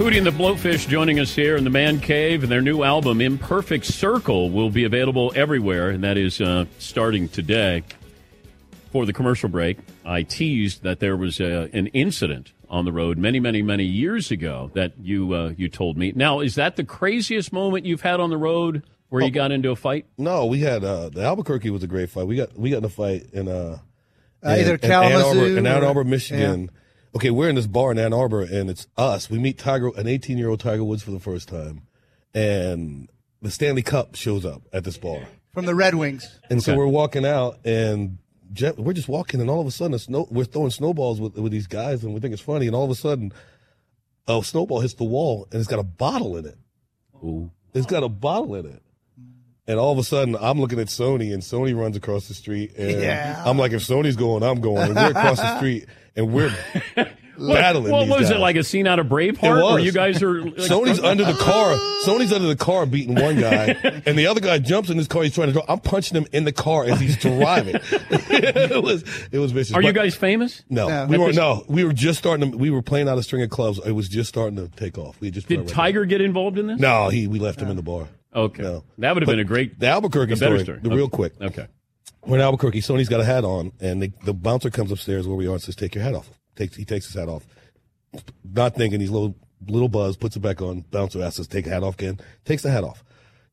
Hootie 0.00 0.16
and 0.16 0.26
the 0.26 0.30
Blowfish 0.30 0.88
joining 0.88 1.20
us 1.20 1.34
here 1.34 1.58
in 1.58 1.64
the 1.64 1.68
Man 1.68 2.00
Cave, 2.00 2.42
and 2.42 2.50
their 2.50 2.62
new 2.62 2.82
album, 2.84 3.20
Imperfect 3.20 3.84
Circle, 3.84 4.48
will 4.48 4.70
be 4.70 4.84
available 4.84 5.30
everywhere, 5.36 5.90
and 5.90 6.02
that 6.04 6.16
is 6.16 6.40
uh, 6.40 6.64
starting 6.78 7.28
today. 7.28 7.82
For 8.92 9.04
the 9.04 9.12
commercial 9.12 9.50
break, 9.50 9.76
I 10.06 10.22
teased 10.22 10.84
that 10.84 11.00
there 11.00 11.18
was 11.18 11.38
uh, 11.38 11.68
an 11.74 11.88
incident 11.88 12.54
on 12.70 12.86
the 12.86 12.92
road 12.92 13.18
many, 13.18 13.40
many, 13.40 13.60
many 13.60 13.84
years 13.84 14.30
ago 14.30 14.70
that 14.72 14.94
you 14.98 15.34
uh, 15.34 15.52
you 15.58 15.68
told 15.68 15.98
me. 15.98 16.12
Now, 16.16 16.40
is 16.40 16.54
that 16.54 16.76
the 16.76 16.84
craziest 16.84 17.52
moment 17.52 17.84
you've 17.84 18.00
had 18.00 18.20
on 18.20 18.30
the 18.30 18.38
road 18.38 18.82
where 19.10 19.22
you 19.22 19.30
got 19.30 19.52
into 19.52 19.70
a 19.70 19.76
fight? 19.76 20.06
No, 20.16 20.46
we 20.46 20.60
had 20.60 20.82
uh, 20.82 21.10
the 21.10 21.22
Albuquerque 21.22 21.68
was 21.68 21.82
a 21.82 21.86
great 21.86 22.08
fight. 22.08 22.26
We 22.26 22.36
got 22.36 22.58
we 22.58 22.70
got 22.70 22.78
in 22.78 22.84
a 22.86 22.88
fight 22.88 23.26
in 23.34 23.48
uh, 23.48 23.78
Uh, 24.42 24.48
in- 24.48 24.60
either 24.60 24.74
in 24.76 24.84
Ann 24.84 24.90
Kalamazoo 24.90 25.40
Arbor, 25.40 25.58
in 25.58 25.66
Ann 25.66 25.84
Arbor, 25.84 26.04
Michigan. 26.04 26.70
Okay, 27.14 27.30
we're 27.30 27.48
in 27.48 27.56
this 27.56 27.66
bar 27.66 27.90
in 27.90 27.98
Ann 27.98 28.12
Arbor, 28.12 28.42
and 28.42 28.70
it's 28.70 28.86
us. 28.96 29.28
We 29.28 29.38
meet 29.38 29.58
Tiger, 29.58 29.90
an 29.96 30.06
18 30.06 30.38
year 30.38 30.48
old 30.48 30.60
Tiger 30.60 30.84
Woods 30.84 31.02
for 31.02 31.10
the 31.10 31.18
first 31.18 31.48
time, 31.48 31.82
and 32.34 33.08
the 33.42 33.50
Stanley 33.50 33.82
Cup 33.82 34.14
shows 34.14 34.44
up 34.44 34.62
at 34.72 34.84
this 34.84 34.96
bar. 34.96 35.22
from 35.52 35.66
the 35.66 35.74
Red 35.74 35.96
Wings. 35.96 36.38
And 36.48 36.62
so 36.62 36.70
Okay. 36.72 36.78
we're 36.78 36.86
walking 36.86 37.26
out, 37.26 37.58
and 37.64 38.18
Jeff, 38.52 38.76
we're 38.78 38.92
just 38.92 39.08
walking, 39.08 39.40
and 39.40 39.50
all 39.50 39.60
of 39.60 39.66
a 39.66 39.72
sudden, 39.72 39.94
a 39.94 39.98
snow, 39.98 40.28
we're 40.30 40.44
throwing 40.44 40.70
snowballs 40.70 41.20
with, 41.20 41.34
with 41.34 41.50
these 41.50 41.66
guys, 41.66 42.04
and 42.04 42.14
we 42.14 42.20
think 42.20 42.32
it's 42.32 42.40
funny. 42.42 42.68
And 42.68 42.76
all 42.76 42.84
of 42.84 42.90
a 42.90 42.94
sudden, 42.94 43.32
a 44.28 44.40
snowball 44.44 44.78
hits 44.78 44.94
the 44.94 45.02
wall, 45.04 45.48
and 45.50 45.58
it's 45.58 45.68
got 45.68 45.80
a 45.80 45.84
bottle 45.84 46.36
in 46.36 46.46
it. 46.46 46.56
Ooh. 47.24 47.50
It's 47.74 47.86
got 47.86 48.04
a 48.04 48.08
bottle 48.08 48.54
in 48.54 48.66
it. 48.66 48.80
And 49.66 49.78
all 49.80 49.90
of 49.92 49.98
a 49.98 50.04
sudden, 50.04 50.36
I'm 50.40 50.60
looking 50.60 50.78
at 50.78 50.86
Soni, 50.86 51.32
and 51.34 51.42
Soni 51.42 51.76
runs 51.76 51.96
across 51.96 52.28
the 52.28 52.34
street, 52.34 52.76
and 52.78 53.00
Yeah. 53.02 53.42
I'm 53.44 53.58
like, 53.58 53.72
if 53.72 53.82
Soni's 53.82 54.14
going, 54.16 54.44
I'm 54.44 54.60
going. 54.60 54.82
And 54.82 54.94
we're 54.94 55.10
across 55.10 55.38
the 55.38 55.56
street, 55.58 55.86
and 56.16 56.32
we're 56.32 56.54
battling. 57.38 57.90
What 57.90 58.04
these 58.06 58.18
was 58.18 58.30
it 58.30 58.38
like 58.38 58.56
a 58.56 58.62
scene 58.64 58.86
out 58.86 58.98
of 58.98 59.06
It 59.06 59.10
Braveheart 59.10 59.62
was. 59.62 59.72
where 59.74 59.78
you 59.82 59.92
guys 59.92 60.22
are? 60.22 60.40
Like, 60.50 60.60
Soni's 60.60 61.00
under 61.00 61.24
the 61.24 61.32
car. 61.34 61.76
Soni's 62.02 62.32
under 62.32 62.48
the 62.48 62.56
car 62.56 62.84
beating 62.86 63.14
one 63.14 63.38
guy, 63.40 63.66
and 64.06 64.18
the 64.18 64.26
other 64.26 64.40
guy 64.40 64.58
jumps 64.58 64.90
in 64.90 64.96
his 64.98 65.06
car. 65.08 65.22
He's 65.22 65.34
trying 65.34 65.48
to. 65.48 65.52
Drive. 65.54 65.64
I'm 65.68 65.80
punching 65.80 66.16
him 66.16 66.26
in 66.32 66.44
the 66.44 66.52
car 66.52 66.84
as 66.84 67.00
he's 67.00 67.16
driving. 67.16 67.76
it 67.76 68.82
was 68.82 69.04
it 69.32 69.38
was 69.38 69.52
vicious. 69.52 69.74
Are 69.74 69.82
you 69.82 69.92
guys 69.92 70.14
famous? 70.14 70.62
No, 70.68 70.88
No. 70.88 71.06
we 71.06 71.18
weren't. 71.18 71.34
No, 71.36 71.64
we 71.68 71.84
were 71.84 71.92
just 71.92 72.18
starting. 72.18 72.52
To, 72.52 72.56
we 72.58 72.70
were 72.70 72.82
playing 72.82 73.08
out 73.08 73.18
a 73.18 73.22
string 73.22 73.42
of 73.42 73.50
clubs. 73.50 73.80
It 73.84 73.92
was 73.92 74.08
just 74.08 74.28
starting 74.28 74.56
to 74.56 74.68
take 74.68 74.98
off. 74.98 75.20
We 75.20 75.30
just 75.30 75.48
Did 75.48 75.58
our 75.58 75.62
record 75.64 75.74
Tiger 75.74 76.04
get 76.04 76.20
involved 76.20 76.58
in 76.58 76.66
this? 76.66 76.78
No, 76.80 77.08
he. 77.08 77.26
We 77.26 77.38
left 77.38 77.60
him 77.60 77.68
in 77.68 77.76
the 77.76 77.82
bar. 77.82 78.08
Okay, 78.34 78.62
No. 78.62 78.84
that 78.98 79.12
would 79.14 79.22
have 79.24 79.28
been 79.28 79.40
a 79.40 79.44
great, 79.44 79.80
The 79.80 79.88
Albuquerque 79.88 80.34
a 80.34 80.36
better 80.36 80.58
story. 80.58 80.62
story. 80.64 80.78
The 80.82 80.88
Okay. 80.88 80.96
real 80.96 81.08
quick. 81.08 81.32
Okay. 81.40 81.66
We're 82.26 82.36
in 82.36 82.42
Albuquerque. 82.42 82.82
Soni's 82.82 83.08
got 83.08 83.20
a 83.20 83.24
hat 83.24 83.44
on, 83.44 83.72
and 83.80 84.02
the, 84.02 84.12
the 84.24 84.34
bouncer 84.34 84.70
comes 84.70 84.92
upstairs 84.92 85.26
where 85.26 85.36
we 85.36 85.46
are 85.46 85.52
and 85.52 85.62
says, 85.62 85.76
"Take 85.76 85.94
your 85.94 86.04
hat 86.04 86.14
off." 86.14 86.30
Takes 86.56 86.76
he 86.76 86.84
takes 86.84 87.06
his 87.06 87.14
hat 87.14 87.28
off, 87.28 87.46
not 88.44 88.74
thinking 88.74 89.00
he's 89.00 89.10
little 89.10 89.34
little 89.66 89.88
buzz. 89.88 90.16
Puts 90.16 90.36
it 90.36 90.40
back 90.40 90.60
on. 90.60 90.82
Bouncer 90.90 91.22
asks 91.22 91.40
us, 91.40 91.46
"Take 91.46 91.64
the 91.64 91.70
hat 91.70 91.82
off 91.82 91.94
again." 91.94 92.20
Takes 92.44 92.62
the 92.62 92.70
hat 92.70 92.84
off. 92.84 93.02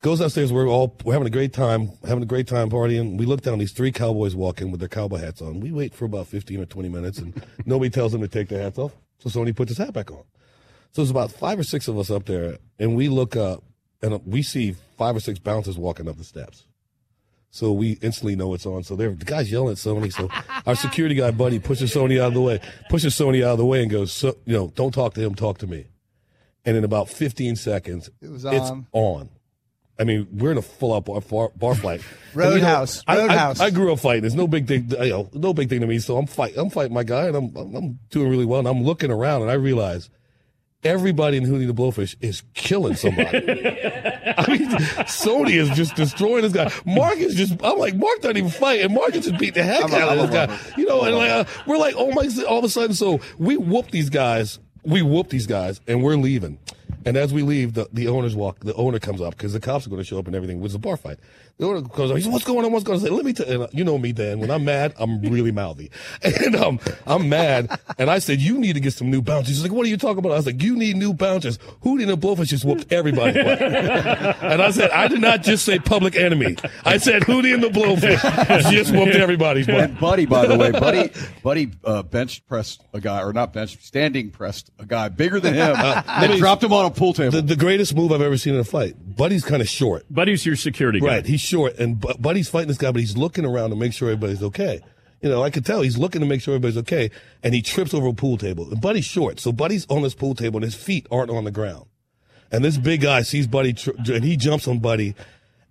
Goes 0.01 0.19
upstairs. 0.19 0.51
We're 0.51 0.67
all 0.67 0.95
we're 1.03 1.13
having 1.13 1.27
a 1.27 1.32
great 1.32 1.53
time, 1.53 1.91
having 2.06 2.23
a 2.23 2.27
great 2.27 2.47
time 2.47 2.69
partying. 2.69 3.17
We 3.17 3.25
look 3.25 3.41
down. 3.41 3.58
These 3.58 3.71
three 3.71 3.91
cowboys 3.91 4.36
walk 4.36 4.62
in 4.62 4.69
with 4.69 4.80
their 4.80 4.89
cowboy 4.89 5.17
hats 5.17 5.41
on. 5.41 5.60
We 5.60 5.71
wait 5.71 5.95
for 5.95 6.06
about 6.06 6.27
fifteen 6.27 6.62
or 6.62 6.65
twenty 6.65 6.89
minutes, 6.89 7.17
and 7.17 7.41
nobody 7.65 7.89
tells 7.89 8.12
them 8.12 8.21
to 8.21 8.27
take 8.27 8.49
their 8.49 8.62
hats 8.62 8.77
off. 8.77 8.91
So 9.19 9.30
Soni 9.30 9.56
puts 9.56 9.69
his 9.69 9.77
hat 9.80 9.93
back 9.93 10.12
on. 10.12 10.23
So 10.91 11.01
there's 11.01 11.10
about 11.10 11.32
five 11.32 11.58
or 11.58 11.63
six 11.63 11.88
of 11.88 11.97
us 11.97 12.12
up 12.12 12.25
there, 12.25 12.58
and 12.77 12.95
we 12.95 13.10
look 13.10 13.36
up, 13.36 13.63
and 14.01 14.21
we 14.25 14.43
see 14.43 14.75
five 14.97 15.15
or 15.15 15.19
six 15.19 15.39
bouncers 15.39 15.77
walking 15.77 16.08
up 16.08 16.17
the 16.17 16.23
steps. 16.23 16.66
So 17.49 17.71
we 17.71 17.93
instantly 18.01 18.36
know 18.36 18.53
it's 18.53 18.65
on. 18.65 18.83
So 18.83 18.95
they're, 18.95 19.12
the 19.12 19.25
guy's 19.25 19.51
yelling 19.51 19.71
at 19.71 19.77
Soni. 19.77 20.12
So 20.13 20.29
our 20.65 20.75
security 20.75 21.15
guy, 21.15 21.31
buddy, 21.31 21.60
pushes 21.60 21.93
Soni 21.93 22.19
out 22.21 22.27
of 22.27 22.33
the 22.33 22.41
way, 22.41 22.60
pushes 22.89 23.15
Soni 23.15 23.43
out 23.43 23.51
of 23.53 23.57
the 23.57 23.65
way 23.65 23.81
and 23.81 23.89
goes, 23.89 24.12
so, 24.12 24.36
you 24.45 24.53
know, 24.53 24.71
don't 24.75 24.93
talk 24.93 25.13
to 25.15 25.21
him, 25.21 25.33
talk 25.33 25.57
to 25.60 25.67
me. 25.67 25.88
And 26.65 26.75
in 26.77 26.83
about 26.83 27.10
15 27.10 27.55
seconds, 27.55 28.10
It 28.21 28.29
was 28.29 28.43
it's 28.45 28.69
on. 28.69 28.88
on. 28.91 29.29
I 29.99 30.03
mean, 30.03 30.27
we're 30.31 30.51
in 30.51 30.57
a 30.60 30.62
full 30.62 30.93
out 30.93 31.05
bar, 31.05 31.21
bar, 31.21 31.49
bar 31.55 31.73
fight. 31.73 32.01
Roadhouse. 32.36 33.03
You 33.07 33.15
know, 33.15 33.19
I- 33.21 33.23
I- 33.23 33.27
Roadhouse. 33.27 33.60
I, 33.62 33.69
grew 33.71 33.91
up 33.91 33.99
fighting. 33.99 34.25
It's 34.25 34.36
no 34.36 34.45
big 34.47 34.67
thing. 34.67 34.89
You 34.91 35.10
know, 35.10 35.29
no 35.33 35.53
big 35.53 35.69
thing 35.69 35.81
to 35.81 35.88
me. 35.88 35.97
So 35.99 36.17
I'm 36.17 36.27
fight. 36.27 36.53
I'm 36.57 36.69
fighting 36.69 36.93
my 36.93 37.03
guy, 37.03 37.25
and 37.27 37.36
I'm 37.36 37.55
I'm 37.55 37.99
doing 38.12 38.29
really 38.29 38.45
well. 38.45 38.60
And 38.60 38.67
I'm 38.67 38.83
looking 38.83 39.10
around, 39.10 39.41
and 39.43 39.49
I 39.49 39.55
realize 39.55 40.10
everybody 40.83 41.37
in 41.37 41.45
Hootie 41.45 41.67
the 41.67 41.73
Blowfish 41.73 42.15
is 42.21 42.43
killing 42.53 42.95
somebody. 42.95 43.37
I 44.37 44.45
mean, 44.47 44.69
Soni 45.07 45.53
is 45.53 45.69
just 45.71 45.95
destroying 45.95 46.43
this 46.43 46.53
guy. 46.53 46.71
Mark 46.85 47.17
is 47.17 47.35
just. 47.35 47.53
I'm 47.63 47.77
like, 47.77 47.95
Mark 47.95 48.21
doesn't 48.21 48.37
even 48.37 48.49
fight, 48.49 48.81
and 48.81 48.93
Mark 48.93 49.13
just 49.13 49.37
beating 49.37 49.55
the 49.55 49.63
heck 49.63 49.91
out 49.91 50.17
of 50.17 50.29
this 50.29 50.47
guy. 50.47 50.59
You 50.77 50.85
know, 50.87 51.03
and 51.03 51.15
like 51.15 51.31
uh, 51.31 51.45
we're 51.65 51.77
like, 51.77 51.95
oh 51.97 52.11
my! 52.11 52.29
All 52.47 52.59
of 52.59 52.63
a 52.63 52.69
sudden, 52.69 52.95
so 52.95 53.19
we 53.37 53.57
whoop 53.57 53.91
these 53.91 54.09
guys. 54.09 54.59
We 54.83 55.01
whoop 55.01 55.29
these 55.29 55.47
guys, 55.47 55.81
and 55.87 56.01
we're 56.03 56.15
leaving. 56.15 56.59
And 57.08 57.15
as 57.15 57.34
we 57.34 57.41
leave, 57.41 57.74
the, 57.74 57.88
the 57.93 58.10
owners 58.10 58.36
walk. 58.36 58.60
The 58.60 58.74
owner 58.74 59.00
comes 59.00 59.22
up 59.22 59.38
because 59.38 59.54
the 59.54 59.62
cops 59.62 59.88
are 59.88 59.89
going 59.89 60.02
to 60.02 60.06
show 60.06 60.20
up 60.20 60.28
and 60.28 60.36
everything. 60.36 60.58
It 60.58 60.62
was 60.62 60.76
a 60.76 60.80
bar 60.80 60.98
fight. 60.98 61.20
The 61.58 61.65
owner 61.65 61.82
comes 61.82 62.12
up. 62.12 62.17
He 62.17 62.24
says, 62.24 62.32
"What's 62.32 62.43
going 62.43 62.65
on? 62.65 62.72
What's 62.74 62.84
going 62.84 63.00
on?" 63.00 63.06
I 63.06 63.08
say, 63.08 63.15
"Let 63.15 63.26
me 63.26 63.32
tell 63.32 63.48
you. 63.48 63.67
You 63.72 63.84
know 63.84 63.98
me, 63.98 64.12
Dan. 64.12 64.39
When 64.39 64.52
I'm 64.52 64.65
mad, 64.65 64.93
I'm 65.00 65.22
really 65.22 65.52
mouthy, 65.52 65.89
and 66.22 66.56
um, 66.56 66.80
I'm 67.08 67.30
mad. 67.30 67.80
And 67.98 68.12
I 68.12 68.20
said, 68.20 68.39
"You 68.41 68.60
need 68.60 68.74
to 68.74 68.80
get 68.80 68.93
some 68.93 69.10
new 69.10 69.22
bouncers." 69.22 69.56
He's 69.56 69.63
like, 69.63 69.72
"What 69.72 69.86
are 69.86 69.89
you 69.89 69.98
talking 69.98 70.20
about?" 70.20 70.34
I 70.34 70.36
was 70.36 70.46
like, 70.46 70.62
"You 70.62 70.76
need 70.76 70.98
new 70.98 71.13
bouncers." 71.13 71.58
Hootie 71.84 72.02
and 72.02 72.10
the 72.10 72.17
Blowfish 72.17 72.48
just 72.48 72.65
whooped 72.65 72.91
everybody. 72.91 73.39
and 73.39 74.62
I 74.62 74.70
said, 74.72 74.91
"I 74.91 75.08
did 75.08 75.22
not 75.22 75.41
just 75.41 75.65
say 75.65 75.80
Public 75.80 76.15
Enemy. 76.15 76.58
I 76.86 76.98
said 76.98 77.24
Hootie 77.24 77.54
and 77.54 77.63
the 77.63 77.70
Blowfish 77.70 78.72
just 78.72 78.91
whooped 78.91 79.15
everybody's 79.15 79.65
butt." 79.65 79.89
And 79.89 80.00
Buddy, 80.00 80.26
by 80.28 80.46
the 80.46 80.58
way, 80.58 80.72
Buddy, 80.72 81.10
Buddy 81.41 81.72
uh, 81.86 82.04
bench 82.04 82.46
pressed 82.46 82.84
a 82.93 83.00
guy, 83.00 83.24
or 83.24 83.34
not 83.34 83.54
bench, 83.54 83.84
standing 83.84 84.30
pressed 84.30 84.70
a 84.78 84.86
guy 84.86 85.10
bigger 85.10 85.39
than 85.39 85.56
him, 85.56 85.74
let 85.74 86.06
and 86.08 86.38
dropped 86.39 86.63
him 86.63 86.74
on 86.74 86.86
a 86.86 86.91
pool 86.97 87.13
table. 87.13 87.31
The, 87.31 87.41
the 87.41 87.55
greatest 87.55 87.95
move 87.95 88.12
I've 88.12 88.21
ever 88.21 88.38
seen 88.38 88.55
in 88.55 88.60
a 88.60 88.63
fight. 88.65 88.95
Buddy's 89.15 89.45
kind 89.45 89.62
of 89.62 89.69
short. 89.69 90.05
Buddy's 90.10 90.45
your 90.45 90.55
security 90.55 90.99
guy. 90.99 91.05
Right, 91.07 91.25
he's 91.25 91.41
short, 91.41 91.77
and 91.77 91.99
Bu- 91.99 92.15
Buddy's 92.19 92.49
fighting 92.49 92.67
this 92.67 92.77
guy, 92.77 92.91
but 92.91 92.99
he's 92.99 93.15
looking 93.15 93.45
around 93.45 93.69
to 93.69 93.75
make 93.75 93.93
sure 93.93 94.10
everybody's 94.10 94.43
okay. 94.43 94.81
You 95.21 95.29
know, 95.29 95.41
I 95.43 95.49
could 95.49 95.65
tell 95.65 95.81
he's 95.81 95.97
looking 95.97 96.21
to 96.21 96.27
make 96.27 96.41
sure 96.41 96.53
everybody's 96.53 96.77
okay, 96.79 97.10
and 97.41 97.53
he 97.53 97.62
trips 97.62 97.93
over 97.93 98.07
a 98.07 98.13
pool 98.13 98.38
table. 98.38 98.69
And 98.69 98.81
Buddy's 98.81 99.05
short, 99.05 99.39
so 99.39 99.51
Buddy's 99.51 99.86
on 99.89 100.01
this 100.03 100.13
pool 100.13 100.36
table, 100.36 100.57
and 100.57 100.63
his 100.65 100.75
feet 100.75 101.07
aren't 101.10 101.31
on 101.31 101.43
the 101.45 101.51
ground. 101.51 101.86
And 102.51 102.63
this 102.63 102.77
big 102.77 103.01
guy 103.01 103.21
sees 103.23 103.47
Buddy, 103.47 103.73
tr- 103.73 103.91
and 104.12 104.23
he 104.23 104.38
jumps 104.38 104.67
on 104.67 104.79
Buddy, 104.79 105.15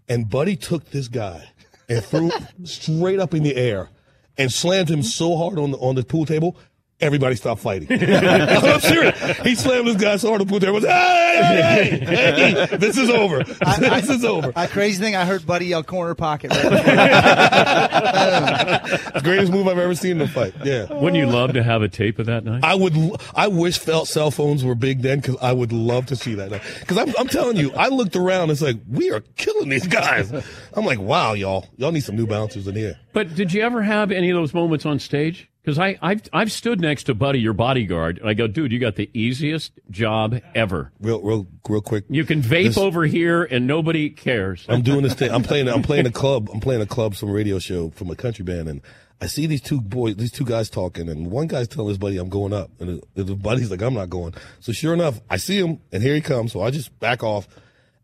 and 0.08 0.28
Buddy 0.28 0.56
took 0.56 0.90
this 0.90 1.08
guy 1.08 1.44
and 1.88 2.04
threw 2.04 2.30
straight 2.64 3.20
up 3.20 3.34
in 3.34 3.42
the 3.44 3.54
air, 3.56 3.90
and 4.36 4.52
slammed 4.52 4.90
him 4.90 5.02
so 5.02 5.36
hard 5.36 5.58
on 5.58 5.70
the 5.70 5.78
on 5.78 5.94
the 5.94 6.02
pool 6.04 6.26
table. 6.26 6.56
Everybody 6.98 7.36
stopped 7.36 7.60
fighting. 7.60 7.88
I'm 7.90 8.80
serious. 8.80 9.38
He 9.40 9.54
slammed 9.54 9.86
this 9.86 9.96
guy 9.96 10.16
so 10.16 10.28
hard 10.28 10.40
on 10.40 10.46
the 10.46 10.50
pool 10.50 10.60
table. 10.60 10.80
Hey, 10.80 11.40
hey, 11.42 11.98
hey, 11.98 12.66
hey, 12.66 12.76
this 12.78 12.96
is 12.96 13.10
over. 13.10 13.44
this 13.44 14.08
is 14.08 14.24
over. 14.24 14.50
I, 14.56 14.66
crazy 14.66 15.02
thing, 15.02 15.14
I 15.14 15.26
heard 15.26 15.46
Buddy 15.46 15.66
yell 15.66 15.82
corner 15.82 16.14
pocket. 16.14 16.52
Greatest 19.22 19.52
move 19.52 19.68
I've 19.68 19.76
ever 19.76 19.94
seen 19.94 20.12
in 20.12 20.22
a 20.22 20.28
fight. 20.28 20.54
Yeah. 20.64 20.90
Wouldn't 20.90 21.16
you 21.16 21.26
love 21.26 21.52
to 21.52 21.62
have 21.62 21.82
a 21.82 21.88
tape 21.88 22.18
of 22.18 22.24
that 22.26 22.44
night? 22.44 22.64
I 22.64 22.74
would. 22.74 22.96
l- 22.96 23.20
I 23.34 23.48
wish 23.48 23.78
felt 23.78 24.08
cell 24.08 24.30
phones 24.30 24.64
were 24.64 24.74
big 24.74 25.02
then 25.02 25.20
because 25.20 25.36
I 25.42 25.52
would 25.52 25.72
love 25.72 26.06
to 26.06 26.16
see 26.16 26.32
that. 26.36 26.62
Because 26.80 26.96
I'm, 26.96 27.12
I'm 27.18 27.28
telling 27.28 27.58
you, 27.58 27.74
I 27.74 27.88
looked 27.88 28.16
around. 28.16 28.48
It's 28.50 28.62
like 28.62 28.78
we 28.90 29.10
are 29.10 29.20
killing 29.36 29.68
these 29.68 29.86
guys. 29.86 30.32
I'm 30.72 30.86
like, 30.86 30.98
wow, 30.98 31.34
y'all, 31.34 31.66
y'all 31.76 31.92
need 31.92 32.04
some 32.04 32.16
new 32.16 32.26
bouncers 32.26 32.66
in 32.66 32.74
here. 32.74 32.98
But 33.12 33.34
did 33.34 33.52
you 33.52 33.60
ever 33.60 33.82
have 33.82 34.12
any 34.12 34.30
of 34.30 34.36
those 34.36 34.54
moments 34.54 34.86
on 34.86 34.98
stage? 34.98 35.50
Because 35.66 35.80
I 35.80 35.98
I've 36.00 36.22
I've 36.32 36.52
stood 36.52 36.80
next 36.80 37.04
to 37.04 37.14
Buddy, 37.14 37.40
your 37.40 37.52
bodyguard, 37.52 38.18
and 38.20 38.28
I 38.28 38.34
go, 38.34 38.46
dude, 38.46 38.70
you 38.70 38.78
got 38.78 38.94
the 38.94 39.10
easiest 39.12 39.72
job 39.90 40.40
ever. 40.54 40.92
Real, 41.00 41.20
real, 41.20 41.48
real 41.68 41.80
quick. 41.80 42.04
You 42.08 42.24
can 42.24 42.40
vape 42.40 42.66
This- 42.66 42.78
over 42.78 43.04
here, 43.04 43.42
and 43.42 43.66
nobody 43.66 44.10
cares. 44.10 44.64
I'm 44.68 44.82
doing 44.82 45.02
this 45.02 45.14
thing. 45.14 45.32
I'm 45.32 45.42
playing. 45.42 45.68
I'm 45.68 45.82
playing 45.82 46.06
a 46.06 46.12
club. 46.12 46.48
I'm 46.54 46.60
playing 46.60 46.82
a 46.82 46.86
club, 46.86 47.16
some 47.16 47.32
radio 47.32 47.58
show 47.58 47.90
from 47.90 48.10
a 48.10 48.14
country 48.14 48.44
band, 48.44 48.68
and 48.68 48.80
I 49.20 49.26
see 49.26 49.46
these 49.48 49.60
two 49.60 49.80
boys, 49.80 50.14
these 50.14 50.30
two 50.30 50.44
guys 50.44 50.70
talking, 50.70 51.08
and 51.08 51.32
one 51.32 51.48
guy's 51.48 51.66
telling 51.66 51.88
his 51.88 51.98
buddy, 51.98 52.16
"I'm 52.18 52.28
going 52.28 52.52
up," 52.52 52.70
and 52.78 53.02
the, 53.16 53.34
buddy's 53.34 53.68
like, 53.68 53.82
"I'm 53.82 53.94
not 53.94 54.08
going." 54.08 54.34
So 54.60 54.70
sure 54.70 54.94
enough, 54.94 55.20
I 55.28 55.36
see 55.36 55.58
him, 55.58 55.80
and 55.90 56.00
here 56.00 56.14
he 56.14 56.20
comes. 56.20 56.52
So 56.52 56.60
I 56.60 56.70
just 56.70 56.96
back 57.00 57.24
off, 57.24 57.48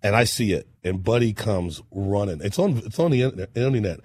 and 0.03 0.17
I 0.17 0.25
see 0.25 0.53
it, 0.53 0.67
and 0.83 1.05
Buddy 1.05 1.33
comes 1.33 1.81
running. 1.93 2.41
It's 2.43 2.59
on. 2.59 2.79
It's 2.79 2.99
on 2.99 3.13
the 3.13 3.23
internet, 3.55 4.01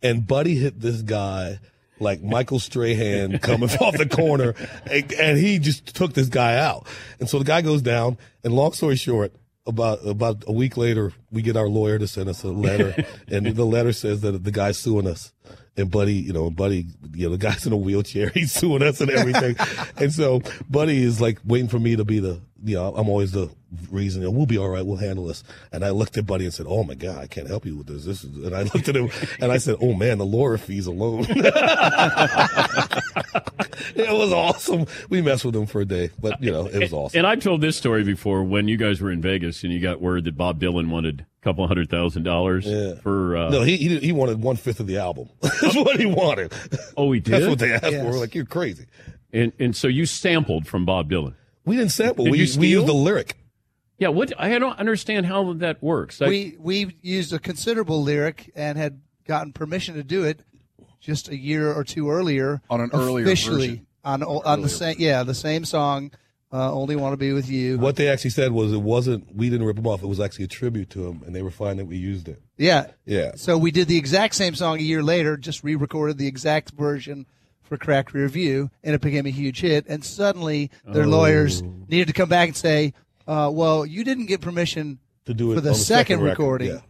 and 0.00 0.28
Buddy 0.28 0.54
hit 0.54 0.78
this 0.78 1.02
guy. 1.02 1.58
Like 2.00 2.22
Michael 2.22 2.58
Strahan 2.58 3.38
coming 3.38 3.70
off 3.80 3.96
the 3.96 4.08
corner, 4.08 4.54
and, 4.90 5.12
and 5.12 5.38
he 5.38 5.58
just 5.58 5.94
took 5.94 6.14
this 6.14 6.28
guy 6.28 6.56
out. 6.56 6.86
And 7.18 7.28
so 7.28 7.38
the 7.38 7.44
guy 7.44 7.62
goes 7.62 7.82
down. 7.82 8.18
And 8.42 8.54
long 8.54 8.72
story 8.72 8.96
short, 8.96 9.34
about 9.66 10.06
about 10.06 10.44
a 10.46 10.52
week 10.52 10.76
later, 10.76 11.12
we 11.30 11.42
get 11.42 11.56
our 11.56 11.68
lawyer 11.68 11.98
to 11.98 12.08
send 12.08 12.28
us 12.28 12.42
a 12.42 12.48
letter, 12.48 12.94
and 13.28 13.46
the 13.46 13.64
letter 13.64 13.92
says 13.92 14.20
that 14.22 14.42
the 14.44 14.50
guy's 14.50 14.78
suing 14.78 15.06
us. 15.06 15.32
And 15.76 15.90
Buddy, 15.90 16.14
you 16.14 16.32
know, 16.32 16.50
Buddy, 16.50 16.86
you 17.14 17.26
know, 17.26 17.32
the 17.32 17.38
guy's 17.38 17.66
in 17.66 17.72
a 17.72 17.76
wheelchair. 17.76 18.28
He's 18.34 18.52
suing 18.52 18.82
us 18.82 19.00
and 19.00 19.10
everything. 19.10 19.56
and 19.96 20.12
so 20.12 20.42
Buddy 20.68 21.02
is 21.02 21.20
like 21.20 21.38
waiting 21.44 21.68
for 21.68 21.78
me 21.78 21.96
to 21.96 22.04
be 22.04 22.18
the, 22.18 22.40
you 22.64 22.74
know, 22.74 22.94
I'm 22.94 23.08
always 23.08 23.32
the 23.32 23.50
reason. 23.90 24.22
We'll 24.34 24.46
be 24.46 24.58
all 24.58 24.68
right. 24.68 24.84
We'll 24.84 24.96
handle 24.96 25.26
this. 25.26 25.42
And 25.72 25.84
I 25.84 25.90
looked 25.90 26.16
at 26.18 26.26
Buddy 26.26 26.44
and 26.44 26.52
said, 26.54 26.66
"Oh 26.68 26.82
my 26.84 26.94
God, 26.94 27.18
I 27.18 27.26
can't 27.26 27.46
help 27.48 27.64
you 27.66 27.76
with 27.76 27.86
this." 27.86 28.04
This 28.04 28.24
is, 28.24 28.44
and 28.44 28.54
I 28.54 28.62
looked 28.62 28.88
at 28.88 28.96
him 28.96 29.10
and 29.40 29.52
I 29.52 29.58
said, 29.58 29.76
"Oh 29.80 29.94
man, 29.94 30.18
the 30.18 30.26
lawyer 30.26 30.58
fees 30.58 30.86
alone." 30.86 31.26
it 33.94 34.10
was 34.12 34.32
awesome. 34.32 34.86
We 35.08 35.22
messed 35.22 35.44
with 35.44 35.54
him 35.56 35.66
for 35.66 35.80
a 35.80 35.84
day, 35.84 36.10
but 36.20 36.42
you 36.42 36.50
know, 36.50 36.66
it 36.66 36.78
was 36.78 36.92
awesome. 36.92 37.18
And 37.18 37.26
I've 37.26 37.40
told 37.40 37.60
this 37.60 37.76
story 37.76 38.04
before 38.04 38.42
when 38.44 38.68
you 38.68 38.76
guys 38.76 39.00
were 39.00 39.10
in 39.10 39.20
Vegas 39.20 39.62
and 39.64 39.72
you 39.72 39.80
got 39.80 40.00
word 40.00 40.24
that 40.24 40.36
Bob 40.36 40.60
Dylan 40.60 40.88
wanted 40.90 41.20
a 41.20 41.44
couple 41.44 41.66
hundred 41.66 41.88
thousand 41.90 42.22
dollars 42.24 42.66
Yeah. 42.66 42.94
for. 42.96 43.36
Uh, 43.36 43.50
no, 43.50 43.62
he, 43.62 43.76
he 43.76 43.98
he 43.98 44.12
wanted 44.12 44.42
one 44.42 44.56
fifth 44.56 44.80
of 44.80 44.86
the 44.86 44.98
album. 44.98 45.28
That's 45.40 45.76
what 45.76 45.98
he 45.98 46.06
wanted. 46.06 46.52
oh, 46.96 47.12
he 47.12 47.20
did. 47.20 47.32
That's 47.34 47.46
what 47.46 47.58
they 47.58 47.72
asked 47.72 47.84
Yes. 47.84 48.02
for. 48.04 48.10
We're 48.12 48.18
like, 48.18 48.34
you're 48.34 48.44
crazy. 48.44 48.86
And 49.32 49.52
and 49.58 49.76
so 49.76 49.88
you 49.88 50.06
sampled 50.06 50.66
from 50.66 50.84
Bob 50.84 51.10
Dylan. 51.10 51.34
We 51.64 51.76
didn't 51.76 51.92
sample. 51.92 52.24
Did 52.24 52.32
we 52.32 52.38
you 52.44 52.58
we 52.60 52.68
used 52.68 52.86
the 52.86 52.92
lyric. 52.94 53.36
Yeah, 54.00 54.08
what 54.08 54.32
I 54.38 54.58
don't 54.58 54.78
understand 54.78 55.26
how 55.26 55.52
that 55.54 55.80
works. 55.82 56.20
I- 56.20 56.26
we 56.28 56.56
we 56.58 56.96
used 57.02 57.32
a 57.32 57.38
considerable 57.38 58.02
lyric 58.02 58.50
and 58.56 58.76
had 58.76 59.00
gotten 59.26 59.52
permission 59.52 59.94
to 59.94 60.02
do 60.02 60.24
it 60.24 60.40
just 61.00 61.28
a 61.28 61.36
year 61.36 61.72
or 61.72 61.84
two 61.84 62.10
earlier 62.10 62.60
On 62.68 62.80
an 62.80 62.90
earlier 62.92 63.24
officially 63.24 63.68
version. 63.68 63.86
on 64.04 64.22
on 64.24 64.62
the 64.62 64.68
same 64.68 64.96
yeah 64.98 65.22
the 65.22 65.34
same 65.34 65.64
song. 65.64 66.10
Uh, 66.52 66.72
Only 66.74 66.96
want 66.96 67.12
to 67.12 67.16
be 67.16 67.32
with 67.32 67.48
you. 67.48 67.78
What 67.78 67.94
they 67.94 68.08
actually 68.08 68.30
said 68.30 68.50
was 68.50 68.72
it 68.72 68.82
wasn't. 68.82 69.36
We 69.36 69.48
didn't 69.50 69.68
rip 69.68 69.76
them 69.76 69.86
off. 69.86 70.02
It 70.02 70.08
was 70.08 70.18
actually 70.18 70.46
a 70.46 70.48
tribute 70.48 70.90
to 70.90 70.98
them, 70.98 71.22
and 71.24 71.32
they 71.32 71.42
were 71.42 71.50
fine 71.52 71.76
that 71.76 71.84
we 71.84 71.96
used 71.96 72.26
it. 72.26 72.42
Yeah, 72.58 72.88
Yeah. 73.06 73.36
So 73.36 73.56
we 73.56 73.70
did 73.70 73.86
the 73.86 73.96
exact 73.96 74.34
same 74.34 74.56
song 74.56 74.78
a 74.78 74.82
year 74.82 75.00
later, 75.00 75.36
just 75.36 75.62
re-recorded 75.62 76.18
the 76.18 76.26
exact 76.26 76.72
version 76.72 77.26
for 77.62 77.76
Cracked 77.76 78.12
Rear 78.14 78.26
View, 78.26 78.68
and 78.82 78.96
it 78.96 79.00
became 79.00 79.26
a 79.26 79.30
huge 79.30 79.60
hit. 79.60 79.86
And 79.88 80.04
suddenly, 80.04 80.72
their 80.84 81.06
lawyers 81.06 81.62
Oh. 81.62 81.72
needed 81.88 82.08
to 82.08 82.12
come 82.14 82.28
back 82.28 82.48
and 82.48 82.56
say, 82.56 82.94
uh, 83.30 83.50
"Well, 83.50 83.86
you 83.86 84.04
didn't 84.04 84.26
get 84.26 84.40
permission 84.40 84.98
To 85.26 85.34
do 85.34 85.52
it 85.52 85.54
for 85.56 85.60
the, 85.60 85.70
the 85.70 85.74
second, 85.74 86.18
second 86.18 86.24
recording. 86.24 86.68
yeah. 86.68 86.80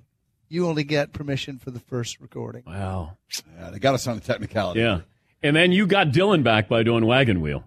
You 0.49 0.67
only 0.67 0.83
get 0.85 1.13
permission 1.13 1.59
for 1.59 1.71
the 1.71 1.81
first 1.81 2.21
recording." 2.21 2.63
wow. 2.67 3.17
Yeah, 3.59 3.71
they 3.71 3.79
got 3.79 3.95
us 3.95 4.07
on 4.07 4.17
the 4.17 4.23
technicality. 4.23 4.81
Yeah. 4.81 5.01
And 5.43 5.55
then 5.57 5.73
you 5.73 5.87
got 5.87 6.09
Dylan 6.09 6.43
back 6.43 6.69
by 6.69 6.83
doing 6.83 7.07
Wagon 7.07 7.41
Wheel. 7.41 7.65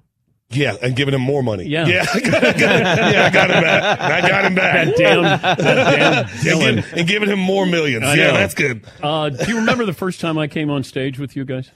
Yeah, 0.49 0.75
and 0.83 0.95
giving 0.95 1.15
him 1.15 1.21
more 1.21 1.41
money. 1.41 1.63
Yeah. 1.65 1.87
yeah, 1.87 2.05
I 2.13 2.19
got, 2.19 2.35
I 2.43 2.51
got- 2.51 2.59
yeah, 2.59 3.23
I 3.25 3.29
got 3.31 3.49
him 3.49 3.63
back. 3.63 3.99
I 4.01 4.21
got 4.29 4.45
him 4.45 4.55
back. 4.55 4.87
That 4.95 4.97
damn, 4.97 5.23
that 5.23 5.57
damn 5.57 6.13
and, 6.13 6.27
Dylan. 6.29 6.75
give- 6.75 6.93
and 6.99 7.07
giving 7.07 7.29
him 7.29 7.39
more 7.39 7.65
millions. 7.65 8.03
I 8.05 8.13
Yeah, 8.15 8.27
know. 8.27 8.33
that's 8.33 8.53
good. 8.53 8.85
Uh, 9.01 9.29
do 9.29 9.49
you 9.51 9.57
remember 9.59 9.85
the 9.85 9.93
first 9.93 10.19
time 10.19 10.37
I 10.37 10.47
came 10.47 10.69
on 10.69 10.83
stage 10.83 11.17
with 11.17 11.35
you 11.35 11.43
guys? 11.45 11.71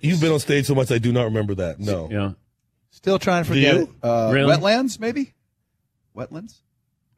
You've 0.00 0.20
been 0.20 0.32
on 0.32 0.38
stage 0.40 0.64
so 0.66 0.74
much, 0.74 0.90
I 0.90 0.96
do 0.98 1.12
not 1.12 1.24
remember 1.24 1.54
that. 1.56 1.78
No. 1.80 2.08
Yeah. 2.10 2.32
Still 2.90 3.18
trying 3.18 3.44
to 3.44 3.48
Do 3.50 3.54
forget 3.54 3.74
you? 3.76 3.82
it. 3.82 3.88
Uh, 4.02 4.30
Really? 4.32 4.56
Wetlands, 4.56 4.98
maybe? 4.98 5.34
Wetlands? 6.16 6.60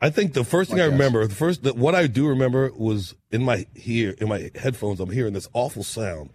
I 0.02 0.11
think 0.11 0.33
the 0.33 0.42
first 0.42 0.70
thing 0.70 0.81
My 0.81 0.85
I 0.85 0.88
remember, 0.88 1.24
the 1.28 1.35
first, 1.35 1.62
the, 1.62 1.74
what 1.74 1.94
I 1.94 2.09
do 2.09 2.26
remember 2.26 2.72
was 2.76 3.14
in 3.31 3.44
my 3.44 3.66
hear 3.76 4.16
in 4.18 4.28
my 4.28 4.50
headphones. 4.57 4.98
I'm 4.98 5.11
hearing 5.11 5.33
this 5.33 5.48
awful 5.52 5.85
sound, 5.85 6.31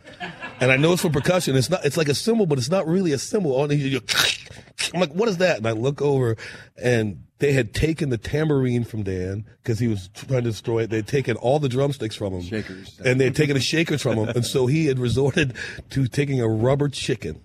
and 0.62 0.72
I 0.72 0.78
know 0.78 0.93
it's 0.93 1.02
for 1.02 1.10
percussion. 1.10 1.54
It's 1.58 1.70
not. 1.70 1.84
It's 1.84 1.98
like 1.98 2.08
a 2.08 2.15
cymbal, 2.15 2.46
but 2.46 2.58
it's 2.58 2.69
not 2.69 2.88
really 2.88 3.12
a 3.12 3.17
cymbal. 3.17 3.52
All 3.52 3.69
you, 3.69 3.86
you 3.86 4.02
I'm 4.94 5.02
like, 5.02 5.12
what 5.12 5.27
is 5.27 5.38
that? 5.40 5.58
And 5.58 5.67
I 5.67 5.71
look 5.71 6.02
over, 6.02 6.38
and 6.82 7.25
they 7.40 7.52
had 7.52 7.73
taken 7.73 8.10
the 8.10 8.17
tambourine 8.17 8.86
from 8.86 9.04
Dan 9.04 9.46
because 9.62 9.79
he 9.79 9.90
was 9.90 10.08
trying 10.13 10.44
to 10.44 10.50
destroy 10.50 10.84
it. 10.84 10.90
They'd 10.90 11.06
taken 11.06 11.36
all 11.36 11.60
the 11.60 11.67
drumsticks 11.67 12.15
from 12.15 12.36
him, 12.36 12.44
Shakers. 12.44 12.98
and 13.04 13.19
they 13.19 13.25
had 13.25 13.36
taken 13.36 13.56
the 13.56 13.60
shakers 13.60 14.02
from 14.02 14.17
him, 14.17 14.29
and 14.29 14.46
so 14.46 14.67
he 14.67 14.86
had 14.86 14.98
resorted 14.98 15.56
to 15.90 16.08
taking 16.08 16.40
a 16.40 16.48
rubber 16.48 16.88
chicken 16.88 17.42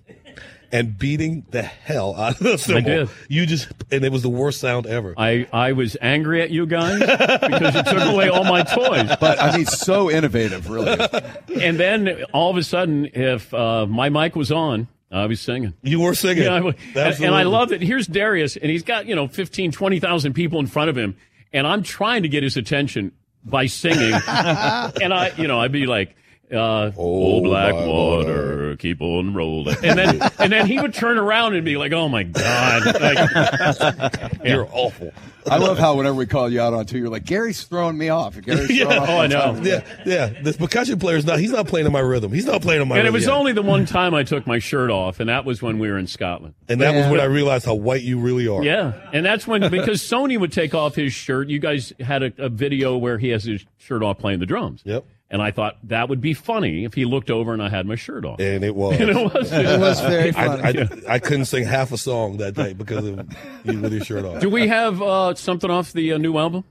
and 0.72 0.98
beating 0.98 1.44
the 1.50 1.62
hell 1.62 2.16
out 2.16 2.32
of 2.32 2.38
the 2.38 2.56
cymbal. 2.58 2.82
did. 2.82 3.08
You 3.28 3.46
just 3.46 3.68
and 3.90 4.04
it 4.04 4.10
was 4.10 4.22
the 4.22 4.30
worst 4.30 4.58
sound 4.58 4.86
ever. 4.86 5.14
I, 5.16 5.46
I 5.52 5.72
was 5.72 5.96
angry 6.00 6.40
at 6.40 6.50
you 6.50 6.66
guys 6.66 6.98
because 6.98 7.74
you 7.74 7.82
took 7.82 8.02
away 8.12 8.28
all 8.28 8.44
my 8.44 8.62
toys. 8.62 9.10
But 9.20 9.40
I 9.40 9.56
mean, 9.56 9.66
so 9.66 10.10
innovative, 10.10 10.68
really. 10.70 10.96
And 11.62 11.78
then 11.78 12.24
all 12.32 12.50
of 12.50 12.56
a 12.56 12.62
sudden, 12.62 13.10
if 13.12 13.52
uh, 13.52 13.86
my 13.86 14.08
mic 14.08 14.34
was 14.34 14.50
on, 14.50 14.88
I 15.10 15.26
was 15.26 15.40
singing. 15.40 15.74
You 15.82 16.00
were 16.00 16.14
singing. 16.14 16.44
Yeah, 16.44 16.54
I 16.54 16.60
was. 16.60 16.74
and, 16.96 17.24
and 17.24 17.34
I 17.34 17.42
love 17.42 17.68
that. 17.68 17.82
Here's 17.82 18.06
Darius, 18.06 18.56
and 18.56 18.70
he's 18.70 18.82
got, 18.82 19.06
you 19.06 19.14
know, 19.14 19.28
15, 19.28 19.70
20,000 19.70 20.32
people 20.32 20.58
in 20.58 20.66
front 20.66 20.88
of 20.88 20.96
him, 20.96 21.16
and 21.52 21.66
I'm 21.66 21.82
trying 21.82 22.22
to 22.22 22.28
get 22.28 22.42
his 22.42 22.56
attention 22.56 23.12
by 23.44 23.66
singing. 23.66 24.14
and 24.26 25.12
I, 25.14 25.32
you 25.36 25.46
know, 25.46 25.60
I'd 25.60 25.72
be 25.72 25.86
like, 25.86 26.16
uh, 26.52 26.92
oh, 26.96 27.40
black 27.42 27.74
my 27.74 27.86
water, 27.86 28.76
keep 28.76 29.00
on 29.00 29.34
rolling. 29.34 29.76
And 29.82 29.98
then, 29.98 30.20
and 30.38 30.52
then 30.52 30.66
he 30.66 30.78
would 30.80 30.94
turn 30.94 31.18
around 31.18 31.54
and 31.54 31.64
be 31.64 31.76
like, 31.76 31.92
oh 31.92 32.08
my 32.08 32.22
God. 32.24 32.84
Like, 33.00 34.34
You're 34.44 34.68
awful. 34.72 35.12
I 35.50 35.56
love 35.56 35.76
how 35.76 35.96
whenever 35.96 36.14
we 36.14 36.26
call 36.26 36.50
you 36.52 36.60
out 36.60 36.72
on 36.72 36.86
two, 36.86 36.98
you're 36.98 37.08
like, 37.08 37.24
Gary's 37.24 37.62
throwing 37.64 37.98
me 37.98 38.10
off. 38.10 38.40
Gary's 38.40 38.66
throwing 38.78 38.78
Yeah. 38.92 38.98
off 39.00 39.08
Oh, 39.08 39.18
I 39.18 39.26
know. 39.26 39.40
time." 39.54 39.64
Yeah, 39.66 39.80
yeah. 40.06 40.26
This 40.42 40.56
percussion 40.56 40.98
player's 41.00 41.24
not. 41.24 41.40
He's 41.40 41.50
not 41.50 41.66
playing 41.66 41.86
in 41.86 41.92
my 41.92 41.98
rhythm. 42.00 42.32
He's 42.32 42.46
not 42.46 42.62
playing 42.62 42.80
in 42.82 42.88
my. 42.88 42.98
and 42.98 43.06
it 43.08 43.12
was 43.12 43.24
yet. 43.24 43.32
only 43.32 43.52
the 43.52 43.62
one 43.62 43.84
time 43.84 44.14
I 44.14 44.22
took 44.22 44.46
my 44.46 44.60
shirt 44.60 44.90
off, 44.90 45.18
and 45.18 45.28
that 45.28 45.44
was 45.44 45.60
when 45.60 45.78
we 45.80 45.90
were 45.90 45.98
in 45.98 46.06
Scotland. 46.06 46.54
And 46.68 46.80
that 46.80 46.94
was 46.94 47.06
when 47.10 47.18
I 47.20 47.24
realized 47.24 47.64
how 47.66 47.74
white 47.74 48.02
you 48.02 48.20
really 48.20 48.46
are. 48.46 48.62
Yeah, 48.62 48.92
and 49.12 49.26
that's 49.26 49.46
when 49.46 49.68
because 49.68 50.00
Soni 50.00 50.38
would 50.38 50.52
take 50.52 50.74
off 50.74 50.94
his 50.94 51.12
shirt. 51.12 51.48
You 51.48 51.58
guys 51.58 51.92
had 51.98 52.22
a, 52.22 52.32
a 52.38 52.48
video 52.48 52.96
where 52.96 53.18
he 53.18 53.30
has 53.30 53.42
his 53.42 53.64
shirt 53.78 54.02
off 54.04 54.18
playing 54.18 54.38
the 54.38 54.46
drums. 54.46 54.82
Yep. 54.84 55.04
And 55.32 55.40
I 55.40 55.50
thought 55.50 55.78
that 55.84 56.10
would 56.10 56.20
be 56.20 56.34
funny 56.34 56.84
if 56.84 56.92
he 56.92 57.06
looked 57.06 57.30
over 57.30 57.54
and 57.54 57.62
I 57.62 57.70
had 57.70 57.86
my 57.86 57.94
shirt 57.94 58.26
on. 58.26 58.36
And 58.38 58.62
it 58.62 58.76
was. 58.76 58.92
And 59.00 59.10
it 59.10 59.16
was. 59.16 59.50
It 59.50 59.80
was 59.80 60.00
very 60.02 60.30
funny. 60.30 60.62
I, 60.62 60.82
I, 60.82 61.14
I 61.14 61.18
couldn't 61.18 61.46
sing 61.46 61.64
half 61.64 61.90
a 61.90 61.96
song 61.96 62.36
that 62.36 62.54
day 62.54 62.74
because 62.74 63.06
of 63.06 63.26
you 63.64 63.80
with 63.80 63.94
your 63.94 64.04
shirt 64.04 64.26
off. 64.26 64.40
Do 64.40 64.50
we 64.50 64.68
have 64.68 65.00
uh, 65.00 65.34
something 65.34 65.70
off 65.70 65.92
the 65.94 66.12
uh, 66.12 66.18
new 66.18 66.36
album? 66.36 66.64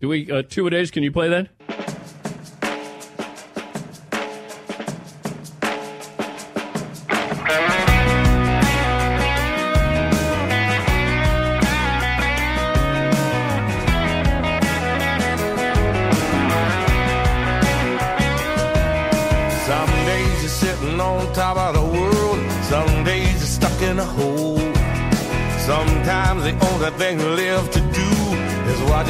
Do 0.00 0.08
we 0.08 0.30
uh, 0.30 0.42
two 0.42 0.66
a 0.66 0.70
days? 0.70 0.90
Can 0.90 1.02
you 1.02 1.12
play 1.12 1.28
that? 1.28 1.48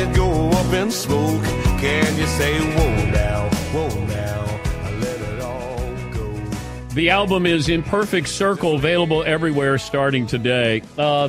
It 0.01 0.15
go 0.15 0.51
up 0.51 0.73
in 0.73 0.91
smoke. 0.91 1.43
Can 1.81 2.17
you 2.17 2.27
say, 2.27 2.59
whoa 2.59 3.11
now, 3.11 3.49
whoa 3.73 4.05
now? 4.07 4.29
The 6.95 7.11
album 7.11 7.47
is 7.47 7.69
Imperfect 7.69 8.29
Circle, 8.29 8.75
available 8.75 9.23
everywhere 9.23 9.79
starting 9.79 10.27
today. 10.27 10.83
Uh, 10.97 11.29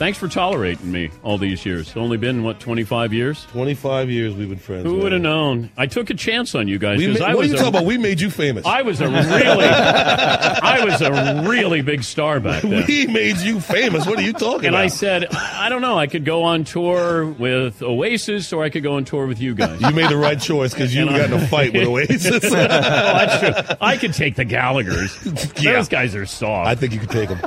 thanks 0.00 0.18
for 0.18 0.26
tolerating 0.28 0.90
me 0.90 1.10
all 1.22 1.36
these 1.38 1.64
years. 1.66 1.88
It's 1.88 1.96
only 1.96 2.16
been 2.16 2.42
what 2.42 2.58
twenty 2.58 2.82
five 2.84 3.12
years. 3.12 3.44
Twenty 3.52 3.74
five 3.74 4.08
years 4.10 4.34
we've 4.34 4.48
been 4.48 4.58
friends. 4.58 4.84
Who 4.84 4.96
would 4.96 5.12
have 5.12 5.20
known? 5.20 5.70
I 5.76 5.86
took 5.86 6.08
a 6.10 6.14
chance 6.14 6.54
on 6.54 6.66
you 6.68 6.78
guys 6.78 6.98
We 6.98 7.06
because 7.08 7.20
ma- 7.20 7.26
I 7.26 7.28
what 7.34 7.36
are 7.36 7.38
was 7.42 7.48
you 7.50 7.54
a- 7.54 7.58
talking 7.58 7.74
about? 7.76 7.84
We 7.84 7.98
made 7.98 8.20
you 8.20 8.30
famous. 8.30 8.64
I 8.66 8.80
was 8.82 9.00
a 9.00 9.08
really, 9.08 9.68
I 9.68 10.84
was 10.84 11.00
a 11.02 11.44
really 11.48 11.82
big 11.82 12.02
star 12.02 12.40
back 12.40 12.62
then. 12.62 12.84
we 12.88 13.06
made 13.06 13.36
you 13.38 13.60
famous. 13.60 14.06
What 14.06 14.18
are 14.18 14.22
you 14.22 14.32
talking 14.32 14.66
And 14.66 14.74
about? 14.74 14.84
I 14.84 14.88
said, 14.88 15.26
I 15.34 15.68
don't 15.68 15.82
know. 15.82 15.98
I 15.98 16.06
could 16.06 16.24
go 16.24 16.42
on 16.44 16.64
tour 16.64 17.26
with 17.26 17.82
Oasis, 17.82 18.52
or 18.54 18.64
I 18.64 18.70
could 18.70 18.82
go 18.82 18.94
on 18.94 19.04
tour 19.04 19.26
with 19.26 19.40
you 19.40 19.54
guys. 19.54 19.80
you 19.82 19.90
made 19.92 20.08
the 20.10 20.16
right 20.16 20.40
choice 20.40 20.72
because 20.72 20.94
you 20.94 21.02
And 21.02 21.10
got 21.10 21.20
in 21.30 21.32
a 21.34 21.46
fight 21.46 21.74
with 21.74 21.86
Oasis. 21.86 22.44
oh, 22.44 22.48
that's 22.50 23.38
true. 23.66 23.76
I 23.80 23.96
could 23.98 24.14
take 24.14 24.36
the 24.36 24.44
Gallagher's. 24.46 25.14
Yeah. 25.60 25.74
Those 25.74 25.88
guys 25.88 26.14
are 26.14 26.24
soft. 26.26 26.68
I 26.68 26.74
think 26.74 26.94
you 26.94 27.00
could 27.00 27.10
take 27.10 27.28
them. 27.28 27.40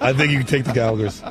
I 0.00 0.12
think 0.12 0.32
you 0.32 0.38
could 0.38 0.48
take 0.48 0.64
the 0.64 0.72
Gallagher's. 0.72 1.22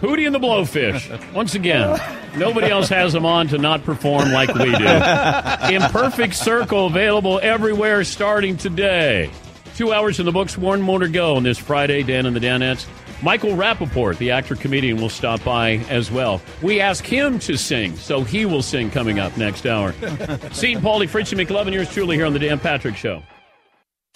Hootie 0.00 0.26
and 0.26 0.34
the 0.34 0.38
Blowfish. 0.38 1.32
Once 1.32 1.54
again, 1.54 1.98
nobody 2.36 2.68
else 2.68 2.88
has 2.88 3.12
them 3.12 3.24
on 3.24 3.48
to 3.48 3.58
not 3.58 3.82
perform 3.84 4.30
like 4.30 4.52
we 4.54 4.70
do. 4.76 5.74
Imperfect 5.74 6.34
Circle 6.34 6.86
available 6.86 7.40
everywhere 7.42 8.04
starting 8.04 8.56
today. 8.56 9.30
Two 9.74 9.92
hours 9.92 10.20
in 10.20 10.26
the 10.26 10.32
books, 10.32 10.56
one 10.56 10.80
more 10.80 10.98
to 10.98 11.08
go 11.08 11.36
on 11.36 11.42
this 11.42 11.58
Friday, 11.58 12.02
Dan 12.02 12.26
and 12.26 12.36
the 12.36 12.40
Danettes. 12.40 12.86
Michael 13.22 13.52
Rappaport, 13.52 14.18
the 14.18 14.30
actor 14.30 14.54
comedian, 14.54 14.98
will 15.00 15.08
stop 15.08 15.42
by 15.42 15.76
as 15.88 16.10
well. 16.10 16.42
We 16.60 16.80
ask 16.80 17.04
him 17.04 17.38
to 17.40 17.56
sing, 17.56 17.96
so 17.96 18.22
he 18.22 18.44
will 18.44 18.62
sing 18.62 18.90
coming 18.90 19.18
up 19.18 19.36
next 19.38 19.66
hour. 19.66 19.92
Seton 20.52 20.82
Paulie, 20.82 21.08
Fritzy 21.08 21.36
McLovin, 21.36 21.72
yours 21.72 21.90
truly 21.90 22.16
here 22.16 22.26
on 22.26 22.34
the 22.34 22.38
Dan 22.38 22.58
Patrick 22.58 22.96
Show. 22.96 23.22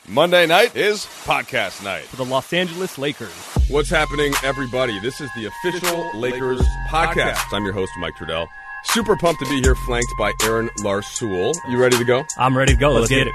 Monday 0.08 0.46
night 0.46 0.74
is 0.74 1.06
podcast 1.24 1.84
night. 1.84 2.02
For 2.04 2.16
the 2.16 2.24
Los 2.24 2.52
Angeles 2.52 2.98
Lakers. 2.98 3.32
What's 3.68 3.90
happening, 3.90 4.32
everybody? 4.42 4.98
This 5.00 5.20
is 5.20 5.30
the 5.36 5.46
official 5.46 6.10
Lakers 6.18 6.62
podcast. 6.88 7.52
I'm 7.52 7.64
your 7.64 7.74
host, 7.74 7.92
Mike 7.98 8.14
Trudell. 8.14 8.48
Super 8.84 9.16
pumped 9.16 9.40
to 9.40 9.48
be 9.48 9.60
here, 9.60 9.74
flanked 9.74 10.12
by 10.18 10.32
Aaron 10.42 10.68
Larsoul. 10.78 11.54
You 11.68 11.78
ready 11.78 11.96
to 11.98 12.04
go? 12.04 12.24
I'm 12.36 12.56
ready 12.56 12.72
to 12.72 12.78
go. 12.78 12.92
Let's, 12.92 13.08
get, 13.08 13.26
it. 13.28 13.34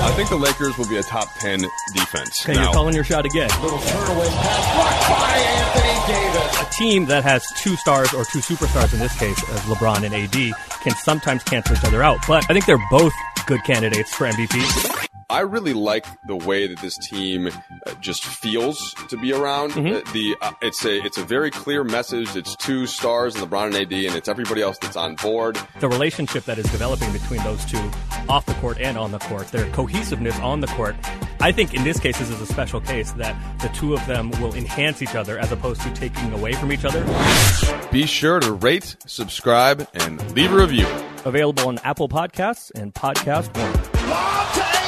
I 0.00 0.12
think 0.16 0.28
the 0.30 0.36
Lakers 0.36 0.78
will 0.78 0.88
be 0.88 0.96
a 0.96 1.02
top 1.02 1.28
10 1.38 1.60
defense. 1.92 2.44
Okay, 2.44 2.54
Now, 2.54 2.64
you're 2.64 2.72
calling 2.72 2.94
your 2.94 3.04
shot 3.04 3.26
again. 3.26 3.50
Little 3.62 3.78
turnover 3.78 4.26
passed 4.30 5.08
by 5.18 5.38
Anthony 5.38 6.12
Davis. 6.12 6.60
A 6.62 6.70
team 6.72 7.06
that 7.06 7.24
has 7.24 7.46
two 7.56 7.76
stars 7.76 8.14
or 8.14 8.24
two 8.24 8.38
superstars 8.38 8.92
in 8.94 9.00
this 9.00 9.16
case, 9.18 9.38
as 9.50 9.60
LeBron 9.62 10.04
and 10.04 10.14
AD, 10.14 10.54
can 10.82 10.94
sometimes 10.96 11.42
cancel 11.44 11.76
each 11.76 11.84
other 11.84 12.02
out. 12.02 12.20
But 12.26 12.44
I 12.48 12.52
think 12.52 12.64
they're 12.66 12.78
both 12.90 13.12
good 13.46 13.62
candidates 13.64 14.14
for 14.14 14.26
MVP. 14.26 15.07
I 15.30 15.40
really 15.40 15.74
like 15.74 16.06
the 16.26 16.36
way 16.36 16.66
that 16.68 16.80
this 16.80 16.96
team 16.96 17.48
uh, 17.48 17.50
just 18.00 18.24
feels 18.24 18.94
to 19.10 19.18
be 19.18 19.34
around. 19.34 19.72
Mm-hmm. 19.72 19.96
Uh, 19.96 20.12
the 20.14 20.36
uh, 20.40 20.52
it's 20.62 20.86
a 20.86 21.04
it's 21.04 21.18
a 21.18 21.22
very 21.22 21.50
clear 21.50 21.84
message. 21.84 22.34
It's 22.34 22.56
two 22.56 22.86
stars 22.86 23.36
in 23.36 23.42
LeBron 23.42 23.66
and 23.66 23.74
AD, 23.74 23.92
and 23.92 24.16
it's 24.16 24.26
everybody 24.26 24.62
else 24.62 24.78
that's 24.78 24.96
on 24.96 25.16
board. 25.16 25.58
The 25.80 25.88
relationship 25.88 26.44
that 26.44 26.56
is 26.56 26.64
developing 26.70 27.12
between 27.12 27.42
those 27.44 27.62
two 27.66 27.90
off 28.30 28.46
the 28.46 28.54
court 28.54 28.78
and 28.80 28.96
on 28.96 29.12
the 29.12 29.18
court, 29.18 29.48
their 29.48 29.70
cohesiveness 29.72 30.38
on 30.40 30.60
the 30.62 30.66
court, 30.68 30.96
I 31.40 31.52
think 31.52 31.74
in 31.74 31.84
this 31.84 32.00
case 32.00 32.18
this 32.18 32.30
is 32.30 32.40
a 32.40 32.46
special 32.46 32.80
case 32.80 33.12
that 33.12 33.36
the 33.60 33.68
two 33.68 33.92
of 33.92 34.06
them 34.06 34.30
will 34.40 34.54
enhance 34.54 35.02
each 35.02 35.14
other 35.14 35.38
as 35.38 35.52
opposed 35.52 35.82
to 35.82 35.92
taking 35.92 36.32
away 36.32 36.54
from 36.54 36.72
each 36.72 36.86
other. 36.86 37.04
Be 37.92 38.06
sure 38.06 38.40
to 38.40 38.52
rate, 38.52 38.96
subscribe, 39.04 39.86
and 39.92 40.34
leave 40.34 40.52
a 40.52 40.56
review. 40.56 40.86
Available 41.26 41.68
on 41.68 41.78
Apple 41.84 42.08
Podcasts 42.08 42.70
and 42.74 42.94
Podcast 42.94 43.54
One. 43.58 44.87